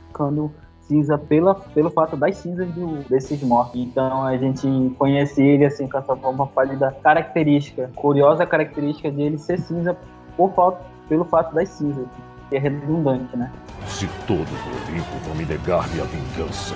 cinza 0.82 1.18
pela, 1.18 1.54
pelo 1.54 1.92
fato 1.92 2.18
das 2.18 2.38
cinzas 2.38 2.68
do- 2.72 3.08
desses 3.08 3.42
mortos. 3.44 3.80
Então 3.80 4.24
a 4.24 4.36
gente 4.38 4.68
conhece 4.98 5.42
ele 5.42 5.66
assim 5.66 5.88
com 5.88 5.98
essa 5.98 6.16
forma 6.16 6.48
pálida 6.48 6.96
característica, 7.04 7.90
curiosa 7.96 8.46
característica 8.46 9.12
dele 9.12 9.38
ser 9.38 9.60
cinza 9.60 9.96
por 10.36 10.52
falta, 10.54 10.80
pelo 11.08 11.26
fato 11.26 11.54
das 11.54 11.70
cinzas, 11.70 12.08
que 12.50 12.56
é 12.56 12.60
redundante, 12.60 13.36
né? 13.38 13.52
Se 13.88 14.08
todos 14.28 14.46
do 14.46 14.92
Olimpo 14.92 15.18
vão 15.26 15.36
me 15.36 15.46
negar 15.46 15.88
minha 15.90 16.06
vingança, 16.06 16.76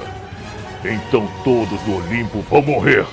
então 0.83 1.27
todos 1.43 1.81
do 1.83 1.95
Olimpo 1.97 2.39
vão 2.41 2.61
morrer. 2.61 3.05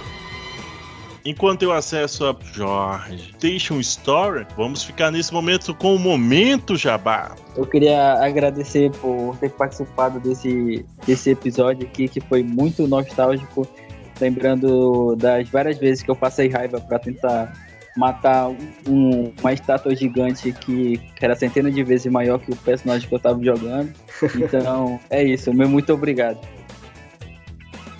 Enquanto 1.25 1.63
eu 1.63 1.73
acesso 1.73 2.25
a 2.25 2.35
Jorge 2.53 3.33
Station 3.35 3.79
Store, 3.81 4.47
vamos 4.57 4.83
ficar 4.83 5.11
nesse 5.11 5.33
momento 5.33 5.75
com 5.75 5.95
o 5.95 5.99
Momento 5.99 6.77
Jabá. 6.77 7.35
Eu 7.57 7.67
queria 7.67 8.15
agradecer 8.25 8.91
por 8.93 9.37
ter 9.39 9.51
participado 9.51 10.19
desse, 10.19 10.85
desse 11.07 11.31
episódio 11.31 11.87
aqui, 11.87 12.09
que 12.09 12.21
foi 12.21 12.43
muito 12.43 12.89
nostálgico, 12.89 13.67
lembrando 14.21 15.15
das 15.17 15.49
várias 15.49 15.77
vezes 15.79 16.03
que 16.03 16.11
eu 16.11 16.17
passei 16.17 16.49
raiva 16.49 16.81
para 16.81 16.99
tentar 16.99 17.53
matar 17.97 18.49
um- 18.89 19.33
uma 19.41 19.53
estátua 19.53 19.95
gigante 19.95 20.53
que, 20.53 20.97
que 20.97 21.25
era 21.25 21.35
centenas 21.35 21.75
de 21.75 21.83
vezes 21.83 22.11
maior 22.11 22.39
que 22.39 22.51
o 22.53 22.57
personagem 22.57 23.07
que 23.09 23.15
eu 23.15 23.19
tava 23.19 23.43
jogando. 23.43 23.93
Então, 24.37 24.99
é 25.11 25.23
isso. 25.23 25.53
Meu 25.53 25.69
muito 25.69 25.93
obrigado. 25.93 26.39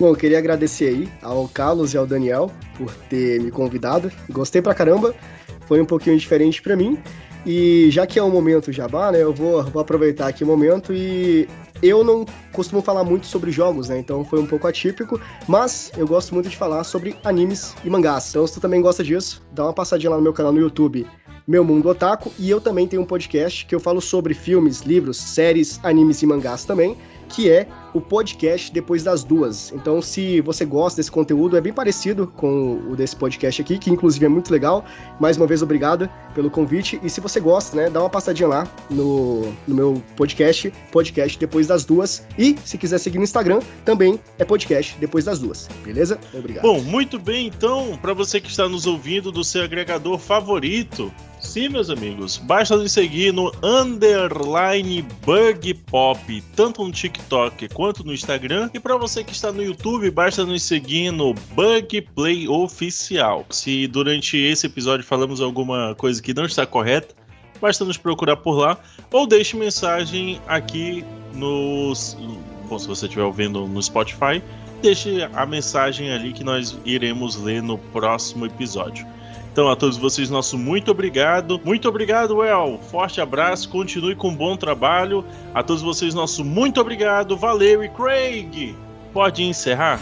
Bom, 0.01 0.07
eu 0.07 0.15
queria 0.15 0.39
agradecer 0.39 0.87
aí 0.87 1.09
ao 1.21 1.47
Carlos 1.47 1.93
e 1.93 1.97
ao 1.97 2.07
Daniel 2.07 2.49
por 2.75 2.91
ter 3.07 3.39
me 3.39 3.51
convidado. 3.51 4.11
Gostei 4.31 4.59
pra 4.59 4.73
caramba. 4.73 5.13
Foi 5.67 5.79
um 5.79 5.85
pouquinho 5.85 6.17
diferente 6.17 6.59
pra 6.59 6.75
mim. 6.75 6.97
E 7.45 7.87
já 7.91 8.07
que 8.07 8.17
é 8.17 8.23
um 8.23 8.31
momento 8.31 8.71
jabá, 8.71 9.11
né, 9.11 9.21
eu 9.21 9.31
vou, 9.31 9.63
vou 9.65 9.79
aproveitar 9.79 10.25
aqui 10.25 10.43
o 10.43 10.47
momento 10.47 10.91
e 10.91 11.47
eu 11.83 12.03
não 12.03 12.25
costumo 12.51 12.81
falar 12.81 13.03
muito 13.03 13.27
sobre 13.27 13.51
jogos, 13.51 13.89
né, 13.89 13.99
então 13.99 14.25
foi 14.25 14.39
um 14.39 14.47
pouco 14.47 14.65
atípico, 14.67 15.21
mas 15.47 15.91
eu 15.95 16.07
gosto 16.07 16.33
muito 16.33 16.49
de 16.49 16.57
falar 16.57 16.83
sobre 16.83 17.15
animes 17.23 17.75
e 17.85 17.89
mangás. 17.89 18.31
Então 18.31 18.47
se 18.47 18.55
tu 18.55 18.59
também 18.59 18.81
gosta 18.81 19.03
disso, 19.03 19.43
dá 19.51 19.65
uma 19.65 19.73
passadinha 19.73 20.09
lá 20.09 20.17
no 20.17 20.23
meu 20.23 20.33
canal 20.33 20.51
no 20.51 20.59
YouTube, 20.59 21.05
Meu 21.47 21.63
Mundo 21.63 21.89
Otaku, 21.89 22.31
e 22.39 22.49
eu 22.49 22.59
também 22.59 22.87
tenho 22.87 23.03
um 23.03 23.05
podcast 23.05 23.67
que 23.67 23.75
eu 23.75 23.79
falo 23.79 24.01
sobre 24.01 24.33
filmes, 24.33 24.81
livros, 24.81 25.17
séries, 25.17 25.79
animes 25.83 26.23
e 26.23 26.25
mangás 26.25 26.65
também, 26.65 26.97
que 27.31 27.49
é 27.49 27.67
o 27.93 27.99
podcast 27.99 28.71
Depois 28.71 29.03
das 29.03 29.23
Duas. 29.23 29.71
Então, 29.73 30.01
se 30.01 30.41
você 30.41 30.65
gosta 30.65 30.97
desse 30.97 31.11
conteúdo, 31.11 31.57
é 31.57 31.61
bem 31.61 31.73
parecido 31.73 32.27
com 32.27 32.75
o 32.89 32.95
desse 32.95 33.15
podcast 33.15 33.61
aqui, 33.61 33.77
que 33.77 33.89
inclusive 33.89 34.25
é 34.25 34.29
muito 34.29 34.51
legal. 34.51 34.85
Mais 35.19 35.37
uma 35.37 35.47
vez, 35.47 35.61
obrigado 35.61 36.09
pelo 36.33 36.49
convite. 36.49 36.99
E 37.03 37.09
se 37.09 37.19
você 37.19 37.39
gosta, 37.39 37.75
né, 37.75 37.89
dá 37.89 37.99
uma 37.99 38.09
passadinha 38.09 38.47
lá 38.47 38.67
no, 38.89 39.51
no 39.67 39.75
meu 39.75 40.03
podcast, 40.15 40.71
podcast 40.91 41.39
Depois 41.39 41.67
das 41.67 41.85
Duas. 41.85 42.25
E 42.37 42.55
se 42.63 42.77
quiser 42.77 42.97
seguir 42.97 43.17
no 43.17 43.23
Instagram, 43.23 43.59
também 43.85 44.19
é 44.37 44.45
podcast 44.45 44.95
Depois 44.99 45.25
das 45.25 45.39
Duas. 45.39 45.67
Beleza? 45.83 46.19
Obrigado. 46.33 46.63
Bom, 46.63 46.81
muito 46.81 47.19
bem, 47.19 47.47
então, 47.47 47.97
para 48.01 48.13
você 48.13 48.39
que 48.39 48.49
está 48.49 48.67
nos 48.67 48.85
ouvindo 48.85 49.31
do 49.31 49.43
seu 49.43 49.63
agregador 49.63 50.17
favorito, 50.17 51.11
sim, 51.41 51.67
meus 51.67 51.89
amigos, 51.89 52.37
basta 52.37 52.77
nos 52.77 52.91
seguir 52.91 53.33
no 53.33 53.51
underline 53.61 55.01
bug 55.25 55.73
pop, 55.73 56.43
tanto 56.55 56.83
no 56.83 56.91
TikTok 56.91 57.67
quanto 57.69 58.03
no 58.03 58.13
Instagram. 58.13 58.69
E 58.73 58.79
para 58.79 58.95
você 58.95 59.23
que 59.23 59.33
está 59.33 59.51
no 59.51 59.61
YouTube, 59.61 60.09
basta 60.11 60.45
nos 60.45 60.63
seguir 60.63 61.11
no 61.11 61.33
Bug 61.33 62.01
Play 62.15 62.47
Oficial. 62.47 63.45
Se 63.49 63.87
durante 63.87 64.37
esse 64.37 64.67
episódio 64.67 65.05
falamos 65.05 65.41
alguma 65.41 65.95
coisa 65.95 66.21
que 66.21 66.33
não 66.33 66.45
está 66.45 66.65
correta, 66.65 67.13
basta 67.59 67.83
nos 67.83 67.97
procurar 67.97 68.37
por 68.37 68.53
lá 68.53 68.77
ou 69.11 69.27
deixe 69.27 69.57
mensagem 69.57 70.39
aqui 70.47 71.03
no. 71.33 71.93
Bom, 72.69 72.79
se 72.79 72.87
você 72.87 73.05
estiver 73.05 73.23
ouvindo 73.23 73.67
no 73.67 73.83
Spotify, 73.83 74.41
deixe 74.81 75.27
a 75.33 75.45
mensagem 75.45 76.11
ali 76.11 76.31
que 76.31 76.43
nós 76.43 76.77
iremos 76.85 77.35
ler 77.35 77.61
no 77.61 77.77
próximo 77.77 78.45
episódio. 78.45 79.05
Então, 79.51 79.69
a 79.69 79.75
todos 79.75 79.97
vocês, 79.97 80.29
nosso 80.29 80.57
muito 80.57 80.91
obrigado. 80.91 81.59
Muito 81.65 81.89
obrigado, 81.89 82.41
El. 82.41 82.77
Forte 82.77 83.19
abraço, 83.19 83.67
continue 83.67 84.15
com 84.15 84.29
um 84.29 84.35
bom 84.35 84.55
trabalho. 84.55 85.25
A 85.53 85.61
todos 85.61 85.81
vocês, 85.81 86.13
nosso 86.13 86.45
muito 86.45 86.79
obrigado. 86.79 87.35
Valeu 87.35 87.83
e 87.83 87.89
Craig. 87.89 88.73
Pode 89.11 89.43
encerrar? 89.43 89.99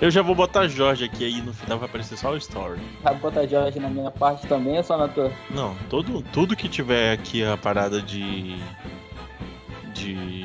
Eu 0.00 0.10
já 0.10 0.20
vou 0.20 0.34
botar 0.34 0.66
Jorge 0.66 1.04
aqui, 1.04 1.24
aí 1.24 1.40
no 1.42 1.52
final 1.52 1.78
vai 1.78 1.88
aparecer 1.88 2.16
só 2.16 2.32
o 2.32 2.36
story. 2.36 2.80
Vai 3.02 3.14
botar 3.16 3.46
Jorge 3.46 3.78
na 3.78 3.88
minha 3.88 4.10
parte 4.10 4.46
também 4.48 4.76
ou 4.76 4.82
só 4.82 4.98
na 4.98 5.08
tua? 5.08 5.32
Não, 5.50 5.76
todo, 5.88 6.22
tudo 6.32 6.56
que 6.56 6.68
tiver 6.68 7.12
aqui 7.12 7.44
a 7.44 7.56
parada 7.56 8.02
de. 8.02 8.56
de 9.94 10.44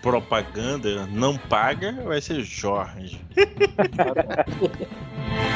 propaganda 0.00 1.06
não 1.06 1.36
paga 1.36 1.92
vai 2.04 2.20
ser 2.20 2.42
Jorge. 2.42 3.20